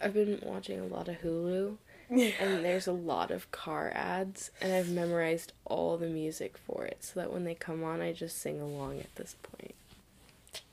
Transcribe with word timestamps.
I've 0.00 0.14
been 0.14 0.40
watching 0.42 0.80
a 0.80 0.86
lot 0.86 1.08
of 1.08 1.16
Hulu, 1.22 1.76
and 2.10 2.64
there's 2.64 2.86
a 2.86 2.92
lot 2.92 3.30
of 3.30 3.50
car 3.50 3.90
ads, 3.94 4.50
and 4.60 4.72
I've 4.72 4.90
memorized 4.90 5.52
all 5.64 5.96
the 5.96 6.08
music 6.08 6.58
for 6.58 6.84
it, 6.84 7.04
so 7.04 7.20
that 7.20 7.32
when 7.32 7.44
they 7.44 7.54
come 7.54 7.82
on, 7.82 8.00
I 8.00 8.12
just 8.12 8.40
sing 8.40 8.60
along 8.60 9.00
at 9.00 9.14
this 9.16 9.36
point. 9.42 9.74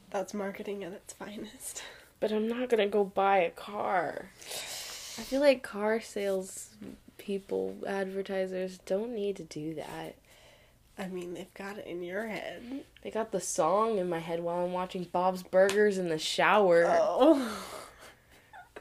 That's 0.09 0.33
marketing 0.33 0.83
at 0.83 0.91
its 0.91 1.13
finest. 1.13 1.83
But 2.19 2.31
I'm 2.31 2.47
not 2.47 2.69
gonna 2.69 2.87
go 2.87 3.03
buy 3.03 3.39
a 3.39 3.49
car. 3.49 4.29
I 5.17 5.23
feel 5.23 5.41
like 5.41 5.63
car 5.63 5.99
sales 6.01 6.69
people, 7.17 7.77
advertisers, 7.87 8.79
don't 8.79 9.13
need 9.13 9.35
to 9.37 9.43
do 9.43 9.73
that. 9.75 10.15
I 10.97 11.07
mean, 11.07 11.33
they've 11.33 11.53
got 11.53 11.77
it 11.77 11.87
in 11.87 12.03
your 12.03 12.27
head. 12.27 12.83
They 13.01 13.11
got 13.11 13.31
the 13.31 13.39
song 13.39 13.97
in 13.97 14.09
my 14.09 14.19
head 14.19 14.41
while 14.41 14.63
I'm 14.65 14.73
watching 14.73 15.05
Bob's 15.05 15.43
Burgers 15.43 15.97
in 15.97 16.09
the 16.09 16.19
shower. 16.19 16.85
Oh. 16.87 17.59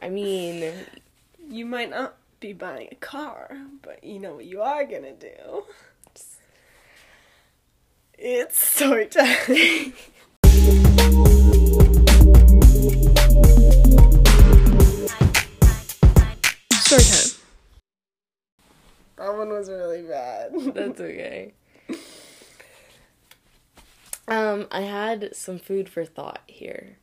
I 0.03 0.09
mean, 0.09 0.73
You 1.49 1.67
might 1.67 1.91
not 1.91 2.17
be 2.41 2.53
buying 2.53 2.89
a 2.91 2.97
car, 2.97 3.57
but 3.83 4.03
you 4.03 4.19
know 4.19 4.35
what 4.35 4.45
you 4.47 4.61
are 4.63 4.85
gonna 4.85 5.13
do? 5.13 5.65
It's 8.19 8.63
story 8.63 9.07
time. 9.07 9.35
story 16.75 17.03
time. 17.03 17.31
That 19.17 19.37
one 19.37 19.49
was 19.51 19.69
really 19.71 20.03
bad. 20.03 20.53
that's 20.75 21.01
okay. 21.01 21.53
Um, 24.29 24.67
I 24.71 24.83
had 24.83 25.35
some 25.35 25.59
food 25.59 25.89
for 25.89 26.05
thought 26.05 26.41
here. 26.47 26.97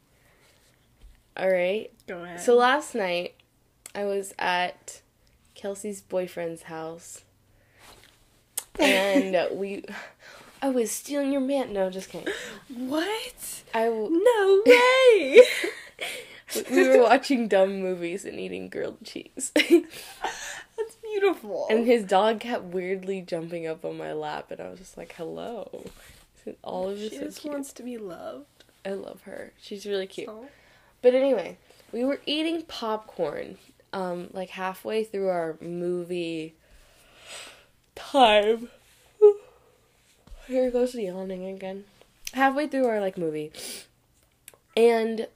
All 1.36 1.50
right. 1.52 1.92
Go 2.08 2.24
ahead. 2.24 2.40
So 2.40 2.56
last 2.56 2.96
night, 2.96 3.36
I 3.94 4.06
was 4.06 4.34
at 4.40 5.02
Kelsey's 5.56 6.02
boyfriend's 6.02 6.64
house, 6.64 7.24
and 8.80 9.38
we. 9.58 9.84
I 10.62 10.70
was 10.70 10.90
stealing 10.92 11.32
your 11.32 11.42
man. 11.42 11.72
No, 11.74 11.90
just 11.92 12.10
kidding. 12.10 12.34
what? 12.70 13.64
I 13.76 13.86
w- 13.86 14.10
No 14.24 14.62
way! 14.66 15.42
we 16.72 16.88
were 16.88 17.04
watching 17.04 17.48
dumb 17.48 17.80
movies 17.80 18.26
and 18.26 18.40
eating 18.40 18.68
grilled 18.70 19.04
cheese, 19.04 19.52
That's 19.56 20.96
beautiful. 21.04 21.68
and 21.70 21.86
his 21.86 22.06
dog 22.06 22.40
kept 22.40 22.64
weirdly 22.64 23.22
jumping 23.22 23.68
up 23.68 23.84
on 23.86 23.98
my 23.98 24.14
lap, 24.14 24.50
and 24.50 24.60
I 24.62 24.70
was 24.70 24.80
just 24.80 24.98
like, 24.98 25.14
"Hello." 25.14 25.84
All 26.68 26.90
of 26.90 27.00
this 27.00 27.12
she 27.14 27.20
just 27.20 27.42
cute. 27.42 27.54
wants 27.54 27.72
to 27.74 27.84
be 27.84 27.98
loved. 27.98 28.64
I 28.86 28.92
love 28.92 29.22
her. 29.24 29.54
She's 29.62 29.86
really 29.86 30.08
cute. 30.08 30.28
So- 30.28 30.48
But 31.02 31.14
anyway, 31.16 31.58
we 31.92 32.04
were 32.04 32.20
eating 32.26 32.64
popcorn, 32.64 33.58
um, 33.94 34.30
like 34.34 34.50
halfway 34.50 35.04
through 35.04 35.30
our 35.30 35.58
movie 35.62 36.56
time. 37.96 38.70
Here 40.48 40.72
goes 40.72 40.94
the 40.94 41.04
yawning 41.04 41.46
again. 41.46 41.86
Halfway 42.34 42.68
through 42.68 42.86
our 42.88 43.00
like 43.00 43.18
movie, 43.18 43.52
and 44.76 45.28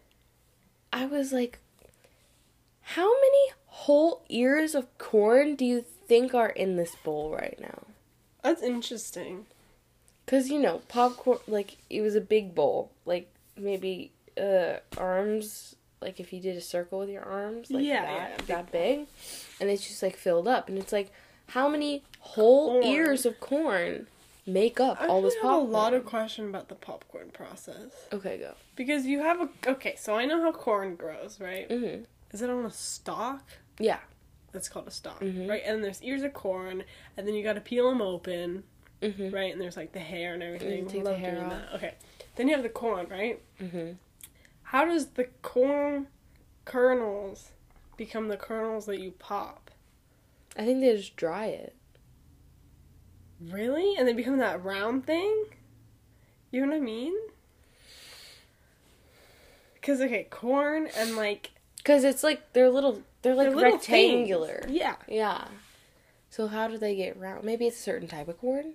I 0.92 1.06
was 1.06 1.32
like, 1.32 1.60
"How 2.82 3.08
many 3.08 3.54
whole 3.68 4.24
ears 4.30 4.76
of 4.76 4.86
corn 4.98 5.56
do 5.56 5.64
you 5.66 5.82
think 5.82 6.34
are 6.34 6.50
in 6.50 6.76
this 6.76 6.96
bowl 7.04 7.32
right 7.32 7.58
now?" 7.60 7.84
That's 8.44 8.62
interesting. 8.62 9.46
Cause 10.28 10.50
you 10.50 10.60
know 10.60 10.82
popcorn, 10.88 11.40
like 11.48 11.78
it 11.90 12.02
was 12.02 12.16
a 12.16 12.22
big 12.22 12.56
bowl, 12.56 12.92
like 13.06 13.30
maybe 13.58 14.12
uh 14.40 14.78
arms, 14.98 15.76
like 16.02 16.20
if 16.20 16.32
you 16.32 16.40
did 16.40 16.56
a 16.56 16.62
circle 16.62 17.00
with 17.00 17.10
your 17.10 17.24
arms, 17.24 17.70
like 17.70 17.84
Yeah, 17.86 18.02
that, 18.06 18.30
yeah, 18.30 18.38
big 18.38 18.48
that 18.48 18.72
big, 18.72 19.08
and 19.60 19.70
it's 19.70 19.86
just 19.88 20.02
like 20.02 20.16
filled 20.16 20.48
up, 20.48 20.70
and 20.70 20.78
it's 20.78 20.94
like 20.94 21.12
how 21.48 21.68
many 21.68 22.04
whole 22.20 22.70
Corn. 22.82 22.84
ears 22.84 23.26
of 23.26 23.40
corn 23.42 24.08
make 24.48 24.80
up 24.80 24.98
I 25.02 25.08
all 25.08 25.22
this 25.22 25.34
actually 25.36 25.50
have 25.50 25.58
popcorn? 25.60 25.70
a 25.70 25.78
lot 25.78 25.94
of 25.94 26.06
question 26.06 26.46
about 26.50 26.70
the 26.70 26.76
popcorn 26.76 27.30
process 27.34 27.92
Okay, 28.14 28.38
go. 28.38 28.54
because 28.76 29.06
you 29.06 29.20
have 29.20 29.42
a 29.42 29.50
okay. 29.72 29.96
So 29.98 30.16
I 30.16 30.26
know 30.26 30.42
how 30.42 30.52
corn 30.54 30.96
grows, 30.96 31.40
right? 31.42 31.68
Mhm. 31.68 32.06
Is 32.32 32.42
it 32.42 32.50
on 32.50 32.64
a 32.66 32.72
stalk? 32.72 33.44
Yeah. 33.80 34.00
That's 34.54 34.70
called 34.70 34.88
a 34.88 34.92
stalk, 34.92 35.20
Mhm. 35.22 35.50
right? 35.50 35.62
And 35.66 35.84
there's 35.84 36.02
ears 36.04 36.24
of 36.24 36.34
corn, 36.34 36.84
and 37.18 37.28
then 37.28 37.36
you 37.36 37.44
got 37.44 37.54
to 37.54 37.62
peel 37.62 37.90
them 37.90 38.02
open, 38.02 38.64
Mhm. 39.02 39.34
right? 39.34 39.52
And 39.52 39.60
there's 39.62 39.78
like 39.78 39.92
the 39.94 40.00
hair 40.00 40.34
and 40.34 40.44
everything. 40.44 40.88
take 40.88 41.04
Love 41.04 41.14
the 41.16 41.20
hair 41.20 41.32
doing 41.36 41.46
off. 41.46 41.52
that. 41.52 41.74
Okay. 41.76 41.94
Then 42.36 42.48
you 42.48 42.54
have 42.54 42.64
the 42.64 42.70
corn, 42.70 43.08
right? 43.10 43.42
Mhm. 43.60 43.98
How 44.64 44.86
does 44.86 45.08
the 45.08 45.26
corn 45.42 46.08
kernels 46.66 47.52
become 47.98 48.28
the 48.28 48.38
kernels 48.38 48.86
that 48.86 49.00
you 49.00 49.12
pop? 49.12 49.72
I 50.58 50.66
think 50.66 50.82
they 50.82 50.96
just 50.96 51.16
dry 51.16 51.48
it. 51.48 51.76
Really? 53.40 53.96
And 53.98 54.08
they 54.08 54.14
become 54.14 54.38
that 54.38 54.64
round 54.64 55.06
thing? 55.06 55.46
You 56.52 56.62
know 56.62 56.68
what 56.74 56.78
I 56.78 56.80
mean? 56.80 57.16
Because, 59.74 60.00
okay, 60.02 60.26
corn 60.30 60.88
and 60.96 61.16
like. 61.16 61.52
Cause 61.84 62.04
it's 62.04 62.22
like 62.24 62.54
they're 62.54 62.70
little, 62.70 63.02
they're 63.24 63.34
like 63.34 63.48
they're 63.48 63.56
little 63.56 63.72
rectangular. 63.74 64.62
things. 64.66 64.74
Yeah. 64.78 64.96
Yeah. 65.08 65.48
So 66.30 66.46
how 66.48 66.68
do 66.68 66.78
they 66.78 66.96
get 66.96 67.18
round? 67.18 67.44
Maybe 67.44 67.66
it's 67.66 67.80
a 67.80 67.82
certain 67.82 68.08
type 68.08 68.28
of 68.28 68.38
corn. 68.38 68.74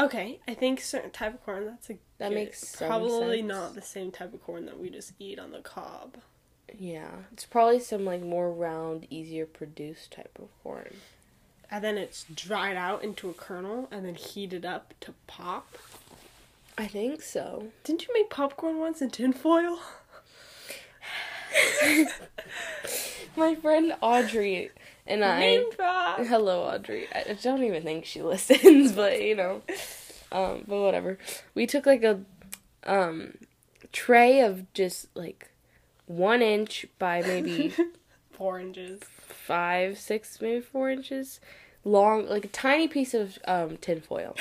Okay, 0.00 0.40
I 0.48 0.54
think 0.54 0.80
certain 0.80 1.10
type 1.10 1.34
of 1.34 1.44
corn, 1.44 1.66
that's 1.66 1.90
a. 1.90 1.98
That 2.18 2.30
good- 2.30 2.34
makes 2.34 2.76
Probably 2.76 3.42
not 3.42 3.74
the 3.74 3.82
same 3.82 4.10
type 4.10 4.32
of 4.34 4.42
corn 4.42 4.66
that 4.66 4.78
we 4.78 4.90
just 4.90 5.12
eat 5.18 5.38
on 5.38 5.52
the 5.52 5.60
cob. 5.60 6.16
Yeah, 6.78 7.10
it's 7.32 7.44
probably 7.44 7.80
some 7.80 8.04
like 8.04 8.22
more 8.22 8.52
round, 8.52 9.06
easier 9.10 9.46
produced 9.46 10.12
type 10.12 10.38
of 10.40 10.48
corn. 10.62 10.94
And 11.70 11.84
then 11.84 11.98
it's 11.98 12.24
dried 12.34 12.76
out 12.76 13.04
into 13.04 13.30
a 13.30 13.32
kernel 13.34 13.88
and 13.90 14.04
then 14.04 14.14
heated 14.16 14.64
up 14.64 14.94
to 15.00 15.14
pop. 15.26 15.78
I 16.76 16.86
think 16.86 17.22
so. 17.22 17.68
Didn't 17.84 18.06
you 18.08 18.14
make 18.14 18.30
popcorn 18.30 18.78
once 18.78 19.02
in 19.02 19.10
tinfoil? 19.10 19.78
My 23.36 23.54
friend 23.54 23.94
Audrey 24.00 24.70
and 25.06 25.24
I. 25.24 25.38
Name 25.40 25.70
drop! 25.76 26.20
Hello, 26.26 26.62
Audrey. 26.64 27.06
I 27.14 27.36
don't 27.42 27.64
even 27.64 27.82
think 27.82 28.04
she 28.04 28.22
listens, 28.34 28.92
but 28.92 29.22
you 29.22 29.34
know. 29.34 29.62
Um, 30.32 30.64
but 30.66 30.80
whatever. 30.80 31.18
We 31.54 31.66
took 31.66 31.86
like 31.86 32.02
a 32.04 32.20
um 32.84 33.34
tray 33.92 34.40
of 34.40 34.72
just 34.72 35.08
like 35.16 35.50
one 36.06 36.42
inch 36.42 36.86
by 36.98 37.22
maybe 37.22 37.72
Four 38.32 38.58
inches. 38.60 39.00
five, 39.28 39.98
six, 39.98 40.40
maybe 40.40 40.60
four 40.60 40.90
inches 40.90 41.40
long, 41.84 42.26
like 42.28 42.44
a 42.44 42.48
tiny 42.48 42.88
piece 42.88 43.12
of 43.14 43.38
um 43.46 43.76
tinfoil, 43.78 44.34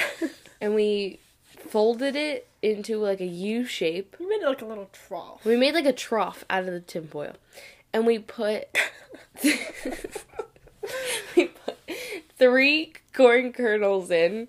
and 0.61 0.73
we 0.75 1.19
folded 1.67 2.15
it 2.15 2.47
into 2.61 2.97
like 2.97 3.19
a 3.19 3.25
U 3.25 3.65
shape. 3.65 4.15
You 4.19 4.29
made 4.29 4.41
it 4.41 4.45
like 4.47 4.61
a 4.61 4.65
little 4.65 4.89
trough. 4.93 5.43
We 5.43 5.57
made 5.57 5.73
like 5.73 5.85
a 5.85 5.91
trough 5.93 6.45
out 6.49 6.63
of 6.65 6.71
the 6.73 6.79
tinfoil, 6.79 7.33
and 7.93 8.05
we 8.05 8.19
put 8.19 8.67
we 11.35 11.45
put 11.47 11.77
three 12.37 12.93
corn 13.13 13.51
kernels 13.53 14.09
in, 14.11 14.47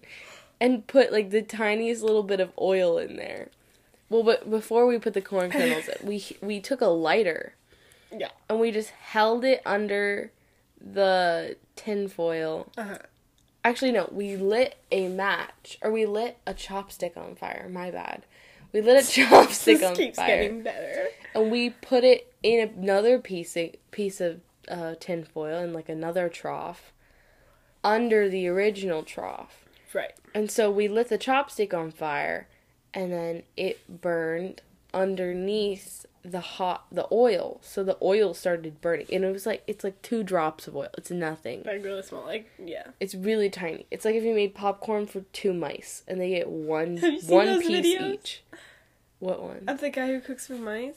and 0.60 0.86
put 0.86 1.12
like 1.12 1.30
the 1.30 1.42
tiniest 1.42 2.02
little 2.02 2.22
bit 2.22 2.40
of 2.40 2.50
oil 2.60 2.98
in 2.98 3.16
there. 3.16 3.48
Well, 4.08 4.22
but 4.22 4.50
before 4.50 4.86
we 4.86 4.98
put 4.98 5.14
the 5.14 5.20
corn 5.20 5.50
kernels 5.52 5.88
in, 5.88 6.06
we 6.06 6.24
we 6.42 6.60
took 6.60 6.80
a 6.80 6.86
lighter 6.86 7.54
Yeah. 8.10 8.30
and 8.48 8.58
we 8.60 8.70
just 8.70 8.90
held 8.90 9.44
it 9.44 9.62
under 9.64 10.32
the 10.80 11.56
tinfoil. 11.76 12.68
Uh-huh. 12.76 12.98
Actually, 13.62 13.92
no, 13.92 14.08
we 14.10 14.36
lit 14.36 14.76
a 14.90 15.08
match 15.08 15.76
or 15.82 15.90
we 15.92 16.06
lit 16.06 16.38
a 16.46 16.54
chopstick 16.54 17.16
on 17.16 17.34
fire. 17.36 17.68
My 17.70 17.90
bad. 17.90 18.24
We 18.72 18.80
lit 18.80 18.96
a 18.96 19.06
chopstick 19.20 19.32
on 19.34 19.46
fire. 19.46 19.48
This 19.78 19.82
on 19.82 19.94
keeps 19.96 20.16
fire 20.16 20.42
getting 20.42 20.62
better. 20.62 21.08
and 21.34 21.50
we 21.50 21.70
put 21.70 22.02
it 22.04 22.32
in 22.42 22.68
another 22.78 23.18
piece 23.18 23.56
of, 23.56 23.70
piece 23.90 24.20
of 24.20 24.40
uh, 24.70 24.94
tinfoil 24.98 25.58
in 25.58 25.72
like 25.72 25.88
another 25.88 26.28
trough 26.28 26.92
under 27.82 28.28
the 28.28 28.46
original 28.48 29.02
trough. 29.02 29.64
Right. 29.92 30.12
And 30.34 30.50
so 30.50 30.70
we 30.70 30.88
lit 30.88 31.08
the 31.08 31.18
chopstick 31.18 31.74
on 31.74 31.90
fire, 31.90 32.46
and 32.94 33.12
then 33.12 33.42
it 33.56 34.00
burned 34.00 34.62
underneath 34.92 36.06
the 36.22 36.40
hot 36.40 36.86
the 36.92 37.06
oil. 37.10 37.58
So 37.62 37.82
the 37.82 37.96
oil 38.02 38.34
started 38.34 38.80
burning, 38.80 39.06
and 39.12 39.24
it 39.24 39.32
was 39.32 39.46
like 39.46 39.62
it's 39.66 39.82
like 39.82 40.00
two 40.02 40.22
drops 40.22 40.68
of 40.68 40.76
oil. 40.76 40.88
It's 40.96 41.10
nothing. 41.10 41.62
Like 41.64 41.82
really 41.82 42.02
small. 42.02 42.24
Like, 42.24 42.48
yeah. 42.64 42.88
It's 43.00 43.14
really 43.14 43.50
tiny. 43.50 43.86
It's 43.90 44.04
like 44.04 44.14
if 44.14 44.22
you 44.22 44.34
made 44.34 44.54
popcorn 44.54 45.06
for 45.06 45.20
two 45.32 45.52
mice, 45.52 46.02
and 46.06 46.20
they 46.20 46.30
get 46.30 46.48
one 46.48 46.96
Have 46.98 47.12
you 47.12 47.20
seen 47.20 47.36
one 47.36 47.60
piece 47.60 47.86
videos? 47.86 48.14
each. 48.14 48.42
What 49.18 49.42
one? 49.42 49.64
Of 49.66 49.80
the 49.80 49.90
guy 49.90 50.06
who 50.08 50.20
cooks 50.20 50.46
for 50.46 50.54
mice? 50.54 50.94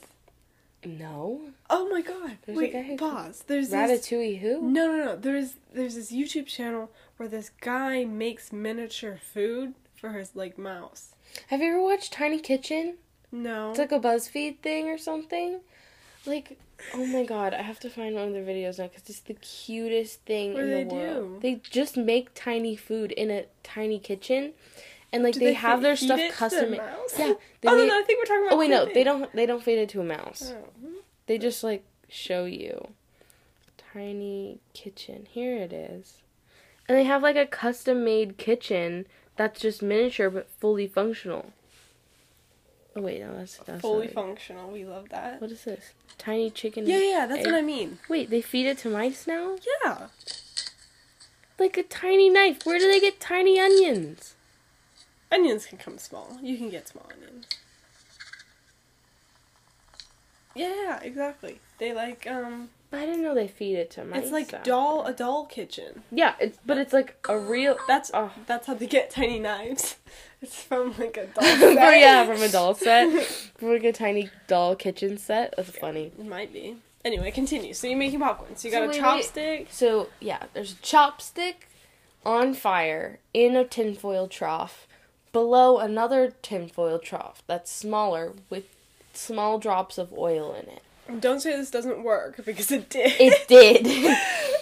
No, 0.86 1.42
Oh 1.70 1.90
my 1.90 2.02
god. 2.02 2.38
There's 2.46 2.58
a 2.58 2.62
Wait, 2.62 2.74
guy 2.74 2.84
who 2.84 2.98
pause. 2.98 3.44
There's 3.48 3.70
this... 3.70 4.08
Ratatouille. 4.08 4.40
Who? 4.40 4.62
No, 4.62 4.88
no, 4.88 5.06
no. 5.06 5.16
There's 5.16 5.56
there's 5.74 5.96
this 5.96 6.12
YouTube 6.12 6.46
channel 6.48 6.92
where 7.18 7.30
this 7.30 7.50
guy 7.62 8.04
makes 8.06 8.52
miniature 8.54 9.18
food 9.22 9.74
for 9.96 10.12
his 10.12 10.36
like 10.36 10.58
mouse. 10.58 11.16
Have 11.48 11.62
you 11.62 11.70
ever 11.70 11.82
watched 11.82 12.14
Tiny 12.14 12.40
Kitchen? 12.40 12.96
No. 13.32 13.72
It's 13.72 13.80
like 13.80 13.92
a 13.92 14.00
BuzzFeed 14.00 14.60
thing 14.60 14.88
or 14.88 14.98
something. 15.00 15.62
Like, 16.26 16.60
oh 16.94 17.06
my 17.06 17.24
god, 17.26 17.54
I 17.54 17.64
have 17.64 17.80
to 17.82 17.90
find 17.90 18.16
one 18.16 18.28
of 18.28 18.34
their 18.34 18.44
videos 18.44 18.78
now 18.80 18.88
because 18.88 19.10
it's 19.10 19.20
the 19.22 19.34
cutest 19.34 20.22
thing 20.22 20.54
What 20.54 20.64
in 20.64 20.70
do 20.70 20.76
the 20.76 20.84
they 20.90 20.96
world. 20.96 21.34
do? 21.34 21.40
They 21.42 21.56
just 21.70 21.98
make 21.98 22.34
tiny 22.36 22.76
food 22.76 23.12
in 23.12 23.32
a 23.32 23.46
tiny 23.64 24.00
kitchen, 24.00 24.54
and 25.14 25.24
like 25.24 25.36
Do 25.36 25.40
they, 25.42 25.54
have 25.54 25.82
their 25.82 25.96
stuff 25.96 26.20
custom. 26.32 26.74
Yeah, 26.74 26.96
they 27.18 27.70
oh 27.70 27.78
made- 27.78 27.88
no, 27.88 28.00
I 28.00 28.04
think 28.04 28.20
we're 28.20 28.26
talking 28.26 28.44
oh, 28.44 28.48
about. 28.48 28.54
Oh 28.54 28.58
wait, 28.58 28.70
no, 28.70 28.86
they 28.86 29.04
don't. 29.04 29.32
They 29.34 29.46
don't 29.46 29.64
feed 29.64 29.78
it 29.78 29.90
to 29.90 30.02
a 30.02 30.04
mouse. 30.04 30.52
Oh. 30.54 30.70
Hmm. 30.82 30.96
They 31.28 31.38
just 31.38 31.64
like 31.64 31.86
show 32.10 32.46
you. 32.46 32.90
Tiny 33.94 34.60
kitchen. 34.74 35.28
Here 35.30 35.56
it 35.56 35.72
is. 35.72 36.24
And 36.90 36.98
they 36.98 37.04
have 37.04 37.22
like 37.22 37.36
a 37.36 37.46
custom 37.46 38.04
made 38.04 38.38
kitchen 38.38 39.06
that's 39.36 39.62
just 39.62 39.82
miniature 39.82 40.30
but 40.30 40.50
fully 40.60 40.88
functional. 40.88 41.54
Oh 42.96 43.02
wait, 43.02 43.22
no, 43.22 43.38
that's 43.38 43.58
that's 43.58 43.82
Fully 43.82 44.08
not 44.08 44.16
functional. 44.16 44.72
We 44.72 44.86
love 44.86 45.10
that. 45.10 45.42
What 45.42 45.52
is 45.52 45.64
this? 45.64 45.94
Tiny 46.18 46.50
chicken. 46.50 46.86
Yeah, 46.86 47.00
yeah, 47.00 47.26
that's 47.28 47.46
what 47.46 47.56
I 47.56 47.62
mean. 47.62 48.00
Wait, 48.10 48.30
they 48.30 48.42
feed 48.42 48.68
it 48.68 48.80
to 48.80 48.90
mice 48.90 49.26
now? 49.26 49.56
Yeah. 49.84 50.08
Like 51.58 51.78
a 51.78 51.84
tiny 51.84 52.30
knife. 52.30 52.66
Where 52.66 52.78
do 52.78 52.92
they 52.92 53.00
get 53.00 53.20
tiny 53.20 53.60
onions? 53.60 54.36
Onions 55.34 55.66
can 55.66 55.78
come 55.78 55.98
small. 55.98 56.38
You 56.42 56.58
can 56.58 56.70
get 56.70 56.88
small 56.88 57.10
onions. 57.12 57.46
Yeah, 60.56 61.00
exactly. 61.02 61.60
They 61.80 61.94
like 61.94 62.28
um 62.28 62.70
I 62.92 63.08
didn't 63.08 63.24
know 63.24 63.34
they 63.34 63.48
feed 63.48 63.76
it 63.76 63.90
to 63.92 64.06
mice. 64.06 64.24
it's 64.24 64.32
like 64.32 64.64
doll 64.64 65.06
a 65.06 65.14
doll 65.14 65.46
kitchen. 65.46 66.04
Yeah, 66.12 66.36
it's 66.40 66.60
but 66.66 66.78
it's 66.78 66.94
like 66.94 67.16
a 67.28 67.38
real. 67.38 67.78
That's 67.88 68.12
Oh. 68.14 68.32
that's 68.46 68.68
how 68.68 68.76
they 68.76 68.86
get 68.88 69.10
tiny 69.10 69.40
knives. 69.40 69.96
It's 70.44 70.62
from 70.62 70.94
like 71.00 71.16
a 71.16 71.28
doll 71.28 71.36
oh 71.46 71.74
set. 71.76 72.00
yeah, 72.02 72.26
from 72.26 72.42
a 72.42 72.50
doll 72.50 72.74
set, 72.76 73.24
from 73.58 73.70
like 73.70 73.86
a 73.86 73.94
tiny 73.94 74.30
doll 74.48 74.76
kitchen 74.76 75.18
set. 75.18 75.54
That's 75.56 75.70
funny. 75.72 76.12
It 76.20 76.26
might 76.26 76.52
be. 76.52 76.76
Anyway, 77.06 77.32
continue. 77.32 77.74
So 77.74 77.88
you're 77.88 77.98
making 77.98 78.20
popcorn. 78.20 78.58
So 78.58 78.68
you 78.68 78.74
So 78.74 78.80
got 78.80 78.84
a 78.84 78.88
wait, 78.90 79.02
wait. 79.02 79.34
chopstick. 79.34 79.72
So 79.72 80.10
yeah, 80.20 80.44
there's 80.54 80.74
a 80.74 80.76
chopstick 80.76 81.56
on 82.26 82.54
fire 82.54 83.20
in 83.34 83.56
a 83.56 83.64
tinfoil 83.64 84.28
trough, 84.28 84.86
below 85.34 85.80
another 85.80 86.34
tinfoil 86.42 86.98
trough 87.00 87.44
that's 87.48 87.70
smaller 87.70 88.32
with 88.50 88.64
small 89.14 89.60
drops 89.60 89.98
of 89.98 90.14
oil 90.14 90.54
in 90.54 90.70
it. 90.70 90.82
Don't 91.22 91.42
say 91.42 91.58
this 91.58 91.70
doesn't 91.70 92.04
work 92.04 92.46
because 92.46 92.72
it 92.72 92.90
did. 92.90 93.12
It 93.20 93.48
did. 93.50 94.16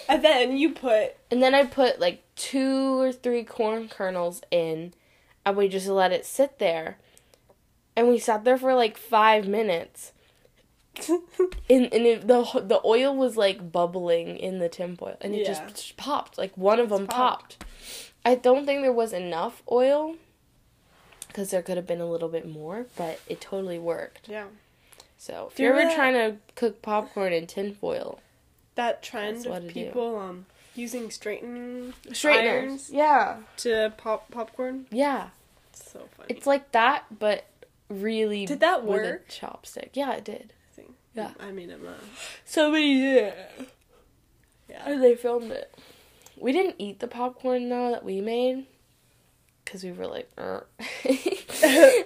and 0.08 0.24
then 0.24 0.56
you 0.56 0.70
put 0.70 1.14
and 1.30 1.40
then 1.40 1.54
I 1.54 1.64
put 1.64 2.00
like 2.00 2.24
two 2.34 3.00
or 3.00 3.12
three 3.12 3.44
corn 3.44 3.88
kernels 3.88 4.42
in, 4.50 4.92
and 5.46 5.56
we 5.56 5.68
just 5.68 5.86
let 5.86 6.10
it 6.10 6.26
sit 6.26 6.58
there. 6.58 6.98
And 7.94 8.08
we 8.08 8.18
sat 8.18 8.42
there 8.44 8.58
for 8.58 8.74
like 8.74 8.96
five 8.98 9.46
minutes. 9.46 10.12
And, 11.70 11.84
and 11.94 12.04
it, 12.06 12.26
the 12.26 12.42
the 12.66 12.80
oil 12.84 13.16
was 13.16 13.36
like 13.38 13.72
bubbling 13.72 14.36
in 14.36 14.58
the 14.58 14.68
tinfoil, 14.68 15.16
and 15.22 15.34
it 15.34 15.46
Yeah. 15.46 15.66
just 15.68 15.96
popped. 15.96 16.36
Like 16.36 16.54
one 16.58 16.80
of 16.80 16.90
them 16.90 17.06
popped. 17.06 17.58
popped. 17.60 17.64
I 18.26 18.34
don't 18.34 18.66
think 18.66 18.82
there 18.82 18.92
was 18.92 19.12
enough 19.14 19.62
oil, 19.70 20.16
because 21.32 21.50
there 21.50 21.62
could 21.62 21.76
have 21.76 21.86
been 21.86 22.00
a 22.00 22.06
little 22.10 22.28
bit 22.28 22.46
more, 22.48 22.86
but 22.96 23.20
it 23.26 23.40
totally 23.40 23.78
worked. 23.78 24.28
yeah 24.28 24.46
So 25.18 25.48
if 25.50 25.56
Do 25.56 25.62
you're 25.62 25.72
ever 25.72 25.80
remember 25.80 25.96
trying 25.96 26.14
to 26.14 26.36
cook 26.54 26.82
popcorn 26.82 27.32
in 27.32 27.46
tinfoil, 27.46 28.20
that 28.74 29.02
trend 29.02 29.46
of 29.46 29.68
people 29.68 30.18
um 30.18 30.46
using 30.74 31.10
straightening 31.10 31.92
straighteners, 32.12 32.90
yeah, 32.90 33.38
to 33.58 33.92
pop 33.96 34.30
popcorn. 34.30 34.86
yeah, 34.90 35.28
It's 35.70 35.90
so 35.92 36.00
funny. 36.16 36.26
it's 36.34 36.46
like 36.46 36.72
that, 36.72 37.04
but 37.18 37.44
really. 37.90 38.46
Did 38.46 38.60
that 38.60 38.84
work? 38.84 39.28
chopstick, 39.28 39.90
yeah, 39.94 40.12
it 40.12 40.24
did. 40.24 40.52
I 40.72 40.74
think. 40.76 40.94
Yeah. 41.14 41.32
I 41.40 41.50
mean, 41.52 41.70
I'm 41.70 41.84
not. 41.84 41.98
Somebody 42.46 42.94
did. 43.00 43.34
Yeah. 44.70 44.82
And 44.88 45.02
they 45.02 45.14
filmed 45.14 45.50
it. 45.50 45.74
We 46.38 46.52
didn't 46.52 46.76
eat 46.78 47.00
the 47.00 47.06
popcorn 47.08 47.68
though 47.68 47.90
that 47.90 48.04
we 48.04 48.20
made, 48.22 48.64
because 49.72 49.84
we 49.84 49.92
were 49.92 50.06
like, 50.06 50.30
"Er." 50.38 50.66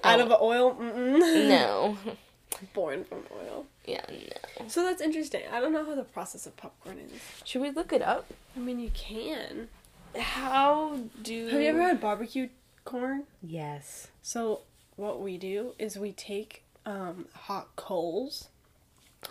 Out 0.04 0.20
Oh, 0.20 0.26
of 0.26 0.40
oil? 0.40 0.74
Mm-mm. 0.76 1.48
no, 1.48 1.96
Born 2.74 3.04
from 3.04 3.24
oil. 3.36 3.66
yeah, 3.84 4.04
no. 4.08 4.68
So 4.68 4.84
that's 4.84 5.02
interesting. 5.02 5.42
I 5.52 5.58
don't 5.60 5.72
know 5.72 5.84
how 5.84 5.94
the 5.96 6.04
process 6.04 6.46
of 6.46 6.56
popcorn 6.56 6.98
is. 6.98 7.20
Should 7.44 7.62
we 7.62 7.70
look 7.70 7.92
it 7.92 8.02
up? 8.02 8.26
I 8.56 8.60
mean, 8.60 8.78
you 8.78 8.90
can. 8.94 9.68
How 10.16 11.00
do? 11.22 11.48
Have 11.48 11.60
you 11.60 11.66
ever 11.68 11.82
had 11.82 12.00
barbecue 12.00 12.48
corn? 12.84 13.24
Yes. 13.42 14.08
So 14.22 14.60
what 14.94 15.20
we 15.20 15.36
do 15.38 15.74
is 15.78 15.98
we 15.98 16.12
take 16.12 16.62
um, 16.86 17.26
hot 17.34 17.74
coals 17.76 18.48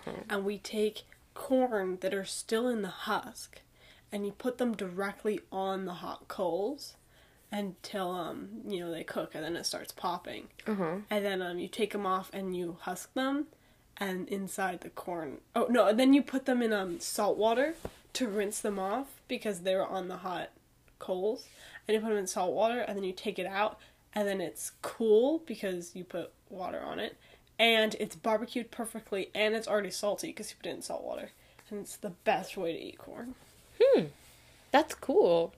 Okay. 0.07 0.17
and 0.29 0.43
we 0.43 0.57
take 0.57 1.03
corn 1.33 1.97
that 2.01 2.13
are 2.13 2.25
still 2.25 2.67
in 2.67 2.81
the 2.81 2.89
husk 2.89 3.61
and 4.11 4.25
you 4.25 4.31
put 4.33 4.57
them 4.57 4.75
directly 4.75 5.39
on 5.51 5.85
the 5.85 5.93
hot 5.93 6.27
coals 6.27 6.95
until 7.51 8.11
um 8.11 8.49
you 8.67 8.79
know 8.79 8.91
they 8.91 9.03
cook 9.03 9.31
and 9.35 9.43
then 9.43 9.55
it 9.55 9.65
starts 9.65 9.91
popping 9.91 10.47
Uh 10.67 10.73
huh. 10.75 10.95
and 11.09 11.25
then 11.25 11.41
um 11.41 11.59
you 11.59 11.67
take 11.67 11.91
them 11.91 12.05
off 12.05 12.29
and 12.33 12.55
you 12.55 12.77
husk 12.81 13.13
them 13.13 13.47
and 13.97 14.27
inside 14.29 14.81
the 14.81 14.89
corn 14.89 15.37
oh 15.55 15.67
no 15.69 15.87
and 15.87 15.99
then 15.99 16.13
you 16.13 16.21
put 16.21 16.45
them 16.45 16.61
in 16.61 16.73
um 16.73 16.99
salt 16.99 17.37
water 17.37 17.75
to 18.13 18.27
rinse 18.27 18.59
them 18.59 18.79
off 18.79 19.07
because 19.27 19.61
they 19.61 19.75
were 19.75 19.87
on 19.87 20.07
the 20.07 20.17
hot 20.17 20.49
coals 20.99 21.45
and 21.87 21.95
you 21.95 22.01
put 22.01 22.09
them 22.09 22.17
in 22.17 22.27
salt 22.27 22.53
water 22.53 22.79
and 22.79 22.97
then 22.97 23.03
you 23.03 23.13
take 23.13 23.37
it 23.39 23.45
out 23.47 23.79
and 24.13 24.27
then 24.27 24.41
it's 24.41 24.71
cool 24.81 25.41
because 25.45 25.95
you 25.95 26.03
put 26.03 26.31
water 26.49 26.79
on 26.81 26.99
it 26.99 27.15
and 27.59 27.95
it's 27.99 28.15
barbecued 28.15 28.71
perfectly 28.71 29.29
and 29.35 29.55
it's 29.55 29.67
already 29.67 29.91
salty 29.91 30.27
because 30.27 30.49
you 30.51 30.55
put 30.61 30.67
it 30.69 30.75
in 30.75 30.81
salt 30.81 31.03
water 31.03 31.29
and 31.69 31.79
it's 31.79 31.95
the 31.97 32.09
best 32.09 32.57
way 32.57 32.73
to 32.73 32.79
eat 32.79 32.97
corn 32.97 33.35
Hmm. 33.81 34.05
That's 34.71 34.95
cool. 34.95 35.53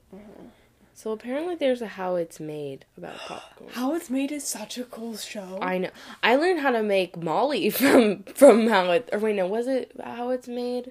So 0.98 1.12
apparently 1.12 1.54
there's 1.54 1.80
a 1.80 1.86
how 1.86 2.16
it's 2.16 2.40
made 2.40 2.84
about 2.96 3.18
popcorn. 3.28 3.70
how 3.72 3.94
it's 3.94 4.10
made 4.10 4.32
is 4.32 4.42
such 4.42 4.78
a 4.78 4.82
cool 4.82 5.16
show 5.16 5.60
I 5.62 5.78
know. 5.78 5.90
I 6.24 6.34
learned 6.34 6.58
how 6.58 6.72
to 6.72 6.82
make 6.82 7.16
Molly 7.16 7.70
from 7.78 8.24
from 8.24 8.66
how 8.66 8.90
it. 8.90 9.08
Or 9.12 9.20
wait, 9.20 9.36
no, 9.36 9.46
was 9.46 9.68
it 9.68 9.92
how 10.02 10.30
it's 10.30 10.48
made? 10.48 10.88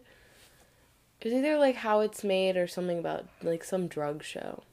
It 1.20 1.26
was 1.26 1.34
either 1.34 1.58
like 1.58 1.76
how 1.76 2.00
it's 2.00 2.24
made 2.24 2.56
or 2.56 2.68
something 2.68 2.98
about 3.00 3.26
like 3.44 3.66
some 3.66 3.88
drug 3.88 4.24
show. 4.24 4.64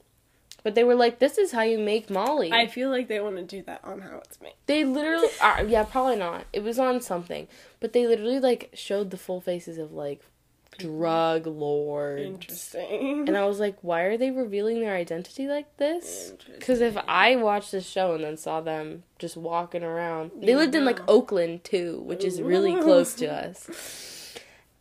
But 0.63 0.73
they 0.73 0.85
were 0.85 0.95
like, 0.95 1.19
"This 1.19 1.37
is 1.37 1.51
how 1.51 1.63
you 1.63 1.79
make 1.79 2.09
Molly." 2.09 2.53
I 2.53 2.67
feel 2.67 2.89
like 2.89 3.09
they 3.09 3.19
want 3.19 3.35
to 3.35 3.43
do 3.43 3.61
that 3.63 3.81
on 3.83 3.99
how 3.99 4.19
it's 4.19 4.39
made 4.39 4.53
They 4.67 4.85
literally, 4.85 5.27
uh, 5.41 5.65
yeah, 5.67 5.83
probably 5.83 6.15
not. 6.15 6.45
It 6.53 6.63
was 6.63 6.79
on 6.79 7.01
something, 7.01 7.49
but 7.81 7.91
they 7.91 8.07
literally 8.07 8.39
like 8.39 8.69
showed 8.73 9.11
the 9.11 9.17
full 9.17 9.41
faces 9.41 9.77
of 9.77 9.91
like 9.91 10.21
drug 10.77 11.43
mm-hmm. 11.43 11.59
lords. 11.59 12.21
interesting 12.21 13.27
And 13.27 13.37
I 13.37 13.45
was 13.45 13.59
like, 13.59 13.77
why 13.81 14.01
are 14.01 14.17
they 14.17 14.31
revealing 14.31 14.81
their 14.81 14.95
identity 14.95 15.47
like 15.47 15.77
this? 15.77 16.33
Because 16.53 16.81
if 16.81 16.97
I 17.07 17.35
watched 17.35 17.71
this 17.71 17.87
show 17.87 18.13
and 18.13 18.23
then 18.23 18.37
saw 18.37 18.61
them 18.61 19.03
just 19.19 19.37
walking 19.37 19.83
around, 19.83 20.31
they 20.39 20.51
You 20.51 20.57
lived 20.57 20.75
in 20.75 20.85
like. 20.85 20.99
Oakland 21.07 21.63
too, 21.63 22.01
which 22.01 22.23
is 22.23 22.41
really 22.41 22.75
close 22.81 23.13
to 23.15 23.27
us. 23.27 23.69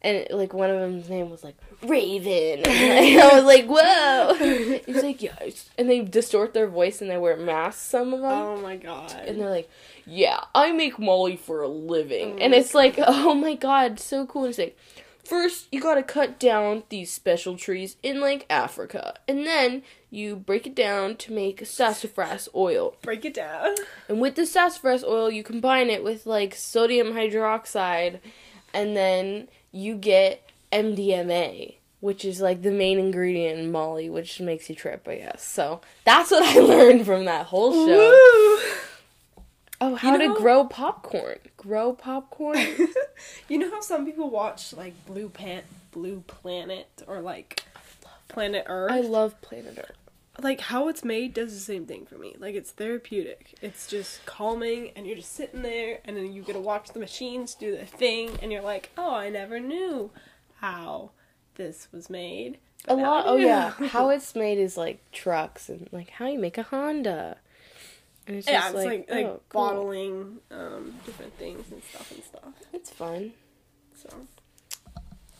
And 0.02 0.26
like 0.30 0.52
one 0.52 0.68
of 0.68 0.78
them's 0.78 1.08
name 1.08 1.30
was 1.30 1.42
like 1.42 1.56
Raven, 1.82 2.62
and 2.66 3.20
I 3.20 3.34
was 3.34 3.44
like, 3.44 3.64
"Whoa!" 3.66 4.80
He's 4.86 5.02
like, 5.02 5.22
"Yes," 5.22 5.70
and 5.78 5.88
they 5.88 6.02
distort 6.02 6.52
their 6.52 6.66
voice 6.66 7.00
and 7.00 7.10
they 7.10 7.16
wear 7.16 7.38
masks. 7.38 7.80
Some 7.82 8.12
of 8.12 8.20
them, 8.20 8.30
Oh 8.30 8.60
my 8.60 8.76
god. 8.76 9.12
and 9.26 9.40
they're 9.40 9.48
like, 9.48 9.70
"Yeah, 10.06 10.40
I 10.54 10.72
make 10.72 10.98
Molly 10.98 11.36
for 11.36 11.62
a 11.62 11.68
living," 11.68 12.34
Oh 12.34 12.38
and 12.38 12.50
my 12.50 12.58
it's 12.58 12.74
like, 12.74 12.96
"Oh 12.98 13.34
my 13.34 13.54
god, 13.54 13.98
so 13.98 14.26
cool!" 14.26 14.44
It's 14.44 14.58
like, 14.58 14.76
first 15.24 15.66
you 15.72 15.80
gotta 15.80 16.02
cut 16.02 16.38
down 16.38 16.84
these 16.88 17.12
special 17.12 17.56
trees 17.56 17.96
in 18.02 18.20
like 18.20 18.46
Africa, 18.50 19.14
and 19.28 19.46
then 19.46 19.82
you 20.10 20.36
break 20.36 20.66
it 20.66 20.74
down 20.74 21.16
to 21.16 21.32
make 21.32 21.66
sassafras 21.66 22.48
oil, 22.54 22.96
Break 23.02 23.24
it 23.24 23.34
down. 23.34 23.74
and 24.08 24.20
with 24.20 24.36
the 24.36 24.46
sassafras 24.46 25.02
oil, 25.04 25.30
you 25.30 25.42
combine 25.42 25.90
it 25.90 26.04
with 26.04 26.26
like 26.26 26.54
sodium 26.54 27.08
hydroxide, 27.14 28.20
and 28.72 28.96
then 28.96 29.48
you 29.72 29.94
get 29.96 30.48
MDMA. 30.72 31.76
Which 32.00 32.22
is 32.26 32.42
like 32.42 32.60
the 32.60 32.70
main 32.70 32.98
ingredient 32.98 33.58
in 33.60 33.72
Molly, 33.72 34.10
which 34.10 34.38
makes 34.38 34.68
you 34.68 34.74
trip, 34.76 35.08
I 35.08 35.16
guess. 35.16 35.42
So 35.42 35.80
that's 36.04 36.30
what 36.30 36.42
I 36.42 36.60
learned 36.60 37.06
from 37.06 37.24
that 37.24 37.46
whole 37.46 37.72
show. 37.72 37.96
Woo! 37.96 38.58
Oh, 39.92 39.94
how 39.96 40.16
know- 40.16 40.34
to 40.34 40.40
grow 40.40 40.64
popcorn. 40.64 41.38
Grow 41.56 41.92
popcorn? 41.92 42.58
you 43.48 43.58
know 43.58 43.70
how 43.70 43.80
some 43.80 44.04
people 44.06 44.30
watch 44.30 44.72
like 44.72 44.94
Blue 45.06 45.28
Pan 45.28 45.62
Blue 45.92 46.22
Planet 46.26 47.02
or 47.06 47.20
like 47.20 47.62
Planet 48.28 48.64
Earth? 48.66 48.92
I 48.92 49.00
love 49.00 49.40
Planet 49.40 49.78
Earth. 49.78 49.96
like 50.42 50.60
how 50.60 50.88
it's 50.88 51.04
made 51.04 51.32
does 51.34 51.52
the 51.54 51.60
same 51.60 51.86
thing 51.86 52.06
for 52.06 52.16
me. 52.16 52.34
Like 52.38 52.54
it's 52.54 52.70
therapeutic. 52.70 53.54
It's 53.62 53.86
just 53.86 54.24
calming 54.26 54.90
and 54.96 55.06
you're 55.06 55.16
just 55.16 55.34
sitting 55.34 55.62
there 55.62 56.00
and 56.04 56.16
then 56.16 56.32
you 56.32 56.42
get 56.42 56.54
to 56.54 56.60
watch 56.60 56.88
the 56.88 56.98
machines 57.00 57.54
do 57.54 57.72
their 57.72 57.86
thing 57.86 58.30
and 58.42 58.50
you're 58.50 58.62
like, 58.62 58.90
"Oh, 58.98 59.14
I 59.14 59.28
never 59.30 59.60
knew 59.60 60.10
how 60.60 61.10
this 61.56 61.88
was 61.92 62.10
made." 62.10 62.58
A 62.86 62.94
lot. 62.94 63.24
Oh 63.26 63.36
yeah, 63.36 63.70
how 63.88 64.08
it's 64.14 64.34
made 64.34 64.58
is 64.58 64.76
like 64.76 64.98
trucks 65.12 65.68
and 65.68 65.88
like 65.92 66.10
how 66.10 66.26
you 66.26 66.38
make 66.38 66.58
a 66.58 66.62
Honda. 66.64 67.36
And 68.26 68.36
it's 68.36 68.46
yeah, 68.48 68.60
just 68.62 68.74
it's 68.76 68.84
like 68.84 69.10
like, 69.10 69.26
oh, 69.26 69.40
cool. 69.48 69.62
bottling 69.62 70.38
um 70.50 70.94
different 71.04 71.36
things 71.38 71.70
and 71.70 71.82
stuff 71.84 72.10
and 72.10 72.24
stuff. 72.24 72.54
It's 72.72 72.90
fun. 72.90 73.32
So 73.94 74.08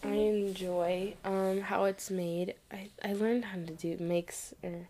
I 0.03 0.09
enjoy 0.15 1.15
um 1.25 1.63
how 1.63 1.85
it's 1.85 2.11
made. 2.11 2.55
I 2.71 2.91
I 3.03 3.15
learned 3.15 3.47
how 3.47 3.57
to 3.57 3.73
do 3.73 3.97
makes 3.99 4.53
or 4.63 4.89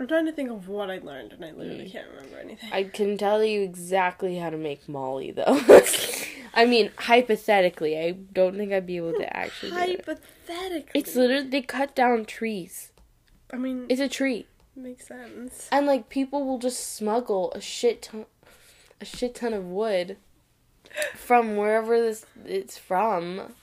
I'm 0.00 0.06
trying 0.08 0.26
to 0.26 0.32
think 0.32 0.50
of 0.50 0.68
what 0.68 0.90
I 0.90 0.98
learned, 0.98 1.32
and 1.32 1.44
I 1.44 1.52
literally 1.52 1.84
Mm. 1.84 1.92
can't 1.92 2.08
remember 2.08 2.38
anything. 2.38 2.72
I 2.72 2.84
can 2.84 3.16
tell 3.18 3.44
you 3.44 3.62
exactly 3.62 4.36
how 4.36 4.50
to 4.50 4.56
make 4.56 4.88
Molly 4.88 5.30
though. 5.30 5.60
I 6.54 6.66
mean, 6.66 6.90
hypothetically, 6.96 7.98
I 7.98 8.10
don't 8.12 8.56
think 8.56 8.72
I'd 8.72 8.86
be 8.86 8.96
able 8.98 9.14
to 9.14 9.36
actually. 9.36 9.70
do 9.70 9.76
it. 9.76 10.04
Hypothetically, 10.06 10.90
It's 11.00 11.14
literally 11.16 11.48
they 11.48 11.62
cut 11.62 11.94
down 11.94 12.24
trees. 12.26 12.90
I 13.52 13.56
mean, 13.56 13.86
It's 13.88 14.00
a 14.00 14.08
tree, 14.08 14.46
makes 14.76 15.06
sense. 15.06 15.68
and 15.72 15.86
like 15.86 16.08
people 16.08 16.44
will 16.44 16.58
just 16.58 16.94
smuggle 16.94 17.52
a 17.54 17.60
shit 17.60 18.02
ton, 18.02 18.26
a 19.00 19.04
shit 19.04 19.34
ton 19.34 19.52
of 19.52 19.64
wood 19.64 20.16
from 21.14 21.56
wherever 21.56 22.00
this 22.00 22.26
it's 22.44 22.76
from, 22.78 23.54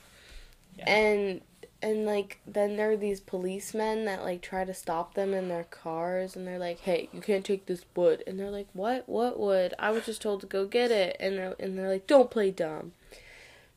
Yeah. 0.78 0.90
and 0.90 1.42
and 1.82 2.06
like 2.06 2.40
then 2.46 2.76
there 2.76 2.92
are 2.92 2.98
these 2.98 3.22
policemen 3.22 4.04
that 4.06 4.24
like 4.24 4.42
try 4.42 4.66
to 4.66 4.74
stop 4.74 5.14
them 5.14 5.34
in 5.34 5.48
their 5.48 5.64
cars, 5.66 6.36
and 6.36 6.46
they're 6.46 6.60
like, 6.60 6.80
"Hey, 6.82 7.08
you 7.14 7.22
can't 7.22 7.46
take 7.46 7.68
this 7.68 7.86
wood," 7.96 8.24
and 8.28 8.38
they're 8.40 8.52
like, 8.52 8.68
"What? 8.74 9.08
What 9.08 9.40
wood? 9.40 9.74
I 9.80 9.92
was 9.92 10.06
just 10.06 10.22
told 10.22 10.42
to 10.42 10.48
go 10.48 10.66
get 10.66 10.92
it," 10.92 11.16
and 11.20 11.38
they're 11.38 11.56
and 11.60 11.78
they're 11.78 11.88
like, 11.90 12.06
"Don't 12.08 12.30
play 12.32 12.52
dumb." 12.52 12.92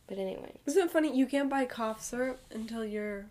But 0.08 0.18
anyway, 0.18 0.52
Isn't 0.66 0.86
it 0.86 0.90
funny? 0.90 1.16
You 1.16 1.26
can't 1.26 1.48
buy 1.48 1.64
cough 1.64 2.02
syrup 2.02 2.40
until 2.50 2.84
you're 2.84 3.26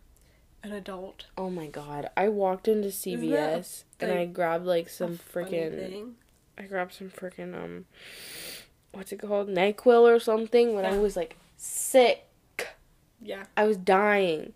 an 0.64 0.72
adult. 0.74 1.26
oh 1.38 1.50
my 1.50 1.68
god, 1.68 2.10
I 2.16 2.30
walked 2.30 2.68
into 2.68 2.90
CVS 2.90 3.84
and 4.00 4.12
I 4.12 4.26
grabbed 4.26 4.66
like 4.66 4.90
some 4.90 5.18
freaking. 5.18 6.14
I 6.58 6.64
grabbed 6.64 6.94
some 6.94 7.10
freaking 7.10 7.56
um 7.56 7.86
what's 8.92 9.12
it 9.12 9.22
called? 9.22 9.50
NyQuil 9.50 10.02
or 10.02 10.20
something 10.20 10.76
when 10.76 10.86
I 10.86 10.98
was 10.98 11.16
like 11.16 11.38
sick. 11.58 12.28
Yeah. 13.22 13.44
I 13.56 13.66
was 13.66 13.78
dying. 13.78 14.54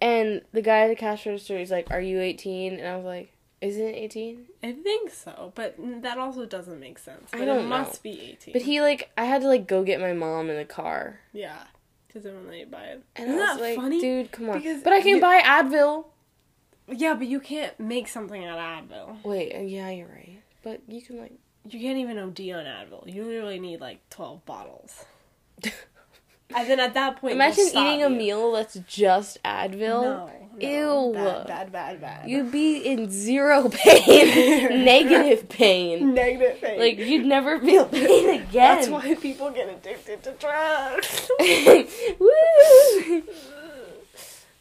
And 0.00 0.42
the 0.52 0.62
guy 0.62 0.80
at 0.80 0.88
the 0.88 0.96
cash 0.96 1.26
register 1.26 1.58
he's 1.58 1.70
like, 1.70 1.90
Are 1.90 2.00
you 2.00 2.20
eighteen? 2.20 2.78
And 2.78 2.86
I 2.86 2.96
was 2.96 3.04
like, 3.04 3.32
Isn't 3.60 3.86
it 3.86 3.96
eighteen? 3.96 4.46
I 4.62 4.72
think 4.72 5.10
so, 5.10 5.52
but 5.54 5.76
that 6.02 6.18
also 6.18 6.44
doesn't 6.46 6.80
make 6.80 6.98
sense. 6.98 7.30
I 7.32 7.44
don't 7.44 7.58
it 7.58 7.62
know. 7.62 7.68
must 7.68 8.02
be 8.02 8.20
18. 8.32 8.52
But 8.52 8.62
he 8.62 8.80
like 8.80 9.10
I 9.16 9.24
had 9.24 9.42
to 9.42 9.48
like 9.48 9.66
go 9.66 9.82
get 9.84 10.00
my 10.00 10.12
mom 10.12 10.50
in 10.50 10.56
the 10.56 10.64
car. 10.64 11.20
Yeah. 11.32 11.58
Because 12.08 12.24
they 12.24 12.30
won't 12.32 12.48
let 12.48 12.58
you 12.58 12.66
buy 12.66 12.84
it. 12.84 13.02
And 13.16 13.28
Isn't 13.28 13.38
that 13.38 13.60
like, 13.60 13.76
funny? 13.76 14.00
dude, 14.00 14.32
come 14.32 14.48
on. 14.50 14.58
Because 14.58 14.82
but 14.82 14.92
I 14.92 15.00
can 15.00 15.16
you- 15.16 15.20
buy 15.20 15.40
Advil. 15.44 16.06
Yeah, 16.90 17.12
but 17.14 17.26
you 17.26 17.38
can't 17.38 17.78
make 17.78 18.08
something 18.08 18.44
out 18.46 18.58
of 18.58 18.88
Advil. 18.88 19.22
Wait, 19.24 19.54
uh, 19.54 19.60
yeah, 19.60 19.90
you're 19.90 20.08
right. 20.08 20.40
But 20.62 20.80
you 20.88 21.02
can 21.02 21.18
like 21.18 21.32
You 21.68 21.78
can't 21.80 21.98
even 21.98 22.18
OD 22.18 22.40
on 22.52 22.64
Advil. 22.64 23.12
You 23.14 23.24
literally 23.24 23.60
need 23.60 23.80
like 23.80 24.00
12 24.10 24.44
bottles. 24.46 25.04
And 26.54 26.66
then 26.66 26.80
at 26.80 26.94
that 26.94 27.16
point, 27.20 27.34
Imagine 27.34 27.66
eating 27.68 28.02
a 28.02 28.08
meal 28.08 28.52
that's 28.52 28.74
just 28.86 29.42
Advil. 29.42 30.02
No, 30.02 30.30
no. 30.60 31.08
Ew. 31.08 31.14
Bad, 31.14 31.46
bad, 31.46 31.72
bad, 31.72 32.00
bad. 32.00 32.28
You'd 32.28 32.52
be 32.52 32.78
in 32.78 33.10
zero 33.10 33.68
pain, 33.72 34.84
negative 34.84 35.48
pain. 35.48 36.14
Negative 36.14 36.60
pain. 36.60 36.78
Like 36.78 36.98
you'd 36.98 37.26
never 37.26 37.58
feel 37.60 37.84
pain 37.88 38.40
again. 38.40 38.48
That's 38.52 38.88
why 38.88 39.14
people 39.14 39.50
get 39.50 39.68
addicted 39.68 40.22
to 40.24 40.32
drugs. 40.32 41.30
Woo! 42.18 43.22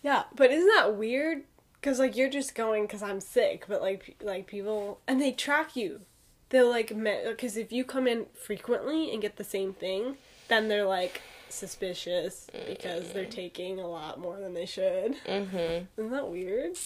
yeah, 0.04 0.24
but 0.36 0.52
isn't 0.52 0.72
that 0.76 0.96
weird? 0.96 1.44
Because 1.80 2.00
like 2.00 2.16
you're 2.16 2.30
just 2.30 2.56
going 2.56 2.84
because 2.84 3.04
I'm 3.04 3.20
sick, 3.20 3.66
but 3.68 3.82
like 3.82 4.16
like 4.22 4.48
people 4.48 5.00
and 5.08 5.22
they 5.22 5.32
track 5.32 5.76
you. 5.76 6.02
They'll 6.50 6.70
like 6.70 6.90
because 6.90 7.58
if 7.58 7.72
you 7.72 7.84
come 7.84 8.08
in 8.08 8.28
frequently 8.34 9.12
and 9.12 9.22
get 9.22 9.36
the 9.36 9.44
same 9.44 9.74
thing, 9.74 10.18
then 10.48 10.70
they're 10.70 10.86
like 10.86 11.22
suspicious 11.50 12.48
because 12.68 13.12
they're 13.14 13.26
taking 13.26 13.80
a 13.80 13.88
lot 13.88 14.20
more 14.20 14.40
than 14.40 14.54
they 14.54 14.66
should. 14.66 15.16
Mhm. 15.26 15.88
Isn't 15.98 16.12
that 16.12 16.28
weird? 16.30 16.78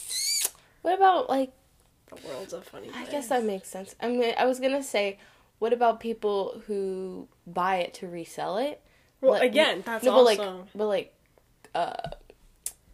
What 0.82 0.96
about 0.96 1.30
like? 1.30 1.51
The 2.08 2.27
world's 2.27 2.53
a 2.53 2.62
funny. 2.62 2.89
I 2.94 3.06
guess 3.06 3.27
that 3.30 3.44
makes 3.44 3.70
sense. 3.70 3.96
I 4.01 4.08
mean, 4.10 4.34
I 4.38 4.46
was 4.46 4.60
gonna 4.60 4.84
say, 4.84 5.18
what 5.60 5.72
about 5.74 6.00
people 6.00 6.62
who 6.68 7.27
buy 7.48 7.77
it 7.77 7.94
to 7.96 8.08
resell 8.08 8.58
it? 8.58 8.82
Well, 9.22 9.34
Like, 9.34 9.44
again, 9.44 9.84
that's 9.86 10.03
no, 10.03 10.15
but 10.15 10.24
like, 10.24 10.39
but 10.75 10.86
like, 10.88 11.13
uh, 11.75 12.10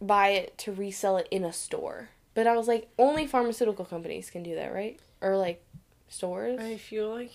buy 0.02 0.30
it 0.30 0.58
to 0.60 0.72
resell 0.72 1.18
it 1.18 1.28
in 1.32 1.44
a 1.44 1.54
store. 1.54 2.10
But 2.34 2.46
I 2.46 2.56
was 2.56 2.68
like, 2.68 2.90
only 3.00 3.26
pharmaceutical 3.26 3.86
companies 3.86 4.30
can 4.30 4.44
do 4.44 4.54
that, 4.56 4.72
right? 4.74 5.00
Or 5.22 5.38
like 5.38 5.64
stores. 6.10 6.60
I 6.60 6.78
feel 6.78 7.10
like, 7.10 7.32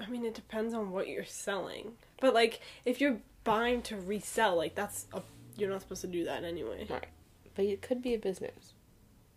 I 0.00 0.08
mean, 0.08 0.24
it 0.24 0.34
depends 0.34 0.74
on 0.74 0.90
what 0.90 1.06
you're 1.08 1.24
selling. 1.24 1.92
But 2.20 2.34
like, 2.34 2.60
if 2.84 3.00
you're 3.00 3.18
buying 3.44 3.82
to 3.82 3.96
resell, 3.96 4.56
like 4.56 4.74
that's 4.74 5.06
a, 5.12 5.22
you're 5.56 5.70
not 5.70 5.80
supposed 5.82 6.00
to 6.02 6.06
do 6.06 6.24
that 6.24 6.44
anyway. 6.44 6.86
Right. 6.88 7.06
But 7.54 7.64
it 7.66 7.82
could 7.82 8.00
be 8.02 8.14
a 8.14 8.18
business, 8.18 8.72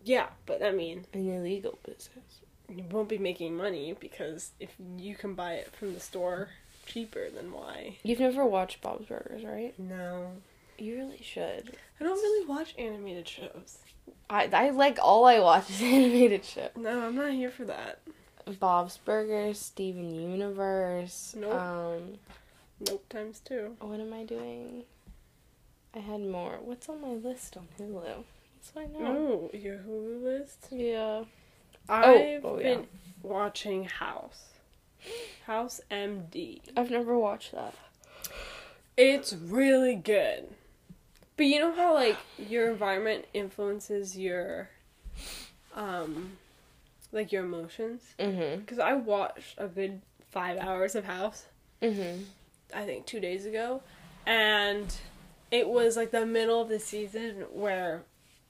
Yeah, 0.04 0.28
but 0.46 0.62
I 0.62 0.70
mean, 0.72 1.06
an 1.12 1.28
illegal 1.28 1.78
business. 1.84 2.40
you 2.68 2.84
won't 2.90 3.08
be 3.08 3.18
making 3.18 3.56
money 3.56 3.94
because 3.98 4.52
if 4.60 4.70
you 4.96 5.14
can 5.14 5.34
buy 5.34 5.54
it 5.54 5.72
from 5.74 5.94
the 5.94 6.00
store 6.00 6.48
cheaper, 6.86 7.28
then 7.30 7.50
why? 7.52 7.96
You've 8.02 8.20
never 8.20 8.44
watched 8.46 8.80
Bob's 8.82 9.06
Burgers, 9.06 9.44
right? 9.44 9.78
No, 9.78 10.32
You 10.78 10.96
really 10.96 11.20
should. 11.22 11.76
I 12.00 12.04
don't 12.04 12.16
really 12.16 12.46
watch 12.46 12.74
animated 12.78 13.26
shows. 13.28 13.78
I 14.30 14.48
I 14.52 14.70
like 14.70 14.98
all 15.02 15.24
I 15.26 15.40
watch 15.40 15.68
is 15.70 15.82
animated 15.82 16.44
shit. 16.44 16.76
No, 16.76 17.06
I'm 17.06 17.16
not 17.16 17.32
here 17.32 17.50
for 17.50 17.64
that. 17.64 18.00
Bob's 18.60 18.98
Burgers, 18.98 19.58
Steven 19.58 20.14
Universe. 20.14 21.34
Nope. 21.36 21.54
Um, 21.54 22.18
Nope, 22.86 23.08
times 23.08 23.40
two. 23.44 23.76
what 23.80 24.00
am 24.00 24.12
I 24.12 24.24
doing? 24.24 24.84
I 25.94 26.00
had 26.00 26.20
more. 26.20 26.58
What's 26.60 26.88
on 26.88 27.00
my 27.00 27.08
list 27.12 27.56
on 27.56 27.68
Hulu? 27.78 28.24
So 28.60 28.80
I 28.80 28.86
know. 28.86 29.50
Oh, 29.52 29.56
your 29.56 29.76
Hulu 29.78 30.22
list. 30.22 30.66
Yeah. 30.70 31.24
I've 31.88 32.44
oh, 32.44 32.58
yeah. 32.58 32.62
been 32.62 32.86
watching 33.22 33.84
House. 33.84 34.48
House 35.46 35.80
MD. 35.90 36.60
I've 36.76 36.90
never 36.90 37.16
watched 37.18 37.52
that. 37.52 37.74
It's 38.96 39.32
really 39.32 39.94
good. 39.94 40.48
But 41.36 41.46
you 41.46 41.58
know 41.58 41.72
how 41.74 41.94
like 41.94 42.16
your 42.38 42.70
environment 42.70 43.26
influences 43.34 44.16
your 44.16 44.70
um 45.74 46.38
like 47.12 47.32
your 47.32 47.44
emotions? 47.44 48.14
Mhm. 48.18 48.66
Cuz 48.66 48.78
I 48.78 48.94
watched 48.94 49.54
a 49.58 49.66
good 49.66 50.00
5 50.30 50.58
hours 50.58 50.94
of 50.94 51.04
House 51.04 51.46
Mhm. 51.82 52.24
I 52.72 52.84
think 52.84 53.06
2 53.06 53.20
days 53.20 53.44
ago 53.46 53.82
and 54.26 54.94
it 55.50 55.68
was 55.68 55.96
like 55.96 56.10
the 56.10 56.24
middle 56.26 56.60
of 56.62 56.68
the 56.68 56.80
season 56.80 57.44
where 57.52 58.02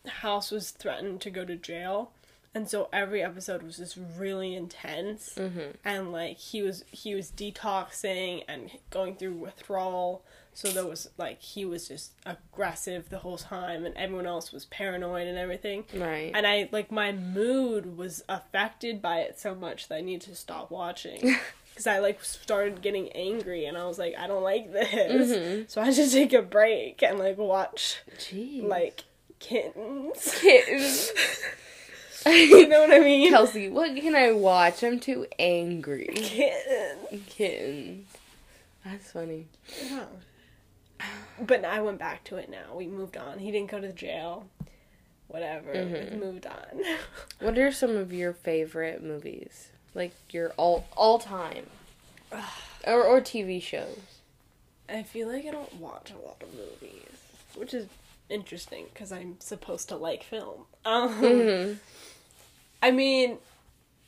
House 0.06 0.50
was 0.50 0.70
threatened 0.70 1.20
to 1.22 1.30
go 1.30 1.44
to 1.44 1.56
jail. 1.56 2.12
And 2.56 2.70
so 2.70 2.88
every 2.92 3.20
episode 3.22 3.62
was 3.64 3.78
just 3.78 3.98
really 4.16 4.54
intense 4.54 5.34
Mhm. 5.36 5.74
and 5.84 6.12
like 6.12 6.36
he 6.36 6.62
was 6.62 6.84
he 6.92 7.14
was 7.14 7.32
detoxing 7.32 8.44
and 8.46 8.70
going 8.90 9.16
through 9.16 9.32
withdrawal 9.34 10.22
so 10.52 10.68
there 10.68 10.86
was 10.86 11.10
like 11.18 11.40
he 11.42 11.64
was 11.64 11.88
just 11.88 12.12
aggressive 12.24 13.08
the 13.08 13.18
whole 13.18 13.38
time 13.38 13.84
and 13.84 13.96
everyone 13.96 14.26
else 14.26 14.52
was 14.52 14.66
paranoid 14.66 15.26
and 15.26 15.36
everything 15.36 15.84
Right. 15.92 16.30
and 16.32 16.46
i 16.46 16.68
like 16.70 16.92
my 16.92 17.10
mood 17.10 17.96
was 17.96 18.22
affected 18.28 19.02
by 19.02 19.18
it 19.22 19.36
so 19.40 19.56
much 19.56 19.88
that 19.88 19.96
i 19.96 20.00
need 20.00 20.20
to 20.20 20.36
stop 20.36 20.70
watching 20.70 21.34
because 21.74 21.86
i 21.86 21.98
like 21.98 22.22
started 22.24 22.80
getting 22.80 23.08
angry 23.12 23.66
and 23.66 23.76
i 23.76 23.84
was 23.84 23.98
like 23.98 24.14
i 24.18 24.26
don't 24.26 24.42
like 24.42 24.72
this 24.72 25.30
Mhm. 25.30 25.70
so 25.70 25.80
i 25.80 25.86
had 25.86 25.94
to 25.94 26.08
take 26.10 26.32
a 26.32 26.42
break 26.42 27.02
and 27.02 27.18
like 27.18 27.36
watch 27.38 27.98
Jeez. 28.18 28.62
like 28.66 29.04
kittens 29.40 30.38
kittens. 30.40 31.12
you 32.26 32.66
know 32.68 32.80
what 32.80 32.92
i 32.92 33.00
mean 33.00 33.28
Kelsey, 33.30 33.68
what 33.68 33.94
can 33.96 34.14
I 34.14 34.32
watch? 34.32 34.82
I'm 34.82 34.98
too 35.00 35.26
angry. 35.38 36.08
kittens 36.14 37.22
Kittens. 37.28 38.06
That's 38.84 39.12
funny. 39.12 39.46
Yeah. 39.84 40.04
But 41.40 41.64
I 41.64 41.80
went 41.82 41.98
back 41.98 42.22
to 42.24 42.36
it 42.36 42.48
now. 42.50 42.74
We 42.76 42.86
moved 42.86 43.16
on. 43.16 43.38
He 43.38 43.50
didn't 43.50 43.70
go 43.70 43.80
to 43.80 43.92
jail. 43.92 44.46
Whatever. 45.28 45.72
Mhm. 45.74 46.18
moved 46.20 46.46
on. 46.46 46.82
What 47.40 47.58
are 47.58 47.72
some 47.72 47.96
of 47.96 48.12
your 48.12 48.32
favorite 48.32 49.02
movies? 49.02 49.70
Like 49.94 50.12
your 50.30 50.50
all 50.56 50.86
all 50.96 51.18
time, 51.18 51.66
or 52.86 53.04
or 53.04 53.20
TV 53.20 53.62
shows? 53.62 53.98
I 54.88 55.02
feel 55.02 55.28
like 55.28 55.46
I 55.46 55.50
don't 55.50 55.74
watch 55.76 56.10
a 56.10 56.26
lot 56.26 56.42
of 56.42 56.52
movies, 56.54 57.06
which 57.54 57.72
is 57.72 57.86
interesting 58.28 58.86
because 58.92 59.12
I'm 59.12 59.36
supposed 59.40 59.88
to 59.90 59.96
like 59.96 60.22
film. 60.24 60.64
Um, 60.86 61.22
Mhm. 61.22 61.78
I 62.82 62.90
mean, 62.90 63.38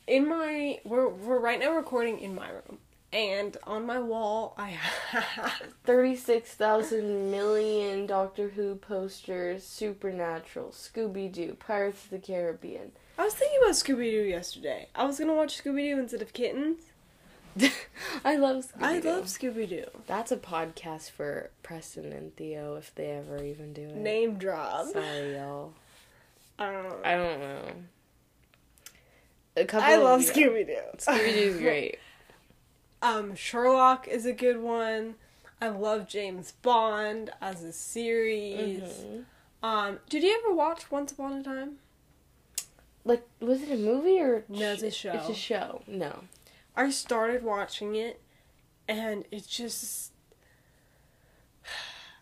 in 0.05 0.27
my 0.27 0.79
we're 0.83 1.07
we're 1.09 1.39
right 1.39 1.59
now 1.59 1.71
recording 1.71 2.19
in 2.19 2.35
my 2.35 2.49
room, 2.49 2.77
and 3.11 3.57
on 3.63 3.85
my 3.87 3.99
wall 3.99 4.53
I 4.57 4.69
have 5.09 5.63
Thirty-six 5.85 6.51
thousand 6.53 7.31
million 7.31 8.05
Doctor 8.05 8.49
Who 8.49 8.75
posters, 8.75 9.63
Supernatural, 9.65 10.69
Scooby 10.69 11.31
Doo, 11.31 11.55
Pirates 11.59 12.03
of 12.03 12.09
the 12.11 12.19
Caribbean. 12.19 12.91
I 13.17 13.23
was 13.23 13.33
thinking 13.33 13.57
about 13.63 13.73
Scooby 13.73 14.11
Doo 14.11 14.23
yesterday. 14.23 14.87
I 14.95 15.05
was 15.05 15.19
gonna 15.19 15.33
watch 15.33 15.63
Scooby 15.63 15.89
Doo 15.93 15.99
instead 15.99 16.21
of 16.21 16.33
Kittens, 16.33 16.81
I 18.25 18.35
love 18.37 18.65
Scooby 18.65 18.81
I 18.83 18.99
love 18.99 19.25
Scooby 19.25 19.67
Doo. 19.67 19.85
That's 20.05 20.31
a 20.31 20.37
podcast 20.37 21.11
for 21.11 21.49
Preston 21.63 22.13
and 22.13 22.35
Theo 22.35 22.75
if 22.75 22.93
they 22.93 23.09
ever 23.11 23.43
even 23.43 23.73
do 23.73 23.81
it. 23.81 23.95
Name 23.95 24.35
drop. 24.35 24.87
Sorry, 24.87 25.35
y'all. 25.35 25.73
I 26.59 26.71
don't 26.71 26.83
know. 26.83 26.97
I 27.03 27.15
don't 27.15 27.39
know. 27.39 27.61
A 29.55 29.65
couple 29.65 29.89
I 29.89 29.95
love. 29.95 30.21
Scooby 30.21 30.67
Doo. 30.67 30.77
Scooby 30.97 31.33
Doo's 31.33 31.57
great. 31.61 31.97
Um, 33.01 33.35
Sherlock 33.35 34.07
is 34.07 34.25
a 34.25 34.33
good 34.33 34.61
one. 34.61 35.15
I 35.59 35.69
love 35.69 36.07
James 36.07 36.51
Bond 36.61 37.31
as 37.41 37.63
a 37.63 37.73
series. 37.73 38.81
Mhm. 38.81 39.25
Um, 39.63 39.99
did 40.09 40.21
you 40.21 40.39
ever 40.43 40.53
watch 40.53 40.91
Once 40.91 41.11
Upon 41.11 41.33
a 41.33 41.43
Time? 41.43 41.77
Like, 43.07 43.25
was 43.39 43.61
it 43.63 43.71
a 43.71 43.77
movie 43.77 44.19
or? 44.19 44.43
No, 44.49 44.73
it's 44.73 44.83
a 44.83 44.91
show. 44.91 45.13
It's 45.13 45.29
a 45.29 45.33
show. 45.33 45.81
No. 45.87 46.23
I 46.75 46.89
started 46.91 47.41
watching 47.43 47.95
it, 47.95 48.21
and 48.87 49.25
it's 49.31 49.47
just. 49.47 50.11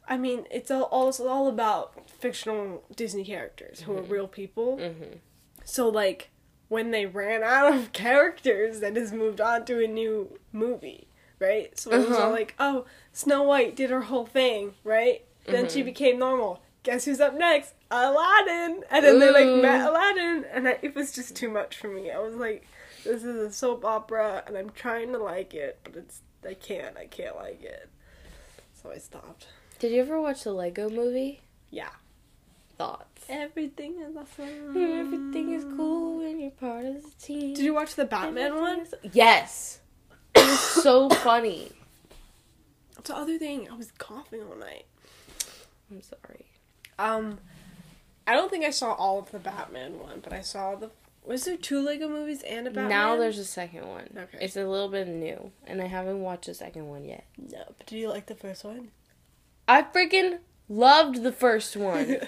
I 0.08 0.18
mean, 0.18 0.46
it's 0.52 0.70
all, 0.70 0.84
all 0.84 1.10
it's 1.10 1.20
all 1.20 1.48
about 1.48 2.10
fictional 2.10 2.84
Disney 2.96 3.26
characters 3.26 3.82
who 3.82 3.98
are 3.98 4.04
real 4.04 4.28
people. 4.28 4.78
Mm-hmm. 4.78 5.18
So 5.64 5.90
like 5.90 6.30
when 6.68 6.92
they 6.92 7.08
ran 7.08 7.42
out 7.56 7.74
of 7.74 7.92
characters, 7.92 8.80
they 8.82 8.94
has 8.94 9.12
moved 9.12 9.42
on 9.42 9.66
to 9.66 9.84
a 9.84 9.88
new 9.88 10.38
movie, 10.52 11.08
right? 11.40 11.78
So 11.80 11.92
it 11.92 12.08
was 12.08 12.18
all 12.18 12.24
Uh-huh. 12.26 12.32
like, 12.32 12.56
oh, 12.60 12.86
Snow 13.14 13.42
White 13.44 13.76
did 13.76 13.90
her 13.90 14.02
whole 14.02 14.28
thing, 14.28 14.76
right? 14.84 15.26
Then 15.48 15.68
she 15.70 15.82
Mhm. 15.82 15.86
became 15.86 16.20
normal. 16.20 16.62
Guess 16.86 17.06
who's 17.06 17.20
up 17.20 17.34
next? 17.36 17.74
Aladdin. 17.92 18.84
And 18.92 19.04
then 19.06 19.20
they 19.20 19.32
like 19.32 19.62
met 19.62 19.88
Aladdin, 19.90 20.46
and 20.54 20.68
I, 20.68 20.78
it 20.82 20.96
was 20.96 21.12
just 21.12 21.36
too 21.36 21.50
much 21.50 21.76
for 21.78 21.88
me. 21.90 22.12
I 22.12 22.20
was 22.20 22.36
like, 22.36 22.66
this 23.04 23.24
is 23.24 23.36
a 23.36 23.52
soap 23.52 23.84
opera, 23.84 24.44
and 24.48 24.56
I'm 24.56 24.70
trying 24.70 25.12
to 25.12 25.18
like 25.18 25.54
it, 25.54 25.80
but 25.84 25.96
it's 25.96 26.22
I 26.48 26.54
can't. 26.54 26.96
I 26.96 27.08
can't 27.08 27.36
like 27.36 27.62
it. 27.64 27.90
So 28.82 28.92
I 28.92 29.00
stopped. 29.00 29.48
Did 29.80 29.92
you 29.92 30.02
ever 30.02 30.22
watch 30.22 30.44
the 30.44 30.54
Lego 30.54 30.90
movie? 30.90 31.42
Yeah. 31.72 31.90
Thoughts. 32.78 33.26
Everything 33.30 34.00
is 34.02 34.16
awesome. 34.16 34.78
Everything 34.78 35.54
is 35.54 35.64
cool 35.76 36.20
when 36.20 36.40
you're 36.40 36.52
part 36.52 36.86
of 36.86 37.02
the 37.02 37.10
team. 37.20 37.56
Did 37.56 37.66
you 37.66 37.74
watch 37.74 37.96
the 37.96 38.06
Batman 38.06 38.38
Everything 38.54 38.62
one? 38.62 38.80
is- 38.82 38.94
Yes. 39.12 39.80
It 40.36 40.46
was 40.46 40.60
so 40.60 41.10
funny. 41.10 41.72
The 43.04 43.16
other 43.16 43.38
thing, 43.40 43.68
I 43.72 43.76
was 43.76 43.92
coughing 43.98 44.42
all 44.44 44.58
night. 44.58 44.86
I'm 45.92 46.02
sorry. 46.02 46.45
Um, 46.98 47.40
I 48.28 48.34
don't 48.34 48.50
think 48.50 48.66
I 48.66 48.70
saw 48.72 48.94
all 48.94 49.20
of 49.20 49.32
the 49.32 49.40
Batman 49.40 50.00
one, 50.00 50.20
but 50.24 50.34
I 50.34 50.42
saw 50.42 50.76
the. 50.76 50.92
Was 51.26 51.46
there 51.46 51.58
two 51.58 51.82
Lego 51.82 52.08
movies 52.08 52.44
and 52.44 52.68
a 52.68 52.70
Batman? 52.70 52.90
Now 52.90 53.16
there's 53.18 53.40
a 53.40 53.46
second 53.46 53.88
one. 53.88 54.10
Okay. 54.16 54.38
It's 54.42 54.56
a 54.56 54.66
little 54.68 54.90
bit 54.90 55.08
new, 55.08 55.52
and 55.66 55.82
I 55.82 55.88
haven't 55.88 56.22
watched 56.22 56.46
the 56.46 56.54
second 56.54 56.88
one 56.88 57.04
yet. 57.04 57.26
no. 57.38 57.64
But 57.78 57.88
do 57.88 57.98
you 57.98 58.10
like 58.10 58.28
the 58.28 58.36
first 58.36 58.64
one? 58.64 58.90
I 59.68 59.82
freaking 59.82 60.40
loved 60.70 61.24
the 61.24 61.32
first 61.32 61.76
one. 61.76 62.18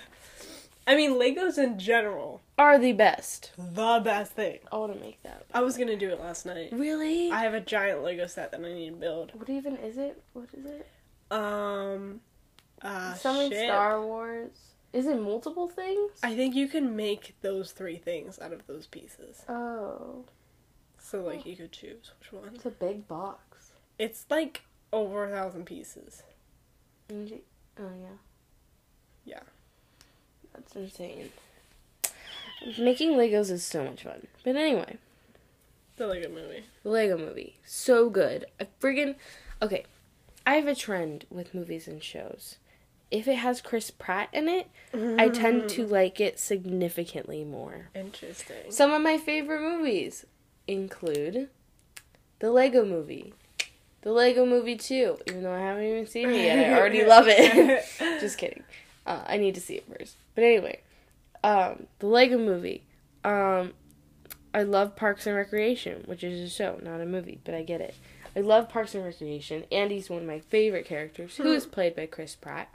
I 0.88 0.95
mean, 0.95 1.12
Legos 1.12 1.57
in 1.57 1.77
general 1.77 2.41
Are 2.57 2.79
the 2.79 2.93
best. 2.93 3.51
the 3.57 4.01
best 4.03 4.31
thing. 4.31 4.59
I 4.71 4.77
want 4.77 4.93
to 4.93 5.00
make 5.00 5.21
that. 5.24 5.45
I 5.53 5.62
was 5.62 5.77
gonna 5.77 5.97
do 5.97 6.09
it 6.12 6.19
last 6.19 6.45
night. 6.45 6.69
Really? 6.71 7.29
I 7.29 7.41
have 7.41 7.53
a 7.53 7.59
giant 7.59 8.03
Lego 8.03 8.25
set 8.25 8.51
that 8.51 8.62
I 8.62 8.74
need 8.74 8.89
to 8.91 8.95
build. 8.95 9.31
what 9.36 9.50
even 9.50 9.75
is 9.77 9.97
it? 9.97 10.24
What 10.33 10.47
is 10.53 10.65
it? 10.65 10.88
Um, 11.29 12.21
uh, 12.81 13.13
Something 13.15 13.51
shit. 13.51 13.67
Star 13.67 14.01
Wars. 14.01 14.51
Is 14.93 15.05
it 15.05 15.19
multiple 15.22 15.67
things? 15.67 16.12
I 16.24 16.36
think 16.36 16.55
you 16.55 16.67
can 16.67 16.96
make 16.96 17.36
those 17.41 17.72
three 17.72 17.98
things 17.98 18.39
out 18.39 18.53
of 18.53 18.65
those 18.67 18.88
pieces. 18.88 19.43
oh, 19.50 20.25
So 20.98 21.22
like 21.22 21.46
you 21.46 21.55
could 21.55 21.72
choose 21.72 22.12
which 22.19 22.31
one. 22.31 22.51
it's 22.55 22.65
a 22.65 22.69
big 22.72 23.07
box. 23.07 23.72
It's 24.00 24.25
like 24.29 24.62
over 24.93 25.25
a 25.25 25.29
thousand 25.29 25.65
pieces. 25.65 26.24
Oh 27.12 27.15
yeah. 27.79 28.17
Yeah. 29.25 29.39
That's 30.53 30.75
insane. 30.75 31.29
Making 32.79 33.11
Legos 33.11 33.51
is 33.51 33.63
so 33.63 33.83
much 33.83 34.03
fun. 34.03 34.25
But 34.44 34.55
anyway, 34.55 34.98
The 35.98 36.07
Lego 36.07 36.29
movie. 36.29 36.63
the 36.83 36.90
Lego 36.90 37.18
movie. 37.18 37.57
So 37.66 38.09
good. 38.09 38.46
I 38.59 38.68
friggin' 38.81 39.16
Okay. 39.61 39.85
I 40.46 40.55
have 40.55 40.68
a 40.68 40.74
trend 40.75 41.25
with 41.29 41.53
movies 41.53 41.87
and 41.87 42.01
shows. 42.01 42.55
If 43.09 43.27
it 43.27 43.35
has 43.35 43.61
Chris 43.61 43.89
Pratt 43.89 44.29
in 44.33 44.50
it, 44.50 44.67
I 44.93 45.29
tend 45.29 45.70
to 45.70 45.85
like 45.87 46.20
it 46.20 46.39
significantly 46.39 47.43
more. 47.46 47.89
Interesting. 47.96 48.70
Some 48.70 48.91
of 48.91 49.01
my 49.01 49.17
favorite 49.17 49.61
movies 49.61 50.25
include 50.67 51.50
the 52.39 52.51
Lego 52.51 52.83
movie. 52.85 53.33
The 54.01 54.11
Lego 54.11 54.46
movie 54.46 54.75
2, 54.75 55.20
even 55.27 55.43
though 55.43 55.53
I 55.53 55.59
haven't 55.59 55.83
even 55.85 56.05
seen 56.07 56.29
it 56.29 56.41
yet. 56.43 56.59
I 56.59 56.77
already 56.77 57.05
love 57.07 57.25
it. 57.27 57.85
Just 58.20 58.37
kidding. 58.37 58.63
Uh, 59.05 59.24
I 59.25 59.37
need 59.37 59.55
to 59.55 59.61
see 59.61 59.75
it 59.75 59.85
first. 59.87 60.17
But 60.35 60.43
anyway, 60.43 60.81
um, 61.43 61.87
the 62.00 62.07
Lego 62.07 62.37
movie. 62.37 62.83
Um, 63.24 63.74
I 64.53 64.63
love 64.63 64.96
Parks 64.96 65.27
and 65.27 65.35
Recreation, 65.35 66.03
which 66.05 66.24
is 66.24 66.41
a 66.41 66.53
show, 66.53 66.79
not 66.81 67.00
a 67.01 67.05
movie, 67.05 67.39
but 67.43 67.53
I 67.53 67.63
get 67.63 67.79
it. 67.81 67.96
I 68.37 68.41
love 68.41 68.69
Parks 68.69 68.93
and 68.93 69.03
Recreation. 69.03 69.63
Andy's 69.71 70.09
one 70.11 70.21
of 70.21 70.27
my 70.27 70.39
favorite 70.39 70.85
characters, 70.85 71.35
who 71.37 71.51
is 71.51 71.65
played 71.65 71.95
by 71.95 72.05
Chris 72.05 72.35
Pratt. 72.35 72.71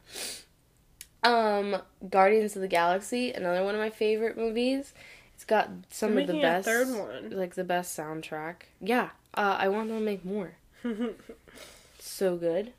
Um, 1.22 1.76
Guardians 2.10 2.56
of 2.56 2.62
the 2.62 2.68
Galaxy, 2.68 3.30
another 3.30 3.62
one 3.62 3.76
of 3.76 3.80
my 3.80 3.90
favorite 3.90 4.36
movies. 4.36 4.92
It's 5.36 5.44
got 5.44 5.70
some 5.88 6.18
of 6.18 6.26
the 6.26 6.40
best, 6.40 6.66
third 6.66 6.88
one. 6.88 7.30
like 7.30 7.54
the 7.54 7.62
best 7.62 7.96
soundtrack. 7.96 8.54
Yeah, 8.80 9.10
uh, 9.34 9.56
I 9.58 9.68
want 9.68 9.88
them 9.88 9.98
to 9.98 10.04
make 10.04 10.24
more. 10.24 10.54
So 12.04 12.36
good. 12.36 12.72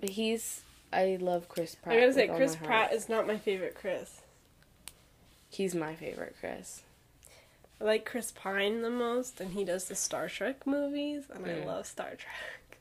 But 0.00 0.10
he's, 0.10 0.62
I 0.92 1.18
love 1.20 1.48
Chris 1.48 1.74
Pratt. 1.76 1.94
I 1.96 2.00
gotta 2.00 2.12
say, 2.12 2.26
Chris. 2.26 2.56
Pratt 2.56 2.92
is 2.92 3.08
not 3.08 3.26
my 3.26 3.38
favorite 3.38 3.74
Chris. 3.74 4.22
He's 5.50 5.74
my 5.74 5.94
favorite 5.94 6.34
Chris. 6.40 6.82
I 7.84 7.86
like 7.86 8.06
Chris 8.06 8.32
Pine 8.32 8.80
the 8.80 8.88
most, 8.88 9.40
and 9.42 9.52
he 9.52 9.62
does 9.62 9.84
the 9.84 9.94
Star 9.94 10.26
Trek 10.28 10.66
movies, 10.66 11.24
and 11.32 11.44
Mm. 11.44 11.62
I 11.62 11.66
love 11.66 11.86
Star 11.86 12.12
Trek. 12.16 12.78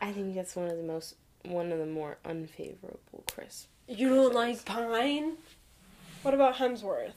I 0.00 0.12
think 0.12 0.36
that's 0.36 0.54
one 0.54 0.68
of 0.68 0.76
the 0.76 0.84
most, 0.84 1.16
one 1.44 1.72
of 1.72 1.78
the 1.80 1.86
more 1.86 2.18
unfavorable 2.24 3.24
Chris. 3.32 3.66
You 3.88 4.08
don't 4.10 4.34
like 4.34 4.64
Pine? 4.64 5.36
What 6.22 6.32
about 6.34 6.56
Hemsworth? 6.56 7.12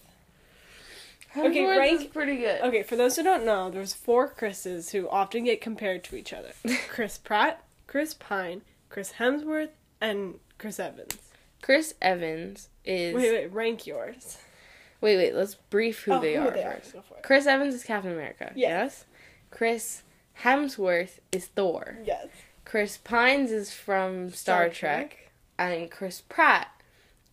Okay, 1.37 1.59
Hemsworth 1.61 1.77
rank- 1.77 2.01
is 2.01 2.07
pretty 2.07 2.37
good. 2.37 2.61
Okay, 2.61 2.81
for 2.83 2.95
those 2.95 3.15
who 3.15 3.23
don't 3.23 3.45
know, 3.45 3.69
there's 3.69 3.93
four 3.93 4.27
Chris's 4.27 4.89
who 4.91 5.07
often 5.09 5.43
get 5.45 5.61
compared 5.61 6.03
to 6.05 6.15
each 6.15 6.33
other: 6.33 6.51
Chris 6.89 7.17
Pratt, 7.17 7.63
Chris 7.87 8.13
Pine, 8.15 8.61
Chris 8.89 9.13
Hemsworth, 9.13 9.69
and 9.99 10.39
Chris 10.57 10.79
Evans. 10.79 11.17
Chris 11.61 11.93
Evans 12.01 12.69
is. 12.85 13.13
Wait, 13.15 13.31
wait, 13.31 13.51
rank 13.53 13.85
yours. 13.87 14.37
Wait, 15.01 15.17
wait, 15.17 15.33
let's 15.35 15.55
brief 15.55 16.03
who 16.03 16.13
Oh, 16.13 16.19
they 16.19 16.35
who 16.35 16.47
are 16.47 16.51
they 16.51 16.63
first. 16.63 16.95
Chris 17.23 17.45
Evans 17.47 17.73
is 17.73 17.83
Captain 17.83 18.11
America. 18.11 18.51
Yes. 18.55 18.69
Yes. 18.79 19.05
Chris 19.49 20.03
Hemsworth 20.43 21.19
is 21.31 21.47
Thor. 21.47 21.97
Yes. 22.05 22.27
Chris 22.65 22.97
Pines 22.97 23.51
is 23.51 23.73
from 23.73 24.31
Star, 24.31 24.69
Trek. 24.69 25.31
And 25.57 25.91
Chris 25.91 26.21
Pratt, 26.21 26.67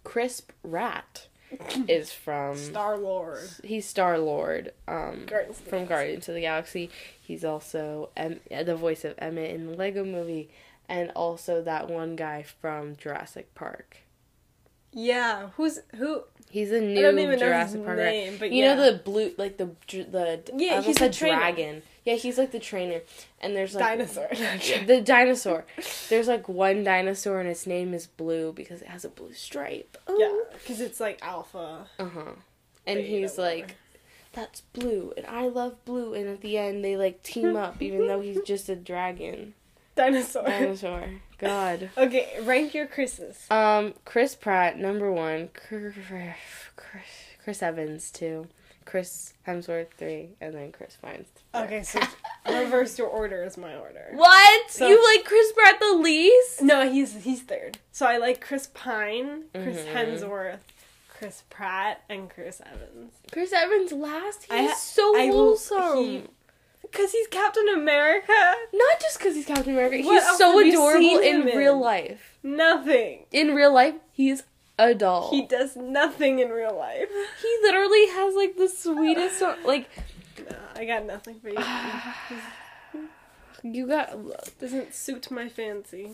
Crisp 0.05 0.51
Rat, 0.63 1.29
is 1.89 2.13
from. 2.13 2.57
Star 2.57 2.99
Lord. 2.99 3.49
he's 3.63 3.87
Star 3.87 4.19
Lord. 4.19 4.73
Um, 4.87 5.25
Guardians 5.27 5.61
from 5.61 5.87
Guardians 5.87 6.29
of 6.29 6.35
the 6.35 6.41
Galaxy. 6.43 6.91
He's 7.21 7.45
also 7.45 8.11
em- 8.17 8.41
the 8.51 8.75
voice 8.77 9.05
of 9.05 9.15
Emmett 9.19 9.51
in 9.55 9.67
the 9.67 9.77
Lego 9.77 10.05
Movie, 10.05 10.51
and 10.89 11.11
also 11.13 11.63
that 11.63 11.89
one 11.89 12.17
guy 12.17 12.43
from 12.43 12.97
Jurassic 12.97 13.55
Park. 13.55 13.99
Yeah, 14.93 15.51
who's 15.57 15.81
who? 15.97 16.25
He's 16.51 16.73
a 16.73 16.81
new 16.81 16.99
I 16.99 17.03
don't 17.03 17.19
even 17.19 17.39
Jurassic 17.39 17.81
know 17.81 17.87
his 17.87 17.87
Park 17.87 17.99
name, 17.99 18.37
but 18.39 18.51
you 18.53 18.65
yeah. 18.65 18.75
know 18.75 18.91
the 18.91 18.99
blue, 18.99 19.33
like 19.37 19.59
the 19.59 19.71
the 19.89 20.41
Yeah, 20.57 20.81
he's 20.81 21.01
a 21.01 21.11
dragon. 21.11 21.83
Yeah, 22.05 22.15
he's 22.15 22.39
like 22.39 22.53
the 22.53 22.59
trainer, 22.59 23.03
and 23.41 23.55
there's 23.55 23.75
like 23.75 23.85
dinosaur. 23.85 24.29
the 24.87 25.03
dinosaur. 25.05 25.67
There's 26.09 26.27
like 26.27 26.49
one 26.49 26.83
dinosaur, 26.85 27.41
and 27.41 27.49
its 27.49 27.67
name 27.67 27.93
is 27.93 28.07
Blue 28.07 28.53
because 28.55 28.81
it 28.81 28.89
has 28.89 29.05
a 29.05 29.11
blue 29.11 29.35
stripe. 29.35 29.99
yeah, 30.17 30.33
because 30.55 30.81
it's 30.81 31.01
like 31.01 31.19
alpha. 31.23 31.87
Uh 31.99 32.05
huh. 32.07 32.33
And 32.87 33.01
he's 33.01 33.37
like, 33.37 33.77
"That's 34.33 34.63
Blue, 34.63 35.13
and 35.19 35.27
I 35.27 35.49
love 35.49 35.85
Blue." 35.85 36.15
And 36.15 36.29
at 36.29 36.41
the 36.41 36.57
end, 36.57 36.83
they 36.83 36.97
like 36.97 37.23
team 37.23 37.57
up, 37.65 37.83
even 37.83 38.07
though 38.07 38.21
he's 38.23 38.41
just 38.41 38.71
a 38.71 38.77
dragon 38.77 39.53
Dinosaur. 39.95 40.45
dinosaur. 40.45 41.11
God. 41.39 41.91
okay, 41.99 42.39
rank 42.43 42.75
your 42.75 42.87
Chris's. 42.87 43.47
Um, 43.51 43.95
Chris 44.05 44.35
Pratt 44.35 44.79
number 44.79 45.11
one. 45.13 45.49
Chris, 45.55 45.95
Chris 47.45 47.63
Evans 47.63 48.11
two. 48.11 48.47
Chris 48.85 49.35
Hemsworth 49.47 49.91
three, 49.99 50.31
and 50.41 50.55
then 50.55 50.73
Chris 50.73 50.97
Pines. 51.03 51.29
four. 51.53 51.65
Okay, 51.65 51.83
so 51.83 52.01
reverse 52.49 52.99
your 52.99 53.09
order 53.09 53.45
is 53.45 53.59
my 53.59 53.75
order. 53.77 54.09
What? 54.15 54.71
So- 54.71 54.89
you 54.89 55.03
like 55.15 55.27
Chris 55.27 55.53
Pratt 55.53 55.79
the 55.79 55.93
least? 55.95 56.63
No, 56.63 56.91
he's 56.91 57.23
he's 57.25 57.43
third. 57.43 57.79
So 57.93 58.07
I 58.07 58.17
like 58.17 58.41
Chris 58.41 58.69
Pine, 58.73 59.45
Chris 59.53 59.85
Mhm. 59.85 59.93
Hemsworth, 59.93 60.61
Chris 61.11 61.43
Pratt, 61.51 62.03
and 62.09 62.31
Chris 62.31 62.63
Evans. 62.65 63.13
Chris 63.31 63.53
Evans 63.53 63.93
last. 63.93 64.45
He's 64.45 64.51
I 64.53 64.63
ha- 64.69 64.75
so 64.75 65.17
I 65.17 65.27
wholesome. 65.27 66.05
he- 66.05 66.25
Because 66.91 67.13
he's 67.13 67.27
Captain 67.29 67.69
America? 67.69 68.55
Not 68.73 69.01
just 69.01 69.19
because 69.19 69.35
he's 69.35 69.47
Captain 69.47 69.73
America. 69.73 70.03
What 70.05 70.23
he's 70.23 70.39
so 70.39 70.59
adorable 70.61 71.19
in 71.19 71.49
in? 71.49 71.57
real 71.57 71.79
life. 71.79 72.39
Nothing. 72.43 73.27
In 73.33 73.55
real 73.55 73.73
life, 73.73 73.95
he's 74.13 74.43
a 74.79 74.95
doll. 74.95 75.31
He 75.31 75.43
does 75.47 75.77
nothing 75.77 76.39
in 76.39 76.51
real 76.51 76.77
life. 76.77 77.09
He 77.43 77.59
literally 77.63 78.07
has 78.09 78.35
like 78.35 78.57
the 78.57 78.69
sweetest 78.69 79.43
uh, 79.43 79.57
like 79.65 79.89
Nah, 80.49 80.57
I 80.77 80.85
got 80.85 81.05
nothing 81.05 81.41
for 81.41 81.49
you. 81.49 83.09
you 83.63 83.87
got 83.87 84.17
Doesn't 84.61 84.95
suit 84.95 85.31
my 85.31 85.49
fancy. 85.49 86.13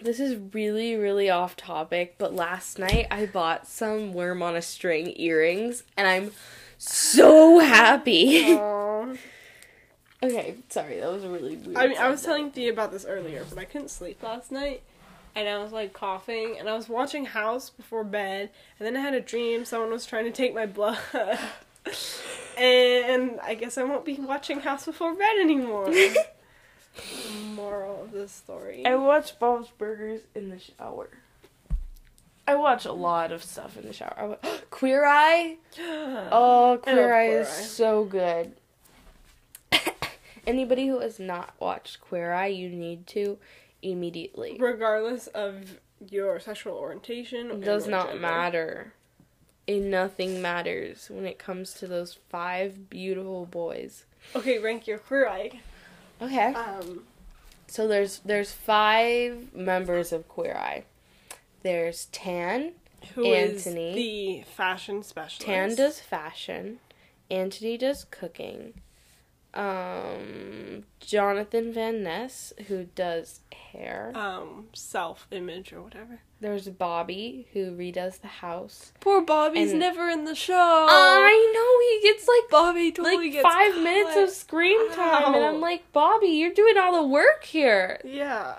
this 0.00 0.20
is 0.20 0.36
really 0.52 0.94
really 0.96 1.28
off 1.28 1.56
topic, 1.56 2.14
but 2.18 2.34
last 2.34 2.78
night 2.78 3.06
I 3.10 3.26
bought 3.26 3.66
some 3.66 4.12
worm 4.12 4.42
on 4.42 4.56
a 4.56 4.62
string 4.62 5.12
earrings 5.16 5.82
and 5.96 6.06
I'm 6.06 6.30
so 6.78 7.58
happy. 7.58 8.58
Aww. 10.22 10.26
okay, 10.30 10.56
sorry, 10.68 11.00
that 11.00 11.10
was 11.12 11.24
a 11.24 11.28
really 11.28 11.56
weird. 11.56 11.76
I 11.76 11.86
mean, 11.88 11.98
I 11.98 12.08
was 12.08 12.22
telling 12.22 12.50
Thea 12.50 12.72
about 12.72 12.90
this 12.92 13.04
earlier, 13.04 13.44
but 13.48 13.58
I 13.58 13.64
couldn't 13.64 13.90
sleep 13.90 14.22
last 14.22 14.50
night. 14.52 14.82
And 15.34 15.46
I 15.46 15.58
was 15.62 15.70
like 15.70 15.92
coughing, 15.92 16.56
and 16.58 16.66
I 16.68 16.74
was 16.74 16.88
watching 16.88 17.26
House 17.26 17.68
before 17.68 18.04
bed, 18.04 18.48
and 18.78 18.86
then 18.86 18.96
I 18.96 19.00
had 19.00 19.12
a 19.12 19.20
dream 19.20 19.66
someone 19.66 19.90
was 19.90 20.06
trying 20.06 20.24
to 20.24 20.30
take 20.30 20.54
my 20.54 20.64
blood. 20.64 20.98
and 22.56 23.38
I 23.42 23.54
guess 23.54 23.76
I 23.76 23.84
won't 23.84 24.04
be 24.06 24.14
watching 24.14 24.60
House 24.60 24.86
before 24.86 25.14
bed 25.14 25.36
anymore. 25.38 25.92
Moral 27.54 28.04
of 28.04 28.12
this 28.12 28.32
story. 28.32 28.86
I 28.86 28.94
watch 28.94 29.38
Bob's 29.38 29.68
Burgers 29.76 30.22
in 30.34 30.48
the 30.48 30.58
shower. 30.58 31.10
I 32.48 32.54
watch 32.54 32.86
a 32.86 32.92
lot 32.92 33.32
of 33.32 33.42
stuff 33.44 33.76
in 33.76 33.86
the 33.86 33.92
shower. 33.92 34.14
I 34.16 34.24
wa- 34.24 34.36
Queer 34.70 35.04
Eye. 35.04 35.56
Oh, 36.32 36.78
Queer 36.82 37.12
Eye 37.14 37.26
Queer 37.26 37.40
is 37.42 37.48
Eye. 37.48 37.50
so 37.50 38.04
good. 38.04 38.52
Anybody 40.46 40.86
who 40.86 41.00
has 41.00 41.18
not 41.18 41.54
watched 41.58 42.00
Queer 42.00 42.32
Eye, 42.32 42.46
you 42.48 42.68
need 42.68 43.06
to 43.08 43.38
immediately. 43.82 44.56
Regardless 44.60 45.26
of 45.28 45.78
your 46.10 46.38
sexual 46.40 46.74
orientation, 46.74 47.50
It 47.50 47.60
does 47.64 47.86
not 47.86 48.08
gender. 48.08 48.20
matter. 48.20 48.92
And 49.68 49.90
nothing 49.90 50.40
matters 50.40 51.08
when 51.10 51.26
it 51.26 51.38
comes 51.38 51.74
to 51.74 51.88
those 51.88 52.18
five 52.28 52.88
beautiful 52.88 53.46
boys. 53.46 54.04
Okay, 54.36 54.58
rank 54.58 54.86
your 54.86 54.98
queer 54.98 55.28
eye. 55.28 55.60
Okay. 56.22 56.54
Um, 56.54 57.04
So 57.66 57.88
there's 57.88 58.20
there's 58.20 58.52
five 58.52 59.52
members 59.52 60.12
of 60.12 60.28
Queer 60.28 60.54
Eye. 60.54 60.84
There's 61.62 62.04
Tan. 62.06 62.72
who 63.14 63.24
is 63.24 63.66
Antoni. 63.66 63.94
the 63.94 64.42
fashion 64.54 65.02
specialist? 65.02 65.40
Tan 65.46 65.74
does 65.74 65.98
fashion. 66.00 66.78
Antoni 67.28 67.76
does 67.78 68.04
cooking. 68.04 68.74
Um, 69.56 70.84
Jonathan 71.00 71.72
Van 71.72 72.02
Ness, 72.02 72.52
who 72.68 72.84
does 72.94 73.40
hair. 73.72 74.12
um 74.14 74.66
self 74.74 75.26
image 75.30 75.72
or 75.72 75.82
whatever. 75.82 76.20
There's 76.40 76.68
Bobby, 76.68 77.48
who 77.52 77.70
redoes 77.72 78.20
the 78.20 78.26
house. 78.28 78.92
Poor 79.00 79.22
Bobby's 79.22 79.70
And- 79.70 79.80
never 79.80 80.08
in 80.08 80.24
the 80.24 80.34
show. 80.34 80.54
I 80.88 81.52
know 81.54 82.02
he 82.02 82.08
gets 82.12 82.28
like 82.28 82.50
Bobby 82.50 82.92
totally 82.92 83.16
like 83.16 83.32
gets 83.32 83.42
five 83.42 83.74
minutes 83.82 84.16
of 84.16 84.30
screen 84.30 84.90
time, 84.92 85.34
and 85.34 85.44
I'm 85.44 85.60
like, 85.60 85.90
Bobby, 85.92 86.28
you're 86.28 86.52
doing 86.52 86.76
all 86.76 87.02
the 87.02 87.08
work 87.08 87.44
here. 87.44 88.00
Yeah, 88.04 88.54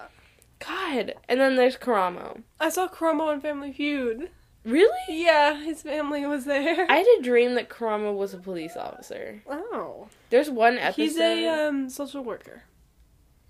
God. 0.59 1.13
And 1.29 1.39
then 1.39 1.55
there's 1.55 1.77
Karamo. 1.77 2.41
I 2.59 2.69
saw 2.69 2.87
Karamo 2.87 3.27
on 3.27 3.41
Family 3.41 3.71
Feud. 3.73 4.29
Really? 4.65 4.89
Yeah, 5.09 5.61
his 5.61 5.81
family 5.83 6.25
was 6.25 6.43
there. 6.45 6.85
I 6.89 6.97
had 6.97 7.07
a 7.19 7.21
dream 7.21 7.55
that 7.55 7.69
Karamo 7.69 8.13
was 8.15 8.33
a 8.33 8.37
police 8.37 8.75
officer. 8.75 9.41
oh, 9.49 10.07
There's 10.29 10.49
one 10.49 10.77
episode. 10.77 11.01
he's 11.01 11.17
a 11.17 11.47
um 11.47 11.89
social 11.89 12.23
worker. 12.23 12.63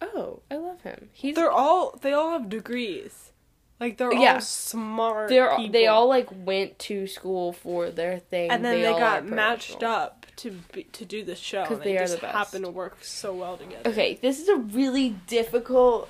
oh, 0.02 0.42
I 0.52 0.56
love 0.58 0.82
him. 0.82 1.10
He's 1.14 1.36
They're 1.36 1.52
all 1.52 1.98
they 2.02 2.14
all 2.14 2.32
have 2.32 2.50
degrees. 2.50 3.32
Like 3.80 3.98
they're 3.98 4.14
Yeah. 4.14 4.36
all 4.36 4.42
smart. 4.42 5.30
they're 5.30 5.56
people. 5.56 5.72
they 5.72 5.88
all 5.88 6.08
like 6.08 6.28
went 6.32 6.80
to 6.80 7.06
school 7.08 7.54
for 7.54 7.90
their 7.92 8.18
thing, 8.20 8.50
and 8.52 8.66
then 8.66 8.82
they, 8.82 8.88
all 8.88 8.98
got 9.00 9.26
matched 9.26 9.84
up 9.84 10.26
to 10.38 10.52
be, 10.74 10.84
to 10.86 11.06
do 11.06 11.24
the 11.24 11.36
show. 11.36 11.64
'Cause 11.66 11.78
and 11.78 11.84
they 11.84 11.96
are 11.98 12.02
just 12.02 12.16
the 12.16 12.22
best. 12.22 12.36
happen 12.36 12.62
to 12.64 12.70
work 12.72 13.04
so 13.04 13.34
well 13.36 13.56
together. 13.58 13.88
Okay, 13.90 14.18
this 14.22 14.40
is 14.40 14.48
a 14.50 14.56
really 14.56 15.10
difficult, 15.28 16.10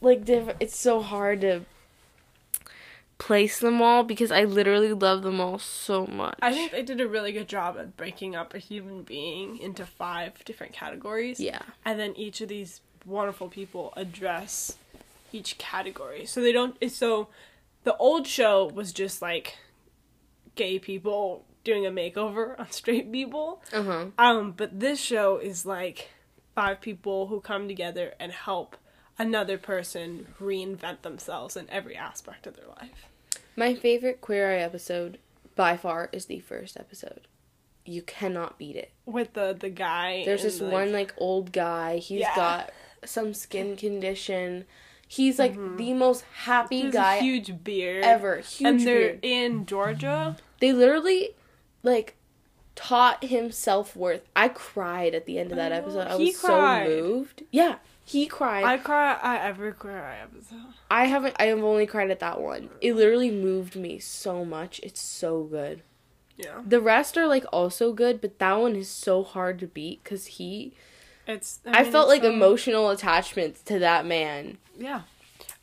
like, 0.00 0.24
diff- 0.24 0.56
it's 0.58 0.76
so 0.76 1.00
hard 1.00 1.40
to 1.42 1.60
place 3.20 3.60
them 3.60 3.80
all 3.82 4.02
because 4.02 4.32
I 4.32 4.44
literally 4.44 4.92
love 4.92 5.22
them 5.22 5.40
all 5.40 5.58
so 5.58 6.06
much. 6.06 6.38
I 6.42 6.52
think 6.52 6.72
they 6.72 6.82
did 6.82 7.00
a 7.00 7.06
really 7.06 7.30
good 7.32 7.46
job 7.48 7.76
at 7.78 7.96
breaking 7.96 8.34
up 8.34 8.54
a 8.54 8.58
human 8.58 9.02
being 9.02 9.58
into 9.58 9.84
five 9.86 10.42
different 10.44 10.72
categories. 10.72 11.38
yeah, 11.38 11.60
and 11.84 12.00
then 12.00 12.16
each 12.16 12.40
of 12.40 12.48
these 12.48 12.80
wonderful 13.04 13.48
people 13.48 13.92
address 13.96 14.76
each 15.32 15.58
category. 15.58 16.24
So 16.24 16.40
they 16.40 16.50
don't. 16.52 16.76
So 16.90 17.28
the 17.84 17.96
old 17.98 18.26
show 18.26 18.66
was 18.74 18.92
just 18.92 19.22
like 19.22 19.56
gay 20.56 20.78
people 20.78 21.44
doing 21.62 21.86
a 21.86 21.90
makeover 21.90 22.58
on 22.58 22.70
straight 22.70 23.12
people. 23.12 23.62
uh 23.72 23.82
huh. 23.82 24.06
Um, 24.18 24.52
but 24.52 24.80
this 24.80 24.98
show 24.98 25.36
is 25.36 25.66
like 25.66 26.08
five 26.54 26.80
people 26.80 27.26
who 27.28 27.40
come 27.40 27.68
together 27.68 28.14
and 28.18 28.32
help 28.32 28.76
another 29.20 29.58
person 29.58 30.26
reinvent 30.40 31.02
themselves 31.02 31.54
in 31.54 31.68
every 31.70 31.94
aspect 31.94 32.46
of 32.46 32.56
their 32.56 32.66
life. 32.66 33.06
My 33.54 33.74
favorite 33.74 34.20
Queer 34.22 34.52
Eye 34.52 34.60
episode 34.60 35.18
by 35.54 35.76
far 35.76 36.08
is 36.10 36.24
the 36.24 36.40
first 36.40 36.78
episode. 36.78 37.28
You 37.84 38.00
cannot 38.02 38.58
beat 38.58 38.76
it. 38.76 38.92
With 39.04 39.34
the 39.34 39.54
the 39.58 39.68
guy, 39.68 40.24
There's 40.24 40.42
this 40.42 40.60
like- 40.60 40.72
one 40.72 40.92
like 40.92 41.14
old 41.18 41.52
guy. 41.52 41.98
He's 41.98 42.20
Yeah. 42.20 42.34
got 42.34 42.72
some 43.04 43.34
skin 43.34 43.76
condition. 43.76 44.64
He's 45.06 45.38
like 45.38 45.52
mm-hmm. 45.52 45.76
the 45.76 45.92
most 45.92 46.24
happy 46.44 46.76
he 46.78 46.82
has 46.86 46.94
guy 46.94 47.18
huge 47.20 47.62
beard 47.62 48.04
ever. 48.04 48.38
Huge 48.38 48.66
and 48.68 48.80
they're 48.80 49.08
beard. 49.08 49.20
in 49.22 49.66
Georgia. 49.66 50.36
They 50.60 50.72
literally 50.72 51.34
like 51.82 52.16
taught 52.74 53.24
him 53.24 53.50
self 53.50 53.94
worth. 53.94 54.22
I 54.34 54.48
cried 54.48 55.14
at 55.14 55.26
the 55.26 55.38
end 55.38 55.50
of 55.50 55.56
that 55.56 55.72
episode. 55.72 56.06
I 56.06 56.16
was 56.16 56.38
so 56.38 56.84
moved. 56.84 57.42
Yeah, 57.50 57.76
he 58.04 58.26
cried. 58.26 58.64
I 58.64 58.74
I, 58.74 58.78
cry 58.78 59.18
at 59.22 59.42
every 59.46 59.72
cry 59.72 60.18
episode. 60.22 60.58
I 60.90 61.06
haven't. 61.06 61.36
I 61.38 61.44
have 61.46 61.62
only 61.62 61.86
cried 61.86 62.10
at 62.10 62.20
that 62.20 62.40
one. 62.40 62.70
It 62.80 62.94
literally 62.94 63.30
moved 63.30 63.76
me 63.76 63.98
so 63.98 64.44
much. 64.44 64.80
It's 64.82 65.00
so 65.00 65.44
good. 65.44 65.82
Yeah. 66.36 66.62
The 66.66 66.80
rest 66.80 67.16
are 67.18 67.26
like 67.26 67.44
also 67.52 67.92
good, 67.92 68.20
but 68.20 68.38
that 68.38 68.54
one 68.54 68.74
is 68.74 68.88
so 68.88 69.22
hard 69.22 69.58
to 69.60 69.66
beat 69.66 70.02
because 70.02 70.26
he. 70.26 70.72
It's. 71.26 71.60
I, 71.66 71.82
mean, 71.82 71.92
felt 71.92 72.08
like 72.08 72.22
so- 72.22 72.32
emotional 72.32 72.90
attachments 72.90 73.62
to 73.64 73.78
that 73.78 74.06
man. 74.06 74.58
Yeah, 74.78 75.02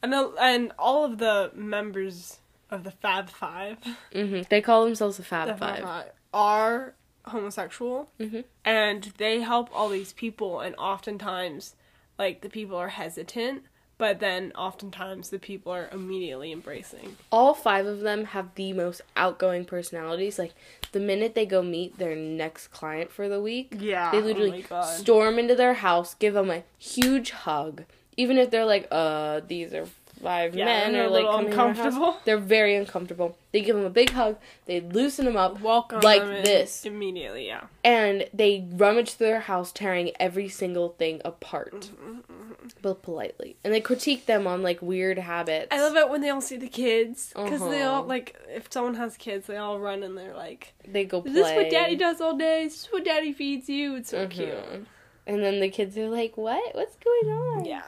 and 0.03 0.13
the, 0.13 0.31
and 0.39 0.71
all 0.77 1.03
of 1.03 1.17
the 1.17 1.51
members 1.55 2.37
of 2.69 2.83
the 2.83 2.91
Fab 2.91 3.29
Five, 3.29 3.77
hmm 4.13 4.41
They 4.49 4.61
call 4.61 4.85
themselves 4.85 5.17
the 5.17 5.23
the 5.23 5.27
Fab 5.27 5.47
Fab 5.49 5.59
Five. 5.59 5.83
Five, 5.83 6.11
are 6.33 6.93
homosexual, 7.25 8.09
Mhm. 8.19 8.43
and 8.63 9.03
they 9.17 9.41
help 9.41 9.69
all 9.73 9.89
these 9.89 10.13
people, 10.13 10.59
and 10.61 10.75
oftentimes, 10.77 11.75
like 12.17 12.41
the 12.41 12.49
people 12.49 12.77
are 12.77 12.89
hesitant, 12.89 13.63
but 13.97 14.19
then 14.19 14.51
oftentimes 14.55 15.29
the 15.29 15.39
people 15.39 15.71
are 15.71 15.89
immediately 15.91 16.51
embracing. 16.51 17.17
all 17.31 17.53
five 17.53 17.85
of 17.85 18.01
them 18.01 18.25
have 18.25 18.53
the 18.55 18.73
most 18.73 19.01
outgoing 19.15 19.65
personalities. 19.65 20.37
Like 20.37 20.53
the 20.91 20.99
minute 20.99 21.33
they 21.35 21.45
go 21.45 21.61
meet 21.61 21.97
their 21.97 22.15
next 22.15 22.67
client 22.67 23.11
for 23.11 23.27
the 23.27 23.41
week, 23.41 23.75
Yeah, 23.79 24.11
they 24.11 24.17
oh 24.19 24.21
literally 24.21 24.61
God. 24.63 24.83
storm 24.85 25.39
into 25.39 25.55
their 25.55 25.75
house, 25.75 26.13
give 26.13 26.33
them 26.33 26.49
a 26.51 26.63
huge 26.77 27.31
hug, 27.31 27.85
even 28.15 28.37
if 28.37 28.49
they're 28.51 28.65
like, 28.65 28.87
"Uh, 28.91 29.41
these 29.47 29.73
are 29.73 29.87
five 30.21 30.55
Yeah, 30.55 30.65
men," 30.65 30.91
they're 30.93 31.09
like 31.09 31.25
coming 31.25 31.51
in 31.51 31.59
our 31.59 31.67
house. 31.67 31.77
uncomfortable. 31.77 32.17
They're 32.25 32.37
very 32.37 32.75
uncomfortable. 32.75 33.37
They 33.51 33.61
give 33.61 33.75
them 33.75 33.85
a 33.85 33.89
big 33.89 34.09
hug. 34.11 34.37
They 34.65 34.81
loosen 34.81 35.25
them 35.25 35.37
up, 35.37 35.61
Welcome 35.61 36.01
like 36.01 36.21
this. 36.43 36.85
immediately. 36.85 37.47
Yeah, 37.47 37.65
and 37.83 38.27
they 38.33 38.67
rummage 38.73 39.13
through 39.13 39.27
their 39.27 39.39
house, 39.41 39.71
tearing 39.71 40.11
every 40.19 40.49
single 40.49 40.89
thing 40.89 41.21
apart, 41.25 41.89
Mm-hmm, 42.03 42.67
but 42.81 43.01
politely. 43.01 43.55
And 43.63 43.73
they 43.73 43.81
critique 43.81 44.25
them 44.25 44.45
on 44.47 44.61
like 44.61 44.81
weird 44.81 45.17
habits. 45.17 45.67
I 45.71 45.79
love 45.81 45.95
it 45.95 46.09
when 46.09 46.21
they 46.21 46.29
all 46.29 46.41
see 46.41 46.57
the 46.57 46.67
kids 46.67 47.31
because 47.35 47.61
they 47.61 47.81
all 47.83 47.99
Uh-huh. 47.99 48.07
like 48.07 48.35
if 48.49 48.71
someone 48.71 48.95
has 48.95 49.17
kids, 49.17 49.47
they 49.47 49.57
all 49.57 49.79
run 49.79 50.03
and 50.03 50.17
they're 50.17 50.35
like. 50.35 50.73
They 50.87 51.05
go 51.05 51.21
play. 51.21 51.31
Is 51.31 51.35
this 51.35 51.55
what 51.55 51.69
daddy 51.69 51.95
does 51.95 52.21
all 52.21 52.37
day? 52.37 52.63
Is 52.63 52.73
this 52.73 52.91
what 52.91 53.03
daddy 53.05 53.33
feeds 53.33 53.67
you? 53.69 53.95
It's 53.95 54.09
so 54.11 54.27
cute. 54.27 54.49
Mhm. 54.49 54.85
And 55.25 55.43
then 55.43 55.59
the 55.59 55.69
kids 55.69 55.97
are 55.97 56.07
like, 56.09 56.37
"What? 56.37 56.73
What's 56.75 56.95
going 56.95 57.33
on?" 57.35 57.65
Yeah. 57.65 57.83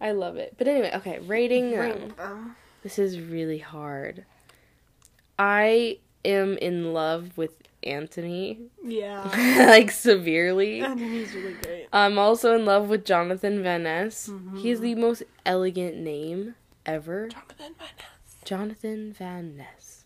I 0.00 0.12
love 0.12 0.36
it. 0.36 0.54
But 0.58 0.68
anyway, 0.68 0.90
okay, 0.96 1.18
rating 1.20 1.70
them. 1.72 2.56
This 2.82 2.98
is 2.98 3.18
really 3.20 3.58
hard. 3.58 4.24
I 5.38 5.98
am 6.24 6.56
in 6.58 6.92
love 6.92 7.36
with 7.36 7.52
Antoni, 7.84 8.68
Yeah. 8.82 9.24
like 9.68 9.90
severely. 9.90 10.80
Antoni's 10.80 11.34
really 11.34 11.54
great. 11.54 11.86
I'm 11.92 12.18
also 12.18 12.54
in 12.54 12.64
love 12.64 12.88
with 12.88 13.04
Jonathan 13.04 13.62
Van 13.62 13.82
Ness. 13.82 14.28
Mhm. 14.28 14.58
He 14.58 14.70
has 14.70 14.80
the 14.80 14.94
most 14.94 15.22
elegant 15.44 15.96
name 15.96 16.54
ever. 16.86 17.28
Jonathan 17.28 17.74
Van 17.78 17.90
Ness. 17.98 18.36
Jonathan 18.44 19.12
Van 19.12 19.56
Ness. 19.56 20.04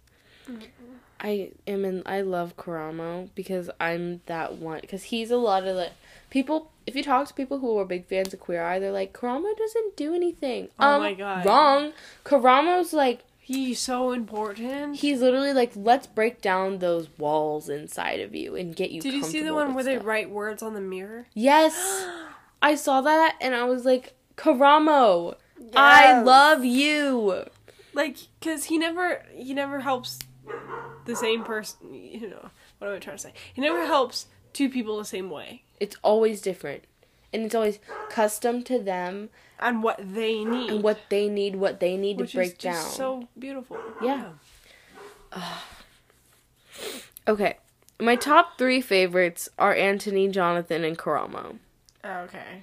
I 1.21 1.51
am 1.67 1.85
in. 1.85 2.03
I 2.07 2.21
love 2.23 2.57
Karamo 2.57 3.29
because 3.35 3.69
I'm 3.81 4.23
that 4.27 4.55
one. 4.59 4.81
Because 4.81 5.05
he's 5.05 5.31
a 5.31 5.37
lot 5.37 5.67
of 5.67 5.75
the 5.77 5.91
people. 6.31 6.71
If 6.87 6.97
you 6.97 7.03
talk 7.03 7.29
to 7.29 7.35
people 7.35 7.59
who 7.59 7.79
are 7.79 7.85
big 7.85 8.07
fans 8.07 8.33
of 8.33 8.41
Queer 8.41 8.63
Eye, 8.63 8.79
they're 8.79 8.93
like 8.93 9.13
Karamo 9.13 9.57
doesn't 9.57 9.97
do 9.97 10.15
anything. 10.15 10.69
Oh 10.79 10.95
um, 10.95 11.03
my 11.03 11.15
God. 11.15 11.45
Wrong. 11.45 11.93
Karamo's 12.25 12.93
like 12.93 13.25
He's 13.41 13.81
so 13.81 14.13
important. 14.13 14.97
he's 14.97 15.23
literally 15.23 15.55
like 15.55 15.73
let's 15.75 16.07
break 16.07 16.43
down 16.43 16.81
those 16.81 17.09
walls 17.17 17.71
inside 17.71 18.21
of 18.21 18.35
you 18.35 18.55
and 18.55 18.77
get 18.77 18.91
you. 18.91 19.01
Did 19.01 19.15
you 19.15 19.25
see 19.25 19.43
the 19.43 19.55
one 19.55 19.73
where 19.73 19.85
they 19.85 19.97
write 19.97 20.29
words 20.29 20.63
on 20.63 20.75
the 20.75 20.83
mirror? 20.83 21.29
Yes, 21.33 22.07
I 22.63 22.75
saw 22.75 23.01
that 23.01 23.37
and 23.41 23.55
I 23.55 23.65
was 23.65 23.87
like, 23.87 24.13
Karamo, 24.37 25.35
I 25.75 26.21
love 26.21 26.63
you. 26.65 27.45
like 27.95 28.19
because 28.39 28.65
he 28.65 28.77
never 28.77 29.23
he 29.35 29.55
never 29.55 29.81
helps 29.81 30.19
the 31.07 31.17
same 31.17 31.43
person 31.43 31.93
you 31.93 32.29
know 32.29 32.51
what 32.79 32.89
am 32.89 32.97
i 32.97 32.99
trying 32.99 33.17
to 33.17 33.23
say 33.23 33.33
he 33.53 33.61
never 33.61 33.85
helps 33.87 34.27
two 34.53 34.69
people 34.69 34.99
the 34.99 35.05
same 35.05 35.31
way. 35.31 35.63
It's 35.81 35.97
always 36.03 36.41
different, 36.41 36.85
and 37.33 37.45
it's 37.45 37.55
always 37.55 37.79
custom 38.11 38.63
to 38.65 38.79
them. 38.79 39.31
And 39.61 39.83
what 39.83 39.99
they 39.99 40.45
need. 40.45 40.71
And 40.71 40.83
what 40.83 41.01
they 41.09 41.29
need, 41.29 41.57
what 41.57 41.81
they 41.81 41.97
need 41.97 42.19
which 42.21 42.31
to 42.31 42.37
break 42.37 42.59
down. 42.59 42.89
so 42.91 43.29
beautiful. 43.39 43.79
Yeah. 44.03 44.31
Okay, 47.27 47.59
my 48.01 48.17
top 48.17 48.57
three 48.57 48.81
favorites 48.81 49.49
are 49.59 49.75
Antoni, 49.75 50.31
Jonathan, 50.31 50.85
and 50.85 50.97
Karamo. 50.97 51.59
okay. 52.05 52.63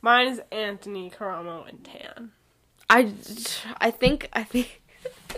Mine 0.00 0.28
is 0.28 0.40
antoni 0.52 1.12
karamo 1.12 1.68
and 1.68 1.84
tan. 1.84 2.30
I, 2.88 3.12
I 3.78 3.90
think 3.90 4.28
I 4.32 4.44
think 4.44 4.80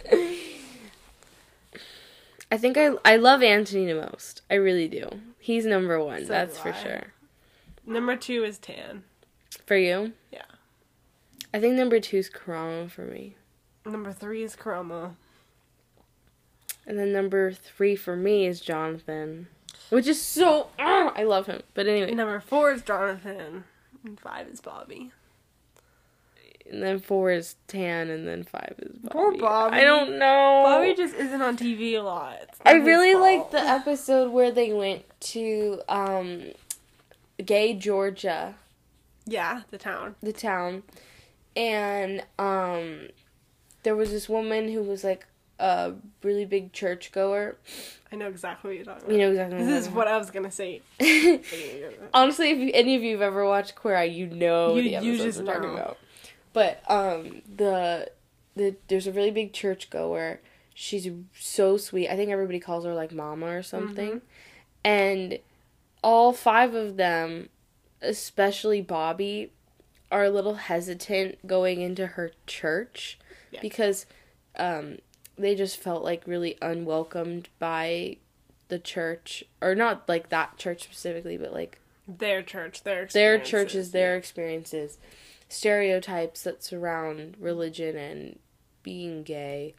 I 2.51 2.57
think 2.57 2.77
I 2.77 2.91
I 3.05 3.17
love 3.17 3.41
Antoni 3.41 3.87
the 3.87 3.95
most. 4.11 4.43
I 4.51 4.55
really 4.55 4.89
do. 4.89 5.09
He's 5.39 5.65
number 5.67 6.03
one. 6.03 6.23
So 6.23 6.29
that's 6.29 6.59
for 6.59 6.73
sure. 6.73 7.13
number 7.87 8.17
two 8.17 8.45
is 8.45 8.59
tan 8.59 9.05
For 9.67 9.77
you? 9.77 10.13
Yeah. 10.33 10.43
I 11.55 11.59
think 11.61 11.75
number 11.75 11.99
two 12.01 12.19
is 12.19 12.31
Karamo 12.31 12.91
for 12.91 13.03
me, 13.03 13.37
number 13.85 14.13
three 14.13 14.43
is 14.43 14.55
karamo 14.55 15.15
and 16.87 16.99
then 16.99 17.13
number 17.13 17.53
three 17.53 17.95
for 17.97 18.17
me 18.17 18.47
is 18.47 18.61
Jonathan, 18.61 19.49
which 19.91 20.07
is 20.07 20.21
so 20.21 20.69
ah, 20.79 21.13
I 21.15 21.25
love 21.25 21.47
him. 21.47 21.63
But 21.75 21.87
anyway, 21.87 22.13
number 22.15 22.41
four 22.41 22.73
is 22.73 22.83
jonathan 22.83 23.65
and 24.05 24.19
five 24.19 24.49
is 24.49 24.61
bobby 24.61 25.13
and 26.71 26.83
then 26.83 26.99
four 27.01 27.31
is 27.31 27.57
Tan, 27.69 28.09
and 28.11 28.27
then 28.27 28.45
five 28.45 28.75
is 28.79 28.97
Bobby. 28.99 29.13
Poor 29.13 29.37
Bobby. 29.39 29.77
I 29.77 29.85
don't 29.85 30.19
know. 30.19 30.63
bobby 30.65 30.95
just 30.95 31.15
isn't 31.15 31.43
on 31.43 31.57
tv 31.57 31.95
a 31.95 32.01
lot 32.01 32.39
I 32.65 32.73
really 32.75 33.15
liked 33.15 33.51
the 33.53 33.61
episode 33.61 34.31
where 34.33 34.51
they 34.53 34.73
went 34.73 35.03
to 35.33 35.81
um, 35.89 36.43
Gay 37.45 37.75
Georgia. 37.75 38.55
yeah 39.27 39.63
the 39.71 39.79
town 39.79 40.15
the 40.23 40.33
town 40.33 40.83
and 41.57 42.23
um 42.39 43.09
there 43.83 43.97
was 43.97 44.11
this 44.11 44.29
woman 44.29 44.71
who 44.71 44.83
was 44.83 45.03
like 45.05 45.27
a 45.59 45.93
really 46.23 46.45
big 46.45 46.73
churchgoer. 46.73 47.57
i 48.13 48.17
know 48.17 48.29
exactly 48.29 48.69
what 48.71 48.77
you're 48.77 48.85
talking 48.85 49.03
about 49.05 49.13
You 49.13 49.19
know 49.19 49.31
exactly 49.31 49.65
this 49.65 49.87
is 49.87 49.93
what 49.93 50.07
i 50.09 50.17
was 50.17 50.31
gonna 50.35 50.51
say 50.51 50.81
Honestly, 52.15 52.51
if 52.51 52.59
you, 52.59 52.71
any 52.75 52.97
of 52.97 53.03
you 53.03 53.13
have 53.13 53.23
ever 53.23 53.45
watched 53.47 53.75
Queer 53.75 53.97
Eye, 53.97 54.05
you 54.05 54.27
know 54.27 54.75
You- 54.77 54.83
the 54.83 54.89
you 54.91 54.97
episodes 55.15 55.23
just 55.25 55.39
we're 55.47 55.55
talking 55.55 55.69
know. 55.71 55.75
about. 55.77 55.99
But 56.53 56.83
um 56.91 57.43
the 57.57 58.11
the 58.57 58.77
there's 58.89 59.07
a 59.07 59.13
really 59.13 59.31
big 59.31 59.53
church 59.53 59.91
goer. 59.91 60.41
She's 60.75 61.09
so 61.39 61.77
sweet. 61.77 62.09
I 62.09 62.17
think 62.17 62.31
everybody 62.31 62.59
calls 62.61 62.85
her 62.85 62.95
like 62.95 63.13
mama 63.13 63.47
or 63.47 63.63
something. 63.63 64.13
Mhm. 64.13 64.21
And 64.85 65.39
all 66.03 66.33
five 66.33 66.75
of 66.75 66.97
them, 66.97 67.51
especially 68.01 68.81
Bobby, 68.81 69.53
are 70.11 70.25
a 70.25 70.31
little 70.31 70.55
hesitant 70.55 71.47
going 71.47 71.81
into 71.81 72.07
her 72.07 72.33
church 72.47 73.19
Yeah. 73.51 73.61
because 73.61 74.07
um, 74.57 74.99
they 75.37 75.55
just 75.55 75.77
felt 75.77 76.03
like 76.03 76.27
really 76.27 76.57
unwelcomed 76.61 77.49
by 77.59 78.17
the 78.69 78.79
church, 78.79 79.45
or 79.61 79.75
not 79.75 80.09
like 80.09 80.29
that 80.31 80.57
church 80.57 80.83
specifically, 80.85 81.37
but 81.37 81.53
like 81.53 81.79
their 82.09 82.43
church, 82.43 82.83
their 82.83 83.07
their 83.07 83.39
churches, 83.39 83.91
their 83.93 84.17
experiences, 84.17 84.99
stereotypes 85.53 86.43
that 86.43 86.63
surround 86.65 87.37
religion 87.39 87.97
and 87.97 88.39
being 88.83 89.23
gay. 89.23 89.75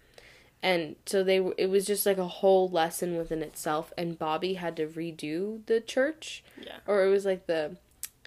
And 0.63 0.95
so 1.07 1.23
they 1.23 1.37
it 1.57 1.69
was 1.69 1.85
just 1.85 2.05
like 2.05 2.19
a 2.19 2.27
whole 2.27 2.69
lesson 2.69 3.17
within 3.17 3.41
itself 3.41 3.91
and 3.97 4.19
Bobby 4.19 4.53
had 4.55 4.75
to 4.75 4.85
redo 4.85 5.65
the 5.65 5.81
church 5.81 6.43
yeah, 6.61 6.77
or 6.85 7.03
it 7.03 7.09
was 7.09 7.25
like 7.25 7.47
the 7.47 7.77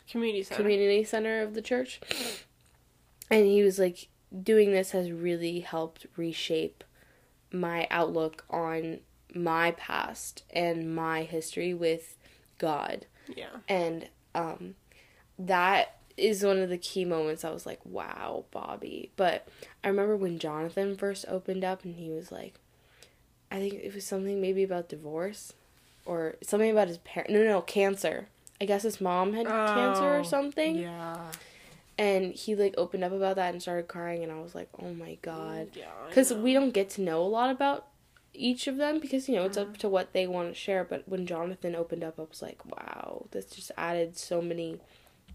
community 0.08 0.42
center. 0.42 0.62
community 0.62 1.04
center 1.04 1.42
of 1.42 1.54
the 1.54 1.62
church. 1.62 2.00
And 3.30 3.46
he 3.46 3.62
was 3.62 3.78
like, 3.78 4.08
doing 4.42 4.72
this 4.72 4.90
has 4.90 5.10
really 5.10 5.60
helped 5.60 6.06
reshape 6.16 6.82
my 7.52 7.86
outlook 7.90 8.44
on 8.50 9.00
my 9.34 9.70
past 9.72 10.42
and 10.50 10.94
my 10.94 11.22
history 11.22 11.72
with 11.72 12.16
God. 12.58 13.06
yeah, 13.34 13.46
And 13.68 14.08
um, 14.34 14.74
that 15.38 15.98
is 16.16 16.44
one 16.44 16.58
of 16.58 16.68
the 16.68 16.78
key 16.78 17.04
moments 17.04 17.44
I 17.44 17.50
was 17.50 17.66
like, 17.66 17.80
wow, 17.84 18.44
Bobby. 18.50 19.10
But 19.16 19.48
I 19.82 19.88
remember 19.88 20.16
when 20.16 20.38
Jonathan 20.38 20.96
first 20.96 21.24
opened 21.28 21.64
up 21.64 21.84
and 21.84 21.96
he 21.96 22.10
was 22.10 22.30
like, 22.30 22.54
I 23.50 23.58
think 23.58 23.74
it 23.74 23.94
was 23.94 24.04
something 24.04 24.40
maybe 24.40 24.62
about 24.62 24.88
divorce 24.88 25.52
or 26.04 26.36
something 26.42 26.70
about 26.70 26.88
his 26.88 26.98
parent. 26.98 27.30
No, 27.30 27.38
no, 27.40 27.48
no, 27.50 27.60
cancer. 27.62 28.28
I 28.60 28.64
guess 28.64 28.82
his 28.82 29.00
mom 29.00 29.32
had 29.34 29.46
cancer 29.46 30.14
Oh, 30.14 30.20
or 30.20 30.24
something. 30.24 30.78
Yeah, 30.78 31.30
And 31.98 32.32
he 32.34 32.54
like 32.54 32.74
opened 32.76 33.04
up 33.04 33.12
about 33.12 33.36
that 33.36 33.52
and 33.52 33.62
started 33.62 33.88
crying, 33.88 34.22
and 34.22 34.32
I 34.32 34.40
was 34.40 34.54
like, 34.54 34.68
oh 34.80 34.92
my 34.94 35.16
god. 35.22 35.68
yeah, 35.74 35.84
Because 36.08 36.30
know. 36.30 36.38
we 36.38 36.52
don't 36.52 36.72
get 36.72 36.90
to 36.90 37.02
know 37.02 37.22
a 37.22 37.26
lot 37.26 37.50
about 37.50 37.86
each 38.32 38.66
of 38.66 38.76
them 38.76 38.98
because, 38.98 39.28
you 39.28 39.34
know, 39.36 39.44
it's 39.44 39.56
Mm-hmm. 39.58 39.70
up 39.72 39.78
to 39.78 39.88
what 39.88 40.12
they 40.12 40.26
want 40.26 40.48
to 40.48 40.54
share. 40.54 40.82
But 40.84 41.08
when 41.08 41.26
Jonathan 41.26 41.74
opened 41.76 42.02
up, 42.02 42.18
I 42.18 42.22
was 42.22 42.42
like, 42.42 42.64
wow, 42.66 43.26
this 43.30 43.46
just 43.46 43.70
added 43.76 44.16
so 44.16 44.42
many 44.42 44.80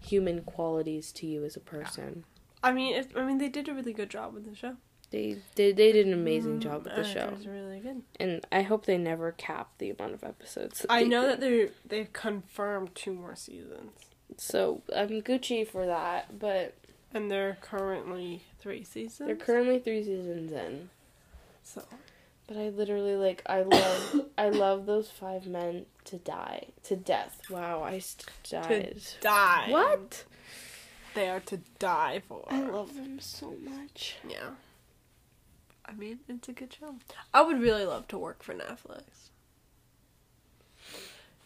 human 0.00 0.42
qualities 0.42 1.12
to 1.12 1.26
you 1.26 1.44
as 1.44 1.56
a 1.56 1.60
person. 1.60 2.24
I 2.62 2.72
mean, 2.72 2.94
it, 2.94 3.10
I 3.16 3.24
mean, 3.24 3.38
they 3.38 3.48
did 3.48 3.68
a 3.68 3.74
really 3.74 3.92
good 3.92 4.10
job 4.10 4.34
with 4.34 4.48
the 4.48 4.54
show. 4.54 4.76
They, 5.10 5.38
they, 5.56 5.72
they 5.72 5.90
did 5.92 6.06
an 6.06 6.12
amazing 6.12 6.60
job 6.60 6.84
with 6.84 6.94
the 6.94 7.00
Uh, 7.00 7.04
show. 7.04 7.20
It 7.28 7.36
was 7.38 7.46
really 7.48 7.80
good. 7.80 8.02
And 8.20 8.44
I 8.52 8.62
hope 8.62 8.86
they 8.86 8.96
never 8.98 9.32
cap 9.32 9.70
the 9.78 9.90
amount 9.90 10.14
of 10.14 10.22
episodes. 10.22 10.86
I 10.88 11.02
know 11.04 11.22
do. 11.22 11.26
that 11.28 11.40
they're 11.40 11.68
they've 11.86 12.12
confirmed 12.12 12.94
two 12.94 13.12
more 13.12 13.34
seasons, 13.34 13.90
So 14.36 14.82
I'm 14.94 15.08
Gucci 15.22 15.66
for 15.66 15.84
that, 15.86 16.38
but 16.38 16.74
and 17.12 17.28
they're 17.28 17.58
currently 17.60 18.44
three 18.60 18.84
seasons. 18.84 19.26
they're 19.26 19.34
currently 19.34 19.80
three 19.80 20.04
seasons 20.04 20.52
in. 20.52 20.90
so 21.64 21.82
But 22.50 22.58
I 22.58 22.70
literally 22.70 23.14
like 23.14 23.42
I 23.46 23.62
love 23.62 24.22
I 24.36 24.48
love 24.48 24.84
those 24.84 25.08
five 25.08 25.46
men 25.46 25.86
to 26.06 26.16
die 26.16 26.66
to 26.82 26.96
death. 26.96 27.42
Wow, 27.48 27.84
I 27.84 28.00
st- 28.00 28.26
died. 28.50 29.00
die. 29.20 29.66
What? 29.68 30.24
They 31.14 31.28
are 31.28 31.38
to 31.38 31.58
die 31.78 32.22
for. 32.26 32.44
I 32.50 32.60
love 32.62 32.96
them 32.96 33.20
so 33.20 33.54
much. 33.62 34.16
Yeah. 34.28 34.50
I 35.86 35.92
mean, 35.92 36.18
it's 36.28 36.48
a 36.48 36.52
good 36.52 36.72
show. 36.72 36.96
I 37.32 37.42
would 37.42 37.60
really 37.60 37.84
love 37.84 38.08
to 38.08 38.18
work 38.18 38.42
for 38.42 38.52
Netflix. 38.52 39.30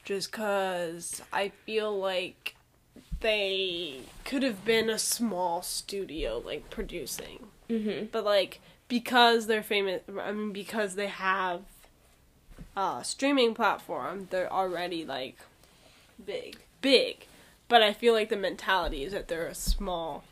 Just 0.07 0.33
cuz 0.33 1.21
I 1.35 1.51
feel 1.67 1.95
like 1.99 2.57
they 3.21 4.01
could 4.25 4.43
have 4.43 4.65
been 4.65 4.89
a 4.89 4.99
small 4.99 5.61
studio 5.61 6.39
like 6.43 6.71
producing. 6.71 7.49
Mhm. 7.69 8.11
But 8.11 8.25
like 8.25 8.63
because 8.89 9.47
they're 9.47 9.63
famous 9.63 10.03
I 10.21 10.33
mean 10.33 10.53
because 10.53 10.95
they 10.95 11.07
have 11.09 11.63
a 12.77 13.01
streaming 13.05 13.55
platform, 13.55 14.29
they're 14.31 14.53
already 14.53 15.05
like 15.05 15.37
Big. 16.25 16.57
big. 16.81 17.27
But 17.69 17.83
I 17.83 17.93
feel 17.93 18.13
like 18.13 18.29
the 18.29 18.37
mentality 18.37 19.05
is 19.05 19.13
that 19.13 19.29
they're 19.29 19.47
a 19.47 19.55
small 19.55 20.25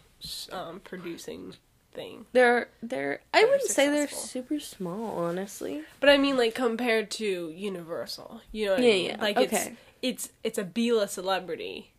um, 0.53 0.81
producing 0.85 1.55
thing. 1.93 2.27
They're 2.33 2.69
they're 2.83 3.21
I 3.35 3.45
wouldn't 3.45 3.63
say 3.71 3.89
they're 3.89 4.09
super 4.09 4.61
small, 4.61 5.19
honestly. 5.19 5.83
But 6.01 6.11
I 6.11 6.19
mean, 6.19 6.37
like 6.37 6.55
compared 6.55 7.11
to 7.13 7.51
Universal, 7.55 8.43
you 8.53 8.67
know 8.67 8.73
what 8.73 8.83
Yeah, 8.83 8.89
I 8.89 8.93
mean? 8.93 9.07
yeah, 9.07 9.17
Like 9.21 9.37
okay. 9.39 9.77
it's 10.03 10.29
it's 10.29 10.29
it's 10.45 10.59
a 10.59 10.65
B-list 10.65 11.15
celebrity, 11.15 11.91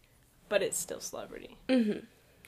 but 0.50 0.62
it's 0.62 0.78
still 0.78 1.00
celebrity. 1.00 1.58
Mhm. 1.68 2.04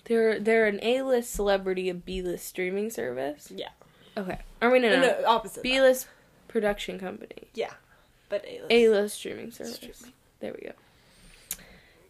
They're 0.06 0.40
they're 0.40 0.68
an 0.68 0.80
A-list 0.84 1.32
celebrity, 1.32 1.90
a 1.90 1.94
B-list 1.94 2.46
streaming 2.46 2.90
service. 2.92 3.52
Yeah. 3.54 3.70
Okay. 4.18 4.40
Are 4.62 4.70
we 4.70 4.80
no, 4.80 4.90
No, 4.90 5.02
no. 5.02 5.22
no 5.22 5.28
opposite. 5.28 5.56
that. 5.56 5.64
B-list 5.64 6.08
production 6.48 7.00
company. 7.00 7.50
Yeah, 7.54 7.74
but 8.30 8.46
A-list. 8.46 8.72
A-list 8.72 9.16
streaming 9.18 9.52
service. 9.52 9.76
Streaming. 9.76 10.14
There 10.40 10.54
we 10.60 10.68
go. 10.68 10.74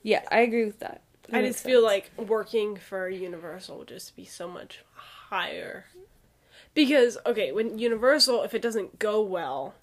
Yeah, 0.04 0.22
I 0.32 0.39
agree 0.41 0.65
with 0.65 0.80
that. 0.80 1.02
That 1.30 1.38
I 1.38 1.48
just 1.48 1.63
feel 1.63 1.84
like 1.84 2.12
working 2.18 2.78
for 2.78 3.10
Universal 3.10 3.80
would 3.80 3.88
just 3.88 4.15
be 4.15 4.26
so 4.26 4.48
much 4.48 4.84
higher 4.94 5.86
Because 6.76 7.18
okay, 7.26 7.52
when 7.52 7.80
Universal, 7.80 8.44
if 8.44 8.54
it 8.54 8.62
doesn't 8.62 9.00
go 9.00 9.22
well, 9.22 9.74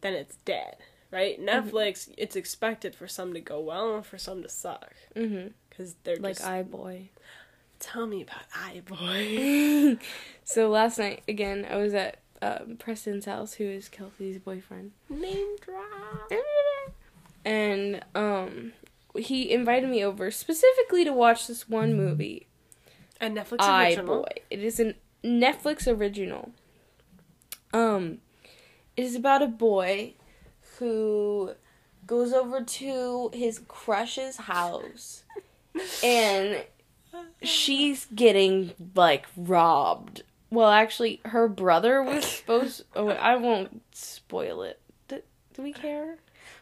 then 0.00 0.14
it's 0.14 0.36
dead, 0.46 0.76
right? 1.10 1.38
Mm-hmm. 1.38 1.68
Netflix, 1.68 2.08
it's 2.16 2.36
expected 2.36 2.94
for 2.94 3.06
some 3.06 3.34
to 3.34 3.40
go 3.40 3.60
well 3.60 3.94
and 3.96 4.06
for 4.06 4.16
some 4.16 4.42
to 4.42 4.48
suck 4.48 4.94
Mm-hmm. 5.14 5.48
because 5.68 5.96
they're 6.04 6.16
Like 6.16 6.36
just. 6.36 6.48
I 6.48 6.62
boy. 6.62 7.10
Tell 7.78 8.06
me 8.06 8.22
about 8.22 8.50
iBoy. 8.50 9.98
so 10.44 10.68
last 10.68 10.98
night 10.98 11.22
again, 11.28 11.66
I 11.70 11.76
was 11.76 11.94
at 11.94 12.18
um, 12.42 12.76
Preston's 12.78 13.24
house, 13.24 13.54
who 13.54 13.64
is 13.64 13.88
Kelsey's 13.88 14.38
boyfriend, 14.38 14.92
Name 15.08 15.56
drop. 15.60 16.32
and 17.44 18.04
um, 18.14 18.72
he 19.16 19.50
invited 19.50 19.88
me 19.88 20.04
over 20.04 20.30
specifically 20.30 21.04
to 21.04 21.12
watch 21.12 21.46
this 21.46 21.68
one 21.68 21.96
movie. 21.96 22.46
A 23.20 23.26
Netflix 23.26 23.56
I 23.60 23.88
original. 23.88 24.16
boy. 24.22 24.28
It 24.50 24.62
is 24.62 24.78
a 24.78 24.94
Netflix 25.24 25.86
original. 25.86 26.52
Um, 27.72 28.18
it 28.96 29.04
is 29.04 29.16
about 29.16 29.42
a 29.42 29.48
boy 29.48 30.14
who 30.78 31.52
goes 32.06 32.32
over 32.32 32.62
to 32.62 33.30
his 33.32 33.60
crush's 33.66 34.36
house, 34.36 35.24
and 36.04 36.64
she's 37.42 38.06
getting 38.14 38.72
like 38.94 39.26
robbed. 39.36 40.22
Well, 40.50 40.68
actually, 40.70 41.20
her 41.26 41.48
brother 41.48 42.02
was 42.02 42.24
supposed. 42.38 42.84
Oh, 42.96 43.08
I 43.08 43.36
won't 43.36 43.82
spoil 43.94 44.62
it. 44.62 44.80
Do, 45.08 45.20
do 45.54 45.62
we 45.62 45.72
care? 45.72 46.16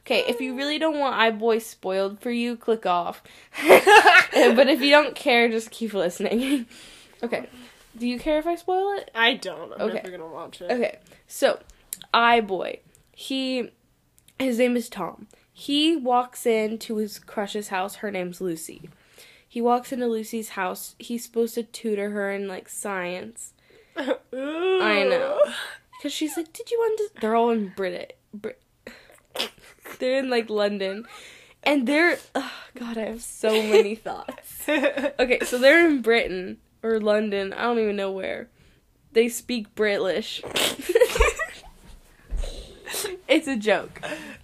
Okay, 0.04 0.24
if 0.28 0.40
you 0.40 0.56
really 0.56 0.78
don't 0.78 0.98
want 0.98 1.16
iBoy 1.16 1.61
spoiled 1.61 2.20
for 2.20 2.30
you, 2.30 2.56
click 2.56 2.87
off. 2.87 3.22
but 3.66 4.68
if 4.68 4.80
you 4.80 4.90
don't 4.90 5.14
care, 5.16 5.48
just 5.48 5.70
keep 5.70 5.94
listening. 5.94 6.66
okay. 7.22 7.48
Do 7.98 8.06
you 8.06 8.18
care 8.18 8.38
if 8.38 8.46
I 8.46 8.54
spoil 8.56 8.90
it? 8.98 9.11
I 9.14 9.35
don't. 9.35 9.72
I'm 9.72 9.80
Okay. 9.82 9.94
never 9.94 10.11
gonna 10.11 10.26
watch 10.32 10.61
it. 10.61 10.70
Okay. 10.70 10.98
So, 11.26 11.61
iBoy. 12.14 12.80
He 13.12 13.70
his 14.38 14.59
name 14.59 14.76
is 14.76 14.88
Tom. 14.88 15.28
He 15.52 15.96
walks 15.96 16.44
into 16.44 16.96
his 16.96 17.18
crush's 17.18 17.68
house. 17.68 17.96
Her 17.96 18.11
name's 18.11 18.40
Lucy. 18.40 18.90
He 19.57 19.62
walks 19.62 19.90
into 19.90 20.07
Lucy's 20.07 20.51
house. 20.51 20.95
He's 20.99 21.25
supposed 21.25 21.55
to 21.55 21.62
tutor 21.62 22.11
her 22.11 22.31
in 22.31 22.47
like 22.47 22.69
science. 22.69 23.55
I 23.97 24.05
know. 24.31 25.40
Because 25.97 26.12
she's 26.12 26.37
like, 26.37 26.53
did 26.53 26.71
you 26.71 26.79
understand? 26.83 27.23
They're 27.23 27.35
all 27.35 27.49
in 27.49 27.73
Brit. 27.75 28.19
Brit- 28.35 28.61
they're 29.99 30.19
in 30.19 30.29
like 30.29 30.51
London. 30.51 31.07
And 31.62 31.87
they're. 31.88 32.19
Oh, 32.35 32.53
God, 32.75 32.99
I 32.99 33.07
have 33.07 33.23
so 33.23 33.51
many 33.51 33.95
thoughts. 34.05 34.69
Okay, 34.69 35.38
so 35.42 35.57
they're 35.57 35.88
in 35.88 36.03
Britain 36.03 36.59
or 36.83 37.01
London. 37.01 37.55
I 37.55 37.62
don't 37.62 37.79
even 37.79 37.97
know 37.97 38.12
where. 38.12 38.51
They 39.12 39.31
speak 39.31 39.75
British. 39.75 40.42
it's 43.27 43.49
a 43.49 43.57
joke. 43.57 44.03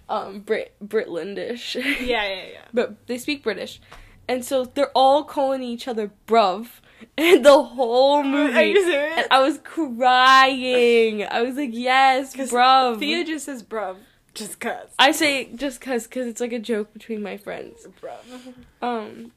Um, 0.09 0.39
Brit 0.39 0.73
Britlandish. 0.83 1.75
yeah, 1.75 2.23
yeah, 2.23 2.45
yeah. 2.53 2.61
but 2.73 3.05
they 3.05 3.19
speak 3.19 3.43
British, 3.43 3.79
and 4.27 4.43
so 4.43 4.65
they're 4.65 4.91
all 4.95 5.23
calling 5.23 5.61
each 5.61 5.87
other 5.87 6.11
bruv, 6.27 6.67
and 7.17 7.45
the 7.45 7.63
whole 7.63 8.23
movie. 8.23 8.57
Are 8.57 8.63
you 8.63 8.83
serious? 8.83 9.17
And 9.17 9.27
I 9.31 9.41
was 9.41 9.59
crying. 9.59 11.25
I 11.25 11.41
was 11.41 11.55
like, 11.55 11.71
yes, 11.73 12.35
bruv. 12.35 12.99
Thea 12.99 13.23
just 13.25 13.45
says 13.45 13.63
bruv, 13.63 13.97
just 14.33 14.59
cuz. 14.59 14.73
I 14.97 15.11
say 15.11 15.51
just 15.53 15.81
cause, 15.81 16.07
cause 16.07 16.27
it's 16.27 16.41
like 16.41 16.53
a 16.53 16.59
joke 16.59 16.93
between 16.93 17.21
my 17.21 17.37
friends. 17.37 17.87
Bruv. 18.01 18.53
Um, 18.81 19.31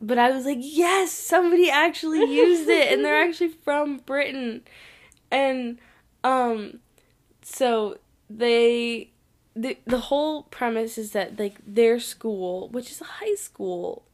but 0.00 0.18
I 0.18 0.30
was 0.30 0.44
like, 0.44 0.58
yes, 0.60 1.12
somebody 1.12 1.70
actually 1.70 2.20
used 2.32 2.68
it, 2.68 2.92
and 2.92 3.04
they're 3.04 3.20
actually 3.28 3.48
from 3.48 3.98
Britain, 3.98 4.62
and 5.30 5.78
um, 6.22 6.80
so 7.42 7.98
they, 8.28 9.10
the 9.56 9.78
the 9.86 9.98
whole 9.98 10.42
premise 10.44 10.98
is 10.98 11.12
that 11.12 11.38
like 11.38 11.56
their 11.66 11.98
school, 11.98 12.68
which 12.68 12.90
is 12.90 13.00
a 13.00 13.04
high 13.04 13.34
school, 13.36 14.04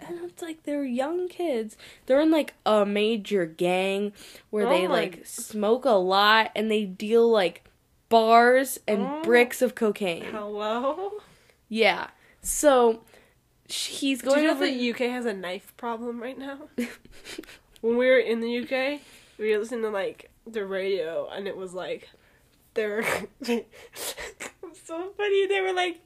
and 0.00 0.18
it's 0.24 0.42
like 0.42 0.62
they're 0.64 0.84
young 0.84 1.28
kids. 1.28 1.76
They're 2.06 2.20
in 2.20 2.30
like 2.30 2.54
a 2.64 2.86
major 2.86 3.44
gang 3.46 4.12
where 4.50 4.66
Oh 4.66 4.70
they 4.70 4.86
my- 4.88 4.94
like 4.94 5.26
smoke 5.26 5.84
a 5.84 5.90
lot 5.90 6.50
and 6.56 6.70
they 6.70 6.84
deal 6.84 7.30
like 7.30 7.62
bars 8.08 8.78
and 8.88 9.02
Oh. 9.02 9.22
bricks 9.22 9.60
of 9.62 9.74
cocaine. 9.74 10.24
Hello? 10.24 11.12
Yeah. 11.68 12.08
So 12.40 13.02
he's 13.68 14.20
Do 14.20 14.26
going 14.28 14.42
you 14.42 14.46
know 14.48 14.54
over. 14.54 14.66
the 14.66 14.90
UK 14.92 14.98
has 15.10 15.26
a 15.26 15.34
knife 15.34 15.72
problem 15.76 16.22
right 16.22 16.38
now? 16.38 16.58
when 17.80 17.96
we 17.96 18.06
were 18.06 18.18
in 18.18 18.40
the 18.40 18.58
UK, 18.62 19.00
we 19.38 19.52
were 19.52 19.58
listening 19.58 19.82
to 19.82 19.90
like 19.90 20.30
the 20.46 20.64
radio, 20.64 21.28
and 21.28 21.48
it 21.48 21.56
was 21.56 21.74
like, 21.74 22.08
they 22.76 22.86
were 22.86 23.04
so 23.42 25.10
funny. 25.16 25.46
They 25.46 25.60
were 25.60 25.72
like 25.72 26.00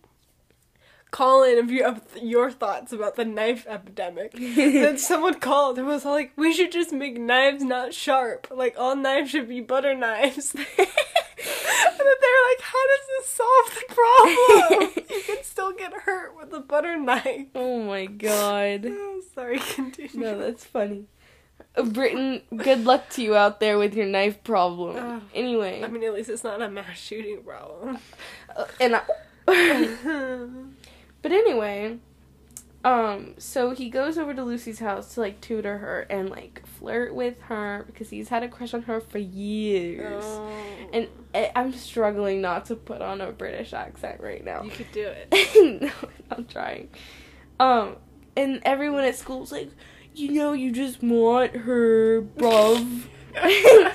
calling 1.10 1.58
of 1.58 1.70
your 1.70 1.88
of 1.88 2.02
your 2.22 2.50
thoughts 2.50 2.92
about 2.92 3.16
the 3.16 3.24
knife 3.24 3.66
epidemic. 3.68 4.32
then 4.38 4.96
someone 4.96 5.34
called 5.34 5.78
and 5.78 5.86
was 5.86 6.04
like, 6.04 6.32
"We 6.36 6.52
should 6.52 6.72
just 6.72 6.92
make 6.92 7.18
knives 7.18 7.62
not 7.62 7.92
sharp. 7.92 8.46
Like 8.50 8.76
all 8.78 8.96
knives 8.96 9.30
should 9.30 9.48
be 9.48 9.60
butter 9.60 9.94
knives." 9.94 10.54
and 10.54 10.64
then 10.64 10.76
they 10.78 12.30
were 12.32 12.46
like, 12.48 12.62
"How 12.62 12.86
does 12.86 13.06
this 13.18 13.28
solve 13.28 13.74
the 13.74 13.94
problem? 13.94 15.04
you 15.10 15.22
can 15.26 15.44
still 15.44 15.72
get 15.72 15.92
hurt 15.92 16.36
with 16.36 16.52
a 16.54 16.60
butter 16.60 16.96
knife." 16.96 17.48
oh 17.54 17.82
my 17.82 18.06
god. 18.06 18.86
Oh, 18.86 19.20
sorry, 19.34 19.58
continue. 19.58 20.20
No, 20.20 20.38
that's 20.38 20.64
funny. 20.64 21.06
Uh, 21.76 21.82
Britain, 21.84 22.42
good 22.56 22.84
luck 22.84 23.08
to 23.10 23.22
you 23.22 23.36
out 23.36 23.60
there 23.60 23.78
with 23.78 23.94
your 23.94 24.06
knife 24.06 24.42
problem. 24.42 24.96
Ugh. 24.96 25.22
Anyway, 25.34 25.82
I 25.84 25.88
mean, 25.88 26.02
at 26.04 26.12
least 26.14 26.28
it's 26.28 26.44
not 26.44 26.60
a 26.60 26.68
mass 26.68 26.98
shooting 26.98 27.42
problem. 27.42 27.98
uh, 28.56 28.64
and 28.80 28.96
I, 28.96 29.02
but 31.22 31.32
anyway, 31.32 31.98
um, 32.84 33.34
so 33.38 33.70
he 33.72 33.90
goes 33.90 34.16
over 34.18 34.32
to 34.34 34.42
Lucy's 34.42 34.78
house 34.78 35.14
to 35.14 35.20
like 35.20 35.40
tutor 35.40 35.78
her 35.78 36.06
and 36.10 36.30
like 36.30 36.66
flirt 36.66 37.14
with 37.14 37.40
her 37.42 37.84
because 37.86 38.10
he's 38.10 38.30
had 38.30 38.42
a 38.42 38.48
crush 38.48 38.72
on 38.74 38.82
her 38.82 39.00
for 39.00 39.18
years. 39.18 40.24
Oh. 40.24 40.52
And 40.92 41.08
I- 41.34 41.52
I'm 41.54 41.72
struggling 41.72 42.40
not 42.40 42.64
to 42.66 42.76
put 42.76 43.02
on 43.02 43.20
a 43.20 43.30
British 43.32 43.72
accent 43.74 44.20
right 44.20 44.44
now. 44.44 44.62
you 44.62 44.70
could 44.70 44.90
do 44.92 45.06
it. 45.08 45.82
no, 45.82 45.90
I'm 46.30 46.46
trying. 46.46 46.88
Um, 47.60 47.96
and 48.36 48.60
everyone 48.64 49.04
at 49.04 49.16
school's 49.16 49.52
like, 49.52 49.70
you 50.14 50.32
know, 50.32 50.52
you 50.52 50.72
just 50.72 51.02
want 51.02 51.54
her, 51.56 52.22
bruv. 52.22 53.04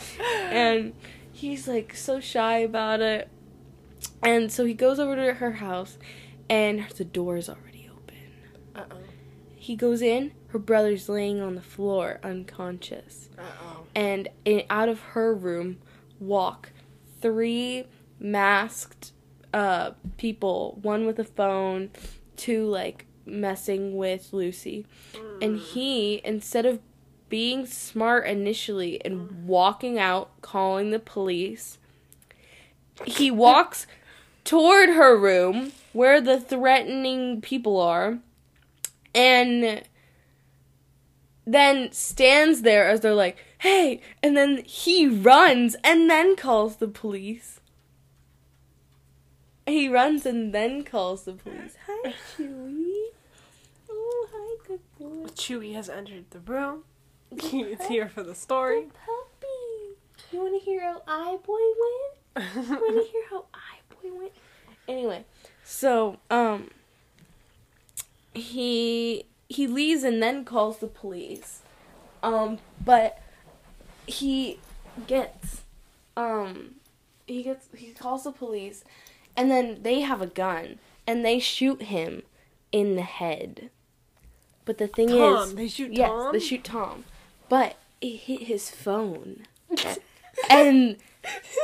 and 0.51 0.93
he's 1.31 1.67
like 1.67 1.95
so 1.95 2.19
shy 2.19 2.59
about 2.59 3.01
it. 3.01 3.29
And 4.23 4.51
so 4.51 4.65
he 4.65 4.73
goes 4.73 4.99
over 4.99 5.15
to 5.15 5.35
her 5.35 5.53
house, 5.53 5.97
and 6.49 6.87
the 6.97 7.05
door 7.05 7.37
is 7.37 7.49
already 7.49 7.89
open. 7.91 8.15
Uh 8.75 8.83
oh. 8.91 8.97
He 9.55 9.75
goes 9.75 10.01
in, 10.01 10.31
her 10.47 10.59
brother's 10.59 11.09
laying 11.09 11.41
on 11.41 11.55
the 11.55 11.61
floor, 11.61 12.19
unconscious. 12.23 13.29
Uh 13.37 13.43
oh. 13.61 13.83
And 13.93 14.29
in, 14.45 14.63
out 14.69 14.89
of 14.89 14.99
her 14.99 15.33
room 15.33 15.77
walk 16.19 16.71
three 17.21 17.85
masked 18.19 19.11
uh, 19.53 19.91
people, 20.17 20.79
one 20.81 21.05
with 21.05 21.19
a 21.19 21.23
phone, 21.23 21.89
two 22.35 22.65
like 22.65 23.05
messing 23.25 23.95
with 23.95 24.33
Lucy. 24.33 24.85
And 25.41 25.57
mm. 25.57 25.61
he, 25.61 26.21
instead 26.23 26.65
of 26.65 26.79
being 27.29 27.65
smart 27.65 28.27
initially 28.27 29.03
and 29.03 29.47
walking 29.47 29.97
out, 29.99 30.41
calling 30.41 30.91
the 30.91 30.99
police, 30.99 31.77
he 33.05 33.31
walks 33.45 33.87
toward 34.43 34.89
her 34.89 35.17
room 35.17 35.71
where 35.91 36.21
the 36.21 36.39
threatening 36.39 37.41
people 37.41 37.79
are 37.79 38.19
and 39.13 39.81
then 41.45 41.91
stands 41.91 42.61
there 42.61 42.87
as 42.87 43.01
they're 43.01 43.13
like, 43.13 43.37
hey, 43.59 44.01
and 44.21 44.35
then 44.35 44.63
he 44.65 45.07
runs 45.07 45.75
and 45.83 46.09
then 46.09 46.35
calls 46.35 46.77
the 46.77 46.87
police. 46.87 47.59
He 49.65 49.87
runs 49.87 50.25
and 50.25 50.53
then 50.53 50.83
calls 50.83 51.23
the 51.23 51.33
police. 51.33 51.75
Hi, 51.87 52.13
Chewie. 52.37 53.07
Oh, 53.89 54.27
hi, 54.31 54.67
good 54.67 54.79
boy. 54.99 55.14
Chewie 55.27 55.73
has 55.73 55.89
entered 55.89 56.25
the 56.31 56.39
room. 56.39 56.83
He's 57.41 57.85
here 57.87 58.07
for 58.09 58.23
the 58.23 58.35
story. 58.35 58.83
puppy. 58.83 59.97
You 60.31 60.39
want 60.41 60.59
to 60.59 60.65
hear 60.65 60.81
how 60.81 61.01
iBoy 61.07 61.47
went? 61.81 62.55
You 62.55 62.71
want 62.71 63.05
to 63.05 63.07
hear 63.11 63.23
how 63.29 63.45
I 63.53 63.77
boy 63.89 64.17
went? 64.19 64.31
Anyway, 64.87 65.25
so 65.63 66.17
um, 66.29 66.69
he 68.33 69.25
he 69.49 69.67
leaves 69.67 70.03
and 70.03 70.21
then 70.21 70.45
calls 70.45 70.77
the 70.79 70.87
police. 70.87 71.61
Um, 72.23 72.59
but 72.83 73.21
he 74.07 74.59
gets 75.07 75.61
um 76.17 76.75
he 77.27 77.43
gets 77.43 77.67
he 77.75 77.91
calls 77.91 78.23
the 78.23 78.31
police 78.31 78.83
and 79.35 79.49
then 79.51 79.79
they 79.81 80.01
have 80.01 80.21
a 80.21 80.27
gun 80.27 80.79
and 81.07 81.25
they 81.25 81.39
shoot 81.39 81.83
him 81.83 82.23
in 82.71 82.95
the 82.95 83.01
head. 83.01 83.69
But 84.65 84.77
the 84.79 84.87
thing 84.87 85.09
Tom, 85.09 85.43
is 85.49 85.55
they 85.55 85.67
shoot 85.67 85.93
yes, 85.93 86.09
Tom? 86.09 86.33
they 86.33 86.39
shoot 86.39 86.63
Tom. 86.63 87.05
But 87.47 87.77
it 88.01 88.17
hit 88.17 88.41
his 88.43 88.69
phone. 88.69 89.43
and 90.49 90.97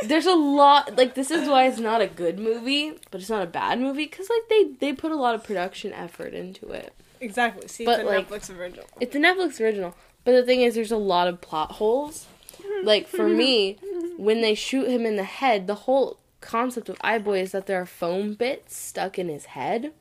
there's 0.04 0.26
a 0.26 0.34
lot 0.34 0.96
like 0.96 1.16
this 1.16 1.32
is 1.32 1.48
why 1.48 1.68
it's 1.68 1.80
not 1.80 2.02
a 2.02 2.08
good 2.08 2.40
movie, 2.40 2.94
but 3.10 3.22
it's 3.22 3.30
not 3.30 3.44
a 3.44 3.48
bad 3.48 3.80
movie 3.80 4.06
because 4.06 4.30
like 4.30 4.50
they 4.50 4.64
they 4.80 4.94
put 4.94 5.12
a 5.12 5.16
lot 5.16 5.36
of 5.36 5.44
production 5.44 5.94
effort 5.94 6.34
into 6.34 6.70
it. 6.70 6.94
Exactly. 7.20 7.68
See, 7.68 7.86
But, 7.86 8.00
it's 8.00 8.10
a 8.10 8.12
like- 8.12 8.30
Netflix 8.30 8.58
original. 8.58 8.86
It's 9.00 9.16
a 9.16 9.20
Netflix 9.20 9.62
original, 9.62 9.96
but 10.24 10.32
the 10.32 10.44
thing 10.44 10.62
is, 10.62 10.76
there's 10.76 10.92
a 10.92 10.98
lot 10.98 11.28
of 11.28 11.42
plot 11.42 11.74
holes. 11.74 12.28
Like 12.84 13.08
for 13.08 13.28
me, 13.28 13.78
when 14.18 14.42
they 14.42 14.56
shoot 14.56 14.88
him 14.88 15.06
in 15.06 15.16
the 15.16 15.24
head, 15.24 15.68
the 15.68 15.76
whole 15.76 16.20
concept 16.42 16.90
of 16.90 16.98
iBoy 17.00 17.42
is 17.42 17.52
that 17.52 17.68
there 17.68 17.80
are 17.80 17.86
foam 17.86 18.34
bits 18.34 18.76
stuck 18.76 19.20
in 19.20 19.30
his 19.30 19.46
head, 19.46 19.94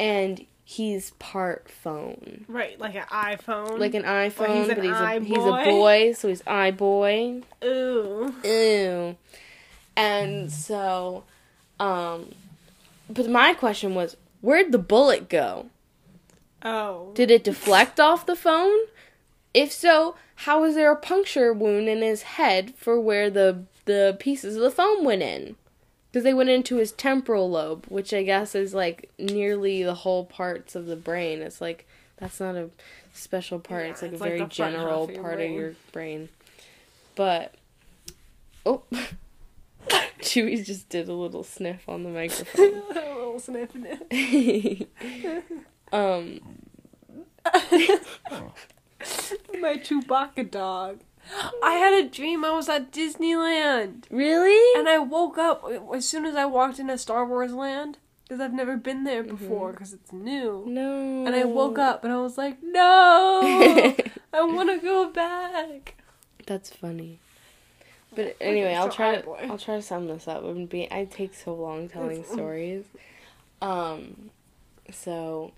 and 0.00 0.46
he's 0.68 1.10
part 1.20 1.70
phone, 1.70 2.44
Right, 2.48 2.78
like 2.80 2.96
an 2.96 3.04
iPhone. 3.04 3.78
like 3.78 3.94
an 3.94 4.02
iPhone, 4.02 4.58
he's 4.58 4.68
an 4.68 4.74
but 4.74 4.84
he's 4.84 4.92
a 4.92 5.20
he's 5.20 5.36
a 5.44 5.64
boy, 5.64 6.12
so 6.12 6.26
he's 6.28 6.42
iBoy. 6.42 7.44
Ooh. 7.64 8.34
Ew. 8.44 9.16
And 9.96 10.50
so, 10.50 11.22
um, 11.78 12.34
but 13.08 13.28
my 13.30 13.54
question 13.54 13.94
was, 13.94 14.16
where'd 14.40 14.72
the 14.72 14.78
bullet 14.78 15.28
go? 15.28 15.66
Oh. 16.62 17.12
Did 17.14 17.30
it 17.30 17.44
deflect 17.44 18.00
off 18.00 18.26
the 18.26 18.34
phone? 18.36 18.76
If 19.54 19.70
so, 19.72 20.16
how 20.34 20.64
is 20.64 20.74
there 20.74 20.90
a 20.90 20.96
puncture 20.96 21.52
wound 21.52 21.88
in 21.88 22.02
his 22.02 22.22
head 22.22 22.74
for 22.76 23.00
where 23.00 23.30
the 23.30 23.62
the 23.84 24.16
pieces 24.18 24.56
of 24.56 24.62
the 24.62 24.70
foam 24.72 25.04
went 25.04 25.22
in? 25.22 25.54
Because 26.16 26.24
they 26.24 26.32
went 26.32 26.48
into 26.48 26.76
his 26.76 26.92
temporal 26.92 27.50
lobe, 27.50 27.84
which 27.90 28.14
I 28.14 28.22
guess 28.22 28.54
is 28.54 28.72
like 28.72 29.10
nearly 29.18 29.82
the 29.82 29.92
whole 29.92 30.24
parts 30.24 30.74
of 30.74 30.86
the 30.86 30.96
brain. 30.96 31.42
It's 31.42 31.60
like 31.60 31.86
that's 32.16 32.40
not 32.40 32.56
a 32.56 32.70
special 33.12 33.58
part. 33.58 33.84
Yeah, 33.84 33.90
it's 33.90 34.00
like 34.00 34.12
it's 34.12 34.20
a 34.22 34.24
like 34.24 34.32
very 34.38 34.46
general 34.48 35.04
of 35.04 35.14
part 35.16 35.36
brain. 35.36 35.52
of 35.52 35.58
your 35.58 35.74
brain. 35.92 36.30
But 37.16 37.54
oh, 38.64 38.84
Chewy 40.22 40.64
just 40.64 40.88
did 40.88 41.06
a 41.10 41.12
little 41.12 41.44
sniff 41.44 41.86
on 41.86 42.02
the 42.02 42.08
microphone. 42.08 42.64
a 42.92 42.94
little 42.94 43.38
sniffing 43.38 43.86
it. 44.10 44.88
um, 45.92 46.40
My 49.60 49.76
Chewbacca 49.76 50.50
dog. 50.50 51.00
I 51.62 51.72
had 51.74 51.92
a 52.04 52.08
dream 52.08 52.44
I 52.44 52.50
was 52.50 52.68
at 52.68 52.92
Disneyland. 52.92 54.04
really? 54.10 54.78
And 54.78 54.88
I 54.88 54.98
woke 54.98 55.38
up 55.38 55.64
as 55.94 56.08
soon 56.08 56.24
as 56.26 56.34
I 56.36 56.44
walked 56.46 56.78
into 56.78 56.96
Star 56.98 57.26
Wars 57.26 57.52
Land. 57.52 57.98
Because 58.28 58.40
I've 58.40 58.52
never 58.52 58.76
been 58.76 59.04
there 59.04 59.22
Mm-hmm. 59.22 59.36
before, 59.36 59.70
because 59.70 59.92
it's 59.92 60.12
new. 60.12 60.64
no. 60.66 61.24
And 61.26 61.34
I 61.36 61.44
woke 61.44 61.78
up 61.78 62.02
and 62.02 62.12
I 62.12 62.16
was 62.16 62.36
like, 62.36 62.58
no! 62.60 63.40
I 64.32 64.42
want 64.42 64.68
to 64.68 64.78
go 64.84 65.08
back. 65.10 65.94
That's 66.44 66.70
funny. 66.70 67.20
But 68.16 68.36
anyway, 68.40 68.74
I'll 68.74 68.88
try 68.88 69.14
to. 69.20 69.30
I'll 69.30 69.58
try 69.58 69.76
to 69.76 69.82
sum 69.82 70.08
this 70.08 70.26
up. 70.26 70.42
It 70.42 70.68
be 70.70 70.88
I 70.90 71.04
take 71.04 71.34
so 71.34 71.54
long 71.54 71.88
telling 71.88 72.24
stories. 72.32 72.84
Um 73.62 74.30
so 74.90 75.52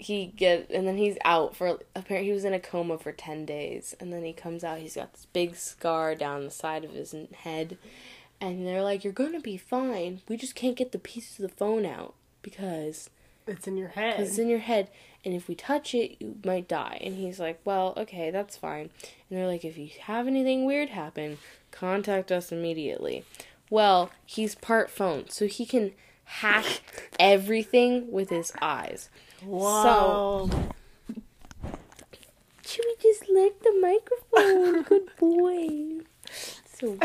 he 0.00 0.26
get 0.26 0.70
and 0.70 0.86
then 0.86 0.96
he's 0.96 1.16
out 1.24 1.54
for 1.54 1.78
apparently 1.94 2.28
he 2.28 2.32
was 2.32 2.44
in 2.44 2.54
a 2.54 2.58
coma 2.60 2.96
for 2.98 3.12
10 3.12 3.44
days 3.44 3.94
and 4.00 4.12
then 4.12 4.24
he 4.24 4.32
comes 4.32 4.64
out 4.64 4.78
he's 4.78 4.94
got 4.96 5.12
this 5.12 5.26
big 5.32 5.54
scar 5.56 6.14
down 6.14 6.44
the 6.44 6.50
side 6.50 6.84
of 6.84 6.92
his 6.92 7.14
head 7.44 7.76
and 8.40 8.66
they're 8.66 8.82
like 8.82 9.04
you're 9.04 9.12
going 9.12 9.32
to 9.34 9.40
be 9.40 9.58
fine. 9.58 10.22
We 10.28 10.36
just 10.38 10.54
can't 10.54 10.76
get 10.76 10.92
the 10.92 10.98
pieces 10.98 11.38
of 11.38 11.50
the 11.50 11.56
phone 11.56 11.84
out 11.84 12.14
because 12.40 13.10
It's 13.46 13.66
in 13.66 13.76
your 13.76 13.88
head. 13.88 14.18
it's 14.20 14.38
in 14.38 14.48
your 14.48 14.60
head 14.60 14.88
and 15.24 15.34
if 15.34 15.46
we 15.48 15.54
touch 15.54 15.94
it 15.94 16.16
you 16.18 16.36
might 16.44 16.66
die 16.66 16.98
and 17.02 17.14
he's 17.16 17.38
like 17.38 17.60
well 17.64 17.92
okay 17.96 18.30
that's 18.30 18.56
fine 18.56 18.88
and 19.28 19.38
they're 19.38 19.46
like 19.46 19.64
if 19.64 19.76
you 19.76 19.90
have 20.02 20.26
anything 20.26 20.64
weird 20.64 20.88
happen 20.88 21.36
contact 21.70 22.32
us 22.32 22.50
immediately 22.50 23.24
well 23.68 24.10
he's 24.24 24.54
part 24.54 24.88
phone 24.88 25.28
so 25.28 25.46
he 25.46 25.66
can 25.66 25.92
hack 26.24 27.10
everything 27.18 28.10
with 28.10 28.30
his 28.30 28.52
eyes 28.62 29.10
Whoa. 29.44 30.48
Chewy 32.64 33.02
just 33.02 33.28
licked 33.28 33.62
the 33.62 33.72
microphone 33.80 34.82
good 34.88 35.08
boy 35.18 36.00
so 36.32 36.96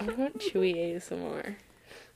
I 0.00 0.04
want 0.12 0.38
Chewy 0.38 0.76
ASMR. 0.76 1.56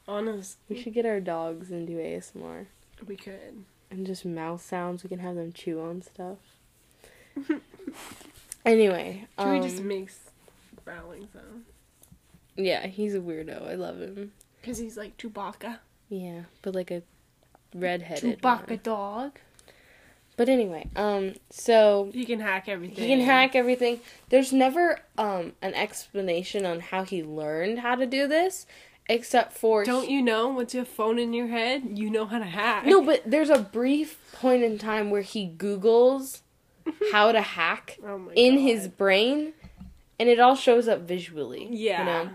Honest, 0.06 0.58
We 0.68 0.80
should 0.80 0.94
get 0.94 1.06
our 1.06 1.20
dogs 1.20 1.70
and 1.70 1.86
do 1.86 1.96
ASMR. 1.96 2.66
we 3.06 3.16
could. 3.16 3.64
and 3.90 4.06
just 4.06 4.24
mouth 4.24 4.60
sounds. 4.62 5.02
We 5.02 5.08
can 5.08 5.18
have 5.20 5.34
them 5.36 5.52
chew 5.52 5.80
on 5.80 6.02
stuff. 6.02 6.38
anyway, 8.64 9.26
Chewy 9.38 9.56
um, 9.56 9.62
just 9.62 9.82
makes 9.82 10.18
growling 10.84 11.28
sounds. 11.32 11.66
yeah, 12.56 12.86
he's 12.86 13.14
a 13.14 13.20
weirdo. 13.20 13.68
I 13.68 13.74
love 13.74 14.00
him. 14.00 14.32
Because 14.60 14.78
he's 14.78 14.96
like 14.96 15.16
Chewbacca. 15.16 15.78
Yeah, 16.08 16.42
but 16.62 16.74
like 16.74 16.90
a 16.90 17.02
redheaded. 17.74 18.40
Chewbacca 18.42 18.68
one. 18.70 18.80
dog. 18.82 19.38
But 20.36 20.48
anyway, 20.48 20.88
um, 20.96 21.34
so 21.50 22.10
He 22.14 22.24
can 22.24 22.40
hack 22.40 22.66
everything. 22.68 22.96
he 23.04 23.08
can 23.08 23.20
hack 23.20 23.54
everything. 23.54 24.00
There's 24.30 24.52
never 24.52 25.00
um 25.18 25.52
an 25.60 25.74
explanation 25.74 26.64
on 26.64 26.80
how 26.80 27.04
he 27.04 27.22
learned 27.22 27.80
how 27.80 27.94
to 27.94 28.06
do 28.06 28.26
this, 28.26 28.66
except 29.08 29.52
for 29.52 29.84
Don't 29.84 30.08
you 30.08 30.22
know? 30.22 30.48
Once 30.48 30.72
you 30.72 30.80
have 30.80 30.88
phone 30.88 31.18
in 31.18 31.34
your 31.34 31.48
head, 31.48 31.82
you 31.98 32.08
know 32.08 32.24
how 32.24 32.38
to 32.38 32.44
hack. 32.46 32.86
No, 32.86 33.02
but 33.04 33.22
there's 33.26 33.50
a 33.50 33.58
brief 33.58 34.18
point 34.32 34.62
in 34.62 34.78
time 34.78 35.10
where 35.10 35.20
he 35.22 35.46
Googles 35.58 36.40
how 37.12 37.32
to 37.32 37.42
hack 37.42 37.98
Oh 38.02 38.30
in 38.34 38.54
God. 38.56 38.62
his 38.62 38.88
brain, 38.88 39.52
and 40.18 40.28
it 40.30 40.40
all 40.40 40.56
shows 40.56 40.88
up 40.88 41.00
visually. 41.02 41.68
Yeah. 41.70 41.98
You 41.98 42.04
know? 42.06 42.30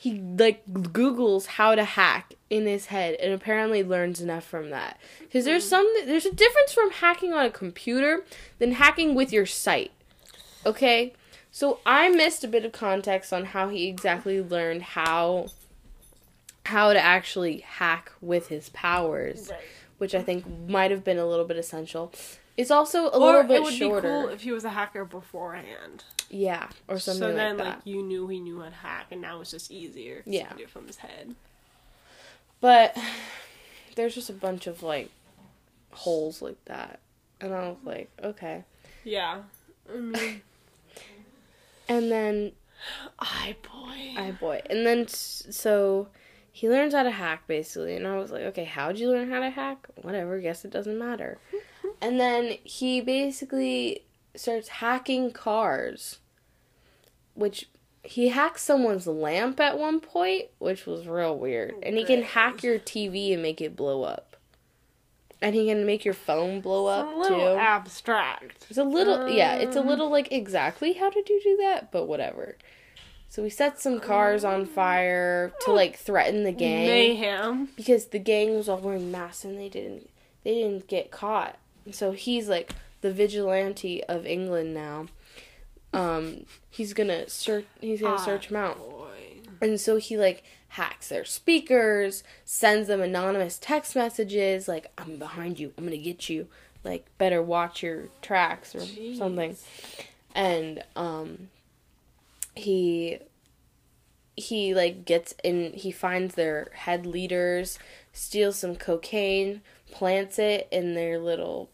He 0.00 0.18
like 0.18 0.64
Googles 0.66 1.44
how 1.44 1.74
to 1.74 1.84
hack 1.84 2.32
in 2.48 2.66
his 2.66 2.86
head, 2.86 3.16
and 3.20 3.34
apparently 3.34 3.82
learns 3.84 4.18
enough 4.22 4.44
from 4.44 4.70
that. 4.70 4.98
Because 5.18 5.44
there's 5.44 5.68
some 5.68 5.86
there's 6.06 6.24
a 6.24 6.32
difference 6.32 6.72
from 6.72 6.90
hacking 6.90 7.34
on 7.34 7.44
a 7.44 7.50
computer 7.50 8.24
than 8.58 8.72
hacking 8.72 9.14
with 9.14 9.30
your 9.30 9.44
sight. 9.44 9.90
Okay, 10.64 11.12
so 11.50 11.80
I 11.84 12.08
missed 12.08 12.42
a 12.44 12.48
bit 12.48 12.64
of 12.64 12.72
context 12.72 13.30
on 13.30 13.44
how 13.44 13.68
he 13.68 13.88
exactly 13.88 14.40
learned 14.40 14.82
how 14.82 15.48
how 16.64 16.94
to 16.94 16.98
actually 16.98 17.58
hack 17.58 18.10
with 18.22 18.48
his 18.48 18.70
powers 18.70 19.48
Right. 19.50 19.60
which 19.98 20.14
I 20.14 20.22
think 20.22 20.44
might 20.68 20.90
have 20.90 21.04
been 21.04 21.18
a 21.18 21.26
little 21.26 21.44
bit 21.44 21.56
essential. 21.58 22.10
It's 22.60 22.70
also 22.70 23.04
a 23.06 23.18
Or 23.18 23.18
little 23.20 23.42
bit 23.44 23.56
shorter. 23.58 23.58
it 23.58 23.62
would 23.64 23.74
shorter. 23.74 24.00
be 24.00 24.08
cool 24.08 24.28
if 24.28 24.42
he 24.42 24.52
was 24.52 24.64
a 24.64 24.70
hacker 24.70 25.04
beforehand. 25.04 26.04
yeah, 26.28 26.68
or 26.88 26.98
something 26.98 27.22
like 27.28 27.36
that. 27.36 27.50
so 27.52 27.56
then, 27.56 27.58
like 27.58 27.76
like, 27.76 27.86
you 27.86 28.02
knew 28.02 28.26
he 28.28 28.40
knew 28.40 28.60
how 28.60 28.68
to 28.68 28.74
hack, 28.74 29.06
and 29.10 29.20
now 29.20 29.40
it's 29.40 29.50
just 29.50 29.70
easier. 29.70 30.22
Yeah. 30.26 30.52
do 30.56 30.62
it 30.64 30.70
from 30.70 30.86
his 30.86 30.96
head. 30.98 31.34
But 32.60 32.96
there's 33.96 34.14
just 34.14 34.30
a 34.30 34.34
bunch 34.34 34.66
of 34.66 34.82
like 34.82 35.10
holes 35.92 36.42
like 36.42 36.62
that. 36.66 37.00
And 37.40 37.54
I 37.54 37.68
was 37.70 37.78
like, 37.84 38.10
okay. 38.22 38.64
Yeah. 39.04 39.38
I 39.92 39.96
mean, 39.96 40.42
And 41.88 42.10
then 42.12 42.52
iBoy. 43.18 44.16
I 44.16 44.30
boy. 44.38 44.60
And 44.70 44.86
then 44.86 45.08
so 45.08 46.08
he 46.52 46.68
learns 46.68 46.94
how 46.94 47.02
to 47.02 47.10
hack 47.10 47.46
basically, 47.46 47.96
and 47.96 48.06
I 48.06 48.18
was 48.18 48.30
like, 48.30 48.42
okay, 48.42 48.64
how'd 48.64 48.98
you 48.98 49.08
learn 49.10 49.30
how 49.30 49.40
to 49.40 49.50
hack? 49.50 49.86
Whatever, 50.02 50.38
guess 50.40 50.64
it 50.64 50.70
doesn't 50.70 50.98
matter. 50.98 51.38
Hmm. 51.50 51.56
And 52.00 52.18
then 52.20 52.56
he 52.64 53.00
basically 53.00 54.04
starts 54.34 54.68
hacking 54.68 55.32
cars, 55.32 56.18
which 57.34 57.68
he 58.02 58.28
hacks 58.28 58.62
someone's 58.62 59.06
lamp 59.06 59.60
at 59.60 59.78
one 59.78 60.00
point, 60.00 60.46
which 60.58 60.86
was 60.86 61.06
real 61.06 61.36
weird. 61.36 61.74
And 61.82 61.96
he 61.96 62.04
can 62.04 62.22
hack 62.22 62.62
your 62.62 62.78
TV 62.78 63.32
and 63.32 63.42
make 63.42 63.60
it 63.60 63.76
blow 63.76 64.02
up. 64.04 64.36
And 65.42 65.54
he 65.54 65.66
can 65.66 65.86
make 65.86 66.04
your 66.04 66.14
phone 66.14 66.60
blow 66.60 66.88
It's 66.88 67.08
up 67.08 67.14
a 67.14 67.18
little 67.18 67.54
too. 67.54 67.60
abstract. 67.60 68.66
It's 68.68 68.78
a 68.78 68.84
little, 68.84 69.28
yeah, 69.28 69.54
it's 69.56 69.76
a 69.76 69.80
Um. 69.80 69.86
little 69.86 70.10
like 70.10 70.30
exactly 70.32 70.94
how 70.94 71.08
did 71.10 71.28
you 71.28 71.40
do 71.42 71.56
that, 71.62 71.90
but 71.90 72.06
whatever. 72.06 72.56
So 73.30 73.42
we 73.42 73.50
set 73.50 73.80
some 73.80 74.00
cars 74.00 74.44
on 74.44 74.66
fire 74.66 75.52
to 75.64 75.72
like 75.72 75.96
threaten 75.96 76.42
the 76.44 76.52
gang 76.52 76.86
Mayhem. 76.86 77.68
because 77.76 78.06
the 78.06 78.18
gang 78.18 78.54
was 78.56 78.68
all 78.68 78.78
wearing 78.78 79.10
masks 79.12 79.44
and 79.44 79.58
they 79.58 79.68
didn't 79.68 80.10
they 80.42 80.54
didn't 80.54 80.88
get 80.88 81.10
caught. 81.10 81.56
So 81.92 82.12
he's 82.12 82.48
like 82.48 82.72
the 83.00 83.12
vigilante 83.12 84.02
of 84.04 84.26
England 84.26 84.74
now. 84.74 85.06
Um, 85.92 86.46
he's 86.70 86.92
gonna 86.92 87.28
search. 87.28 87.66
He's 87.80 88.00
gonna 88.00 88.14
Ah, 88.14 88.24
search 88.24 88.48
them 88.48 88.56
out. 88.56 88.78
Boy. 88.78 89.08
And 89.60 89.80
so 89.80 89.96
he 89.96 90.16
like 90.16 90.44
hacks 90.68 91.08
their 91.08 91.24
speakers, 91.24 92.22
sends 92.44 92.88
them 92.88 93.00
anonymous 93.00 93.58
text 93.58 93.96
messages 93.96 94.68
like 94.68 94.90
I'm 94.96 95.18
behind 95.18 95.58
you, 95.58 95.72
I'm 95.76 95.88
to 95.88 95.98
get 95.98 96.28
you. 96.28 96.46
Like 96.84 97.06
better 97.18 97.42
watch 97.42 97.82
your 97.82 98.04
tracks 98.22 98.74
or 98.74 98.80
Jeez. 98.80 99.18
something. 99.18 99.56
And 100.34 100.84
um 100.96 101.48
he 102.54 103.18
he 104.36 104.74
like 104.74 105.04
gets 105.04 105.34
in 105.44 105.72
he 105.74 105.90
finds 105.90 106.34
their 106.36 106.68
head 106.72 107.04
leaders, 107.04 107.78
steals 108.12 108.56
some 108.56 108.76
cocaine, 108.76 109.60
plants 109.90 110.38
it 110.38 110.68
in 110.70 110.94
their 110.94 111.18
little 111.18 111.68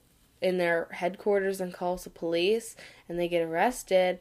in 0.47 0.59
their 0.59 0.86
headquarters 0.92 1.61
and 1.61 1.74
calls 1.74 2.05
the 2.05 2.11
police 2.11 2.76
and 3.09 3.18
they 3.18 3.26
get 3.26 3.42
arrested. 3.42 4.20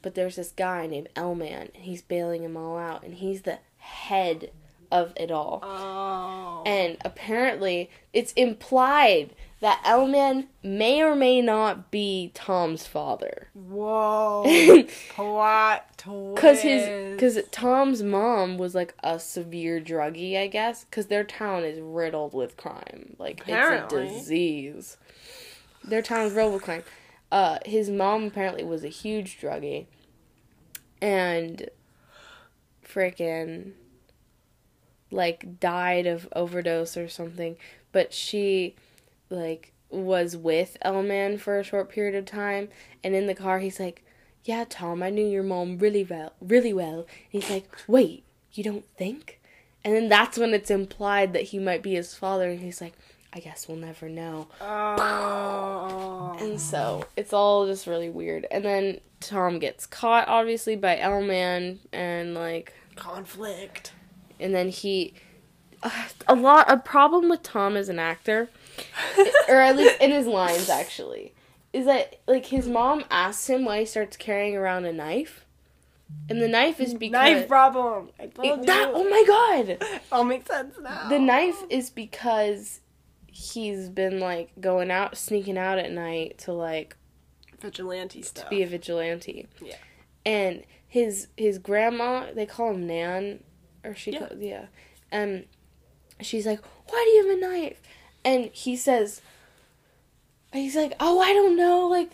But 0.00 0.14
there's 0.14 0.36
this 0.36 0.52
guy 0.52 0.86
named 0.86 1.08
Elman 1.16 1.70
and 1.74 1.84
he's 1.84 2.02
bailing 2.02 2.42
them 2.44 2.56
all 2.56 2.78
out 2.78 3.02
and 3.02 3.14
he's 3.14 3.42
the 3.42 3.58
head 3.78 4.52
of 4.92 5.12
it 5.16 5.32
all. 5.32 5.60
Oh. 5.64 6.62
And 6.64 6.96
apparently, 7.04 7.90
it's 8.12 8.32
implied 8.34 9.34
that 9.60 9.82
Elman 9.84 10.46
may 10.62 11.02
or 11.02 11.16
may 11.16 11.40
not 11.40 11.90
be 11.90 12.30
Tom's 12.34 12.86
father. 12.86 13.48
Whoa. 13.54 14.44
Plot 15.10 15.98
twist. 15.98 16.40
Cause 16.40 16.60
his, 16.60 17.18
cause 17.18 17.42
Tom's 17.50 18.04
mom 18.04 18.58
was 18.58 18.76
like 18.76 18.94
a 19.02 19.18
severe 19.18 19.80
druggie, 19.80 20.38
I 20.38 20.46
guess. 20.46 20.86
Cause 20.92 21.06
their 21.06 21.24
town 21.24 21.64
is 21.64 21.80
riddled 21.80 22.34
with 22.34 22.56
crime, 22.56 23.16
like 23.18 23.40
Apparently. 23.40 24.04
it's 24.06 24.14
a 24.14 24.18
disease. 24.18 24.96
Their 25.86 26.02
town's 26.02 26.32
crime. 26.62 26.82
Uh, 27.30 27.58
his 27.64 27.90
mom 27.90 28.24
apparently 28.24 28.64
was 28.64 28.84
a 28.84 28.88
huge 28.88 29.40
druggie, 29.40 29.86
and 31.00 31.68
freaking 32.84 33.72
like 35.10 35.60
died 35.60 36.06
of 36.06 36.28
overdose 36.32 36.96
or 36.96 37.08
something. 37.08 37.56
But 37.92 38.12
she 38.12 38.74
like 39.30 39.72
was 39.90 40.36
with 40.36 40.76
Elman 40.82 41.38
for 41.38 41.58
a 41.58 41.64
short 41.64 41.88
period 41.88 42.14
of 42.14 42.24
time, 42.24 42.68
and 43.02 43.14
in 43.14 43.26
the 43.26 43.34
car 43.34 43.58
he's 43.58 43.80
like, 43.80 44.04
"Yeah, 44.44 44.64
Tom, 44.68 45.02
I 45.02 45.10
knew 45.10 45.26
your 45.26 45.42
mom 45.42 45.78
really 45.78 46.04
well, 46.04 46.32
really 46.40 46.72
well." 46.72 47.06
And 47.32 47.42
he's 47.42 47.50
like, 47.50 47.68
"Wait, 47.86 48.24
you 48.52 48.62
don't 48.64 48.86
think?" 48.96 49.40
And 49.84 49.94
then 49.94 50.08
that's 50.08 50.36
when 50.38 50.52
it's 50.52 50.70
implied 50.70 51.32
that 51.32 51.44
he 51.44 51.58
might 51.60 51.82
be 51.82 51.94
his 51.94 52.14
father, 52.14 52.50
and 52.50 52.60
he's 52.60 52.80
like, 52.80 52.94
"I 53.36 53.40
guess 53.40 53.68
we'll 53.68 53.76
never 53.76 54.08
know." 54.08 54.48
Oh. 54.60 56.36
And 56.40 56.60
so 56.60 57.04
it's 57.16 57.32
all 57.32 57.66
just 57.66 57.86
really 57.86 58.08
weird. 58.10 58.46
And 58.50 58.64
then 58.64 59.00
Tom 59.20 59.58
gets 59.58 59.86
caught, 59.86 60.26
obviously, 60.28 60.76
by 60.76 60.98
Elman, 60.98 61.80
and 61.92 62.34
like 62.34 62.72
Conflict. 62.96 63.92
and 64.40 64.54
then 64.54 64.68
he 64.70 65.14
uh, 65.82 65.90
a 66.26 66.34
lot 66.34 66.70
a 66.70 66.78
problem 66.78 67.28
with 67.28 67.42
Tom 67.42 67.76
as 67.76 67.88
an 67.88 67.98
actor 67.98 68.48
or 69.48 69.56
at 69.56 69.76
least 69.76 70.00
in 70.00 70.10
his 70.10 70.26
lines 70.26 70.68
actually 70.70 71.34
is 71.72 71.84
that 71.86 72.16
like 72.26 72.46
his 72.46 72.66
mom 72.66 73.04
asks 73.10 73.48
him 73.48 73.64
why 73.66 73.80
he 73.80 73.84
starts 73.84 74.16
carrying 74.16 74.56
around 74.56 74.86
a 74.86 74.92
knife 74.92 75.44
and 76.30 76.40
the 76.40 76.48
knife 76.48 76.80
is 76.80 76.94
because 76.94 77.12
Knife 77.12 77.48
problem. 77.48 78.10
It- 78.18 78.34
that 78.66 78.90
oh 78.94 79.04
my 79.08 79.24
god 79.26 80.00
all 80.12 80.24
makes 80.24 80.46
sense 80.46 80.74
now. 80.82 81.08
the 81.10 81.18
knife 81.18 81.62
is 81.68 81.90
because 81.90 82.80
he's 83.38 83.88
been 83.90 84.18
like 84.18 84.50
going 84.60 84.90
out 84.90 85.16
sneaking 85.16 85.58
out 85.58 85.78
at 85.78 85.92
night 85.92 86.38
to 86.38 86.52
like 86.52 86.96
vigilante 87.60 88.22
stuff. 88.22 88.48
be 88.48 88.62
a 88.62 88.66
vigilante 88.66 89.46
Yeah. 89.60 89.74
and 90.24 90.62
his 90.88 91.28
his 91.36 91.58
grandma 91.58 92.32
they 92.34 92.46
call 92.46 92.70
him 92.70 92.86
nan 92.86 93.42
or 93.84 93.94
she 93.94 94.12
Yeah. 94.12 94.28
yeah, 94.38 94.48
yeah. 94.48 94.64
and 95.12 95.44
she's 96.22 96.46
like 96.46 96.60
why 96.88 97.02
do 97.04 97.10
you 97.10 97.28
have 97.28 97.36
a 97.36 97.40
knife 97.40 97.80
and 98.24 98.46
he 98.52 98.74
says 98.76 99.20
he's 100.52 100.74
like 100.76 100.94
oh 101.00 101.20
i 101.20 101.32
don't 101.34 101.56
know 101.56 101.86
like 101.88 102.12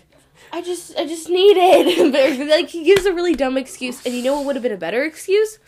i 0.52 0.60
just 0.60 0.96
i 0.98 1.06
just 1.06 1.28
need 1.28 1.56
it 1.56 2.48
like 2.50 2.68
he 2.70 2.82
gives 2.82 3.04
a 3.06 3.12
really 3.12 3.34
dumb 3.36 3.56
excuse 3.56 4.04
and 4.04 4.12
you 4.14 4.22
know 4.24 4.36
what 4.36 4.46
would 4.46 4.56
have 4.56 4.62
been 4.62 4.72
a 4.72 4.76
better 4.76 5.04
excuse 5.04 5.58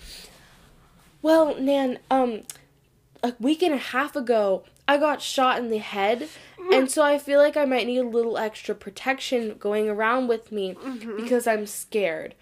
well 1.23 1.55
nan 1.61 1.99
um 2.11 2.41
a 3.23 3.33
week 3.39 3.63
and 3.63 3.73
a 3.75 3.79
half 3.79 4.17
ago 4.17 4.65
i 4.87 4.97
got 4.97 5.21
shot 5.21 5.59
in 5.59 5.71
the 5.71 5.79
head 5.79 6.29
and 6.73 6.91
so 6.91 7.03
i 7.03 7.19
feel 7.19 7.39
like 7.39 7.57
i 7.57 7.65
might 7.65 7.87
need 7.87 7.99
a 7.99 8.07
little 8.09 8.39
extra 8.39 8.75
protection 8.75 9.57
going 9.59 9.89
around 9.89 10.29
with 10.29 10.53
me 10.53 10.75
mm-hmm. 10.75 11.17
because 11.17 11.47
i'm 11.47 11.67
scared. 11.67 12.35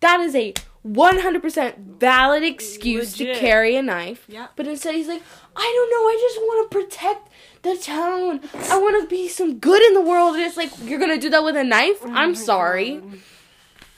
That 0.00 0.20
is 0.20 0.34
a 0.34 0.52
100% 0.86 1.78
valid 1.78 2.44
excuse 2.44 3.18
Legit. 3.18 3.34
to 3.34 3.40
carry 3.40 3.76
a 3.76 3.82
knife. 3.82 4.26
Yeah. 4.28 4.48
but 4.54 4.66
instead 4.66 4.94
he's 4.94 5.08
like 5.08 5.22
i 5.56 5.72
don't 5.74 5.90
know 5.90 6.08
i 6.08 6.16
just 6.20 6.38
want 6.38 6.70
to 6.70 6.78
protect 6.78 7.28
the 7.66 7.76
town. 7.76 8.40
I 8.70 8.78
want 8.78 9.02
to 9.02 9.08
be 9.08 9.28
some 9.28 9.58
good 9.58 9.82
in 9.82 9.94
the 9.94 10.00
world. 10.00 10.36
And 10.36 10.44
it's 10.44 10.56
like 10.56 10.70
you're 10.84 10.98
gonna 10.98 11.18
do 11.18 11.30
that 11.30 11.44
with 11.44 11.56
a 11.56 11.64
knife? 11.64 11.98
Oh 12.02 12.12
I'm 12.12 12.34
sorry. 12.34 13.02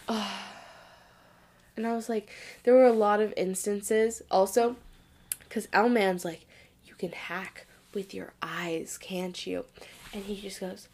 And 1.76 1.86
I 1.86 1.94
was 1.94 2.08
like, 2.08 2.28
there 2.64 2.74
were 2.74 2.86
a 2.86 2.92
lot 2.92 3.20
of 3.20 3.32
instances 3.36 4.20
also, 4.32 4.74
because 5.38 5.68
Elman's 5.72 6.24
like, 6.24 6.44
you 6.84 6.94
can 6.96 7.12
hack 7.12 7.67
with 7.98 8.14
your 8.14 8.32
eyes, 8.40 8.96
can't 8.98 9.44
you? 9.46 9.64
And 10.14 10.22
he 10.24 10.40
just 10.40 10.60
goes, 10.60 10.88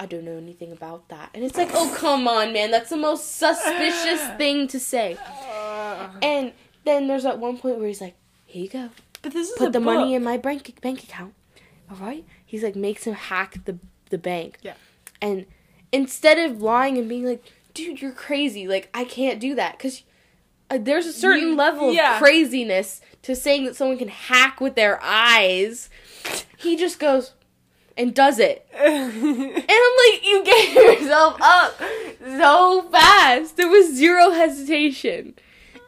I 0.00 0.06
don't 0.06 0.24
know 0.24 0.36
anything 0.36 0.72
about 0.72 1.08
that. 1.08 1.30
And 1.34 1.44
it's 1.44 1.56
like, 1.56 1.70
oh, 1.72 1.94
come 1.96 2.26
on, 2.26 2.52
man, 2.52 2.70
that's 2.72 2.90
the 2.90 2.96
most 2.96 3.36
suspicious 3.36 4.20
thing 4.36 4.66
to 4.68 4.80
say. 4.80 5.16
Uh, 5.24 6.08
And 6.20 6.52
then 6.84 7.06
there's 7.06 7.24
at 7.24 7.38
one 7.38 7.58
point 7.58 7.78
where 7.78 7.86
he's 7.86 8.00
like, 8.00 8.16
here 8.44 8.64
you 8.64 8.68
go, 8.68 8.90
but 9.22 9.32
this 9.32 9.48
is 9.50 9.56
put 9.56 9.72
the 9.72 9.80
money 9.80 10.14
in 10.14 10.22
my 10.24 10.36
bank 10.36 10.80
bank 10.80 11.02
account. 11.04 11.32
All 11.90 11.96
right? 11.98 12.24
He's 12.44 12.62
like 12.64 12.74
makes 12.76 13.04
him 13.04 13.14
hack 13.14 13.64
the 13.64 13.78
the 14.10 14.18
bank. 14.18 14.58
Yeah. 14.62 14.74
And 15.22 15.46
instead 15.92 16.38
of 16.38 16.60
lying 16.60 16.98
and 16.98 17.08
being 17.08 17.24
like, 17.24 17.42
"Dude, 17.74 18.00
you're 18.02 18.12
crazy. 18.26 18.66
Like 18.68 18.88
I 18.94 19.04
can't 19.04 19.40
do 19.40 19.54
that." 19.56 19.78
Cuz 19.78 20.02
uh, 20.70 20.78
there's 20.80 21.06
a 21.06 21.12
certain 21.12 21.48
You- 21.50 21.56
level 21.56 21.92
yeah. 21.92 22.14
of 22.16 22.22
craziness 22.22 23.00
to 23.22 23.34
saying 23.34 23.64
that 23.66 23.76
someone 23.76 23.98
can 23.98 24.08
hack 24.08 24.60
with 24.60 24.74
their 24.76 24.98
eyes. 25.02 25.88
He 26.56 26.76
just 26.76 26.98
goes 26.98 27.32
and 27.96 28.14
does 28.14 28.38
it. 28.38 28.66
And 28.74 29.12
I'm 29.12 29.52
like, 29.52 30.24
you 30.24 30.44
gave 30.44 30.74
yourself 30.74 31.38
up 31.40 31.80
so 32.20 32.82
fast. 32.90 33.56
There 33.56 33.68
was 33.68 33.94
zero 33.94 34.30
hesitation. 34.30 35.34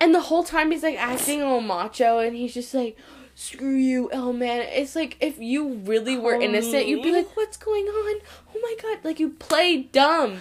And 0.01 0.15
the 0.15 0.21
whole 0.23 0.45
time 0.45 0.71
he's 0.71 0.83
like 0.83 0.99
acting 0.99 1.43
all 1.43 1.61
macho 1.61 2.19
and 2.19 2.37
he's 2.37 2.55
just 2.55 2.73
like, 2.73 2.97
screw 3.35 3.75
you, 3.75 4.11
oh 4.13 4.33
man. 4.33 4.61
It's 4.71 4.95
like 4.97 5.17
if 5.21 5.39
you 5.39 5.75
really 5.85 6.17
were 6.17 6.35
innocent, 6.35 6.87
you'd 6.87 7.03
be 7.03 7.13
like, 7.13 7.37
what's 7.37 7.57
going 7.57 7.85
on? 7.87 8.21
Oh 8.55 8.61
my 8.63 8.77
god. 8.81 9.05
Like 9.05 9.21
you 9.21 9.31
play 9.31 9.83
dumb. 9.83 10.39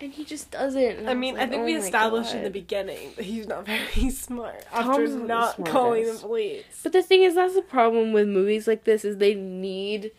And 0.00 0.12
he 0.12 0.24
just 0.24 0.50
doesn't. 0.50 1.06
I 1.06 1.10
was 1.10 1.16
mean, 1.16 1.38
I 1.38 1.46
think 1.46 1.62
oh 1.62 1.64
we 1.64 1.74
established 1.76 2.34
in 2.34 2.42
the 2.42 2.50
beginning 2.50 3.12
that 3.16 3.24
he's 3.24 3.46
not 3.46 3.64
very 3.66 4.10
smart 4.10 4.64
after 4.72 5.06
Tom's 5.06 5.14
not 5.14 5.56
the 5.56 5.62
calling 5.70 6.04
the 6.06 6.18
police. 6.18 6.64
But 6.82 6.92
the 6.92 7.02
thing 7.02 7.22
is, 7.22 7.36
that's 7.36 7.54
the 7.54 7.62
problem 7.62 8.12
with 8.12 8.26
movies 8.28 8.66
like 8.66 8.84
this 8.84 9.04
is 9.04 9.18
they 9.18 9.34
need 9.34 10.10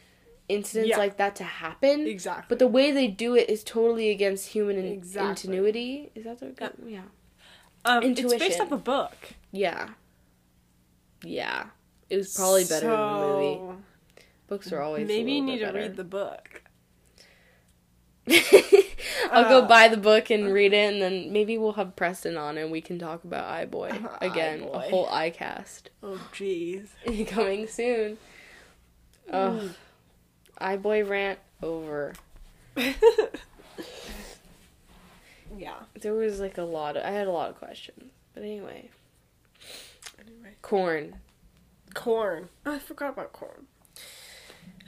incidents 0.48 0.90
Yeah. 0.92 0.98
like 0.98 1.18
that 1.18 1.36
to 1.38 1.44
happen. 1.44 2.08
Exactly. 2.08 2.46
But 2.48 2.60
the 2.60 2.68
way 2.68 2.92
they 2.92 3.08
do 3.08 3.36
it 3.36 3.50
is 3.50 3.64
totally 3.64 4.10
against 4.10 4.48
human 4.50 4.78
in- 4.78 4.86
Exactly. 4.86 5.50
ingenuity. 5.50 6.12
Is 6.16 6.24
that 6.24 6.40
the 6.40 6.54
Yeah. 6.58 6.70
yeah. 6.88 7.02
um, 7.84 8.04
it's 8.04 8.22
based 8.36 8.60
off 8.62 8.72
a 8.72 8.78
book. 8.78 9.16
Yeah. 9.52 9.90
Yeah. 11.24 11.66
It 12.10 12.18
was 12.18 12.34
probably 12.36 12.64
better 12.66 12.88
than 12.88 13.00
the 13.00 13.20
movie. 13.58 13.78
Books 14.48 14.72
are 14.72 14.82
always 14.82 15.08
Maybe 15.08 15.34
you 15.34 15.42
need 15.42 15.60
to 15.60 15.72
read 15.72 15.96
the 15.96 16.04
book. 16.04 16.62
I'll 19.32 19.50
go 19.50 19.62
Uh, 19.64 19.68
buy 19.68 19.88
the 19.88 19.98
book 19.98 20.30
and 20.30 20.52
read 20.54 20.74
it, 20.74 20.94
and 20.94 21.02
then 21.02 21.32
maybe 21.34 21.58
we'll 21.58 21.74
have 21.74 21.96
Preston 21.96 22.38
on 22.38 22.58
and 22.58 22.72
we 22.72 22.82
can 22.82 22.98
talk 23.00 23.24
about 23.24 23.48
iBoy 23.70 24.04
Uh, 24.06 24.18
again. 24.22 24.62
iBoy. 24.62 24.76
A 24.88 24.90
whole 24.90 25.08
iCast 25.08 25.84
Oh, 26.04 26.20
jeez. 26.34 26.88
coming 27.28 27.68
soon. 27.68 28.18
Ugh. 29.32 29.72
iBoy 30.62 31.08
rant 31.10 31.40
over. 31.64 32.14
yeah. 35.58 35.76
There 36.02 36.14
was 36.14 36.40
like 36.40 36.58
a 36.58 36.64
lot 36.64 36.98
of. 36.98 37.04
I 37.04 37.12
had 37.12 37.28
a 37.28 37.32
lot 37.32 37.50
of 37.50 37.58
questions. 37.58 38.12
But 38.34 38.44
anyway. 38.44 38.90
Anyway. 40.20 40.56
Corn. 40.62 41.16
Corn. 41.94 42.50
Oh, 42.66 42.74
I 42.74 42.80
forgot 42.80 43.14
about 43.14 43.32
corn. 43.34 43.68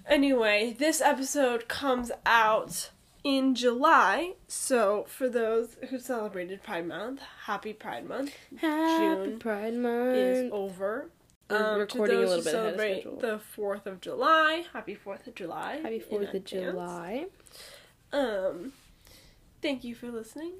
Anyway, 0.08 0.76
this 0.78 1.02
episode 1.02 1.68
comes 1.68 2.12
out 2.26 2.92
in 3.24 3.56
July. 3.56 4.34
So, 4.48 5.06
for 5.10 5.28
those 5.30 5.78
who 5.90 6.00
celebrated 6.00 6.64
Pride 6.64 6.88
Month, 6.88 7.22
happy 7.46 7.74
Pride 7.74 8.08
Month 8.08 8.32
Happy 8.58 9.26
June 9.26 9.40
Pride 9.40 9.74
Month 9.76 10.16
is 10.16 10.52
over. 10.52 11.10
We're 11.50 11.74
Um, 11.76 11.80
recording 11.80 12.18
a 12.18 12.20
little 12.22 12.44
bit 12.44 12.54
ahead 12.54 12.66
of 12.66 12.76
celebrate 12.76 13.02
schedule. 13.02 13.20
the 13.20 13.40
4th 13.56 13.86
of 13.86 14.02
July, 14.02 14.66
happy 14.74 14.96
4th 14.96 15.28
of 15.28 15.36
July. 15.36 15.78
Happy 15.78 16.00
4th 16.00 16.34
of. 16.34 16.44
July. 16.44 17.28
Um, 18.12 18.74
thank 19.62 19.84
you 19.84 19.96
for 19.96 20.08
listening. 20.10 20.54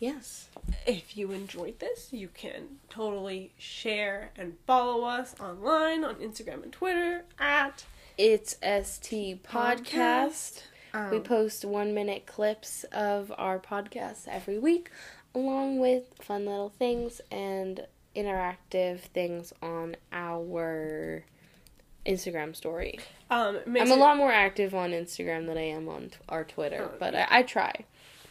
Yes. 0.00 0.48
If 0.86 1.16
you 1.16 1.30
enjoyed 1.32 1.78
this, 1.78 2.12
you 2.12 2.28
can 2.28 2.80
totally 2.90 3.52
share 3.58 4.30
and 4.36 4.56
follow 4.66 5.04
us 5.04 5.34
online 5.38 6.02
on 6.02 6.16
Instagram 6.16 6.62
and 6.64 6.72
Twitter 6.72 7.24
at 7.38 7.84
It's 8.18 8.56
ST 8.62 9.42
Podcast. 9.44 10.62
Um, 10.94 11.10
We 11.10 11.20
post 11.20 11.64
one 11.64 11.94
minute 11.94 12.26
clips 12.26 12.84
of 12.92 13.32
our 13.38 13.58
podcast 13.58 14.28
every 14.28 14.58
week, 14.58 14.90
along 15.34 15.78
with 15.78 16.04
fun 16.20 16.44
little 16.46 16.68
things 16.70 17.20
and 17.30 17.86
interactive 18.14 19.00
things 19.00 19.52
on 19.62 19.96
our 20.12 21.24
Instagram 22.06 22.54
story. 22.54 22.98
Um, 23.30 23.58
I'm 23.66 23.90
a 23.90 23.96
lot 23.96 24.16
more 24.16 24.32
active 24.32 24.74
on 24.74 24.90
Instagram 24.90 25.46
than 25.46 25.56
I 25.56 25.68
am 25.68 25.88
on 25.88 26.10
t- 26.10 26.16
our 26.28 26.44
Twitter, 26.44 26.90
Oh, 26.92 26.96
but 26.98 27.14
yeah. 27.14 27.26
I, 27.30 27.38
I 27.38 27.42
try. 27.42 27.72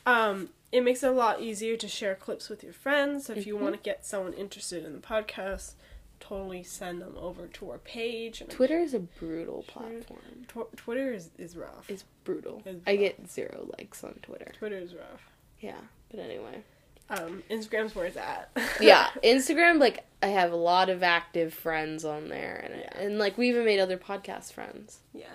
Um, 0.06 0.50
it 0.72 0.84
makes 0.84 1.04
it 1.04 1.08
a 1.10 1.14
lot 1.14 1.42
easier 1.42 1.76
to 1.78 1.88
share 1.88 2.16
clips 2.16 2.50
with 2.50 2.64
your 2.64 2.74
friends. 2.74 3.26
So 3.26 3.34
if 3.34 3.48
you 3.48 3.56
Mhm. 3.56 3.60
want 3.62 3.76
to 3.76 3.82
get 3.82 4.06
someone 4.06 4.34
interested 4.34 4.86
in 4.86 4.94
the 4.94 5.00
podcast, 5.00 5.74
totally 6.20 6.64
send 6.64 7.02
them 7.02 7.16
over 7.18 7.48
to 7.48 7.72
our 7.72 7.78
page. 7.80 8.44
Twitter 8.50 8.78
is 8.80 8.94
a 8.94 9.00
brutal 9.00 9.64
platform. 9.64 10.46
Tw- 10.48 10.76
Twitter 10.78 11.12
is, 11.14 11.32
is 11.38 11.58
rough. 11.58 11.90
It's 11.90 12.04
brutal. 12.24 12.62
I 12.88 12.96
get 12.96 13.30
zero 13.30 13.68
likes 13.78 14.04
on 14.04 14.14
Twitter. 14.22 14.52
Twitter 14.58 14.78
is 14.78 14.94
rough. 14.94 15.22
Yeah, 15.60 15.78
but 16.10 16.20
anyway. 16.20 16.64
Um, 17.10 17.44
Instagram's 17.50 17.94
where 17.94 18.06
it's 18.06 18.16
at. 18.18 18.50
yeah, 18.82 19.10
Instagram 19.24 19.80
like 19.80 20.06
I 20.24 20.28
have 20.28 20.52
a 20.54 20.56
lot 20.56 20.90
of 20.90 21.04
active 21.04 21.54
friends 21.54 22.06
on 22.06 22.30
there 22.30 22.66
and 22.66 22.80
Yeah. 22.80 22.98
and 23.06 23.18
like 23.20 23.38
we 23.38 23.50
even 23.50 23.66
made 23.66 23.80
other 23.80 23.98
podcast 23.98 24.54
friends. 24.54 25.00
yeah. 25.14 25.26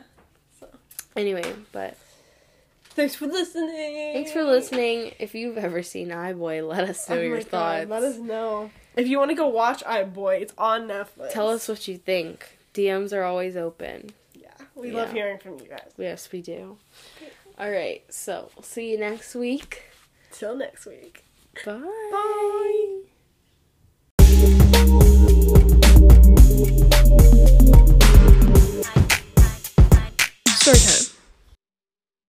So. 0.59 0.69
Anyway, 1.17 1.45
but 1.73 1.97
Thanks 2.91 3.15
for 3.15 3.27
listening. 3.27 4.15
thanks 4.15 4.33
for 4.33 4.43
listening. 4.43 5.13
If 5.19 5.35
you've 5.35 5.59
ever 5.59 5.83
seen 5.83 6.09
iBoy, 6.09 6.67
let 6.67 6.89
us 6.89 7.07
know 7.11 7.17
Oh 7.19 7.21
your 7.21 7.37
God, 7.41 7.47
thoughts. 7.49 7.91
let 7.91 8.03
us 8.03 8.17
know. 8.17 8.71
If 8.97 9.07
you 9.09 9.19
want 9.19 9.31
to 9.33 9.35
go 9.35 9.49
watch 9.49 9.85
iBoy, 9.85 10.41
it's 10.41 10.55
on 10.57 10.89
Netflix. 10.89 11.31
Tell 11.33 11.51
us 11.51 11.69
what 11.69 11.87
you 11.87 11.99
think. 11.99 12.57
DMs 12.73 13.13
are 13.15 13.23
always 13.23 13.55
open. 13.55 14.11
Yeah, 14.77 14.83
we 14.83 14.91
love 14.93 15.13
hearing 15.13 15.39
from 15.39 15.59
you 15.59 15.69
guys. 15.69 15.93
Yes, 15.97 16.31
we 16.31 16.43
do. 16.43 16.79
All 17.59 17.71
right, 17.71 18.05
so 18.11 18.51
we'll 18.55 18.63
see 18.63 18.91
you 18.91 18.99
next 18.99 19.35
week. 19.35 19.85
Till 20.31 20.57
next 20.57 20.87
week. 20.87 21.25
Bye. 21.65 21.81
Bye. 22.13 23.01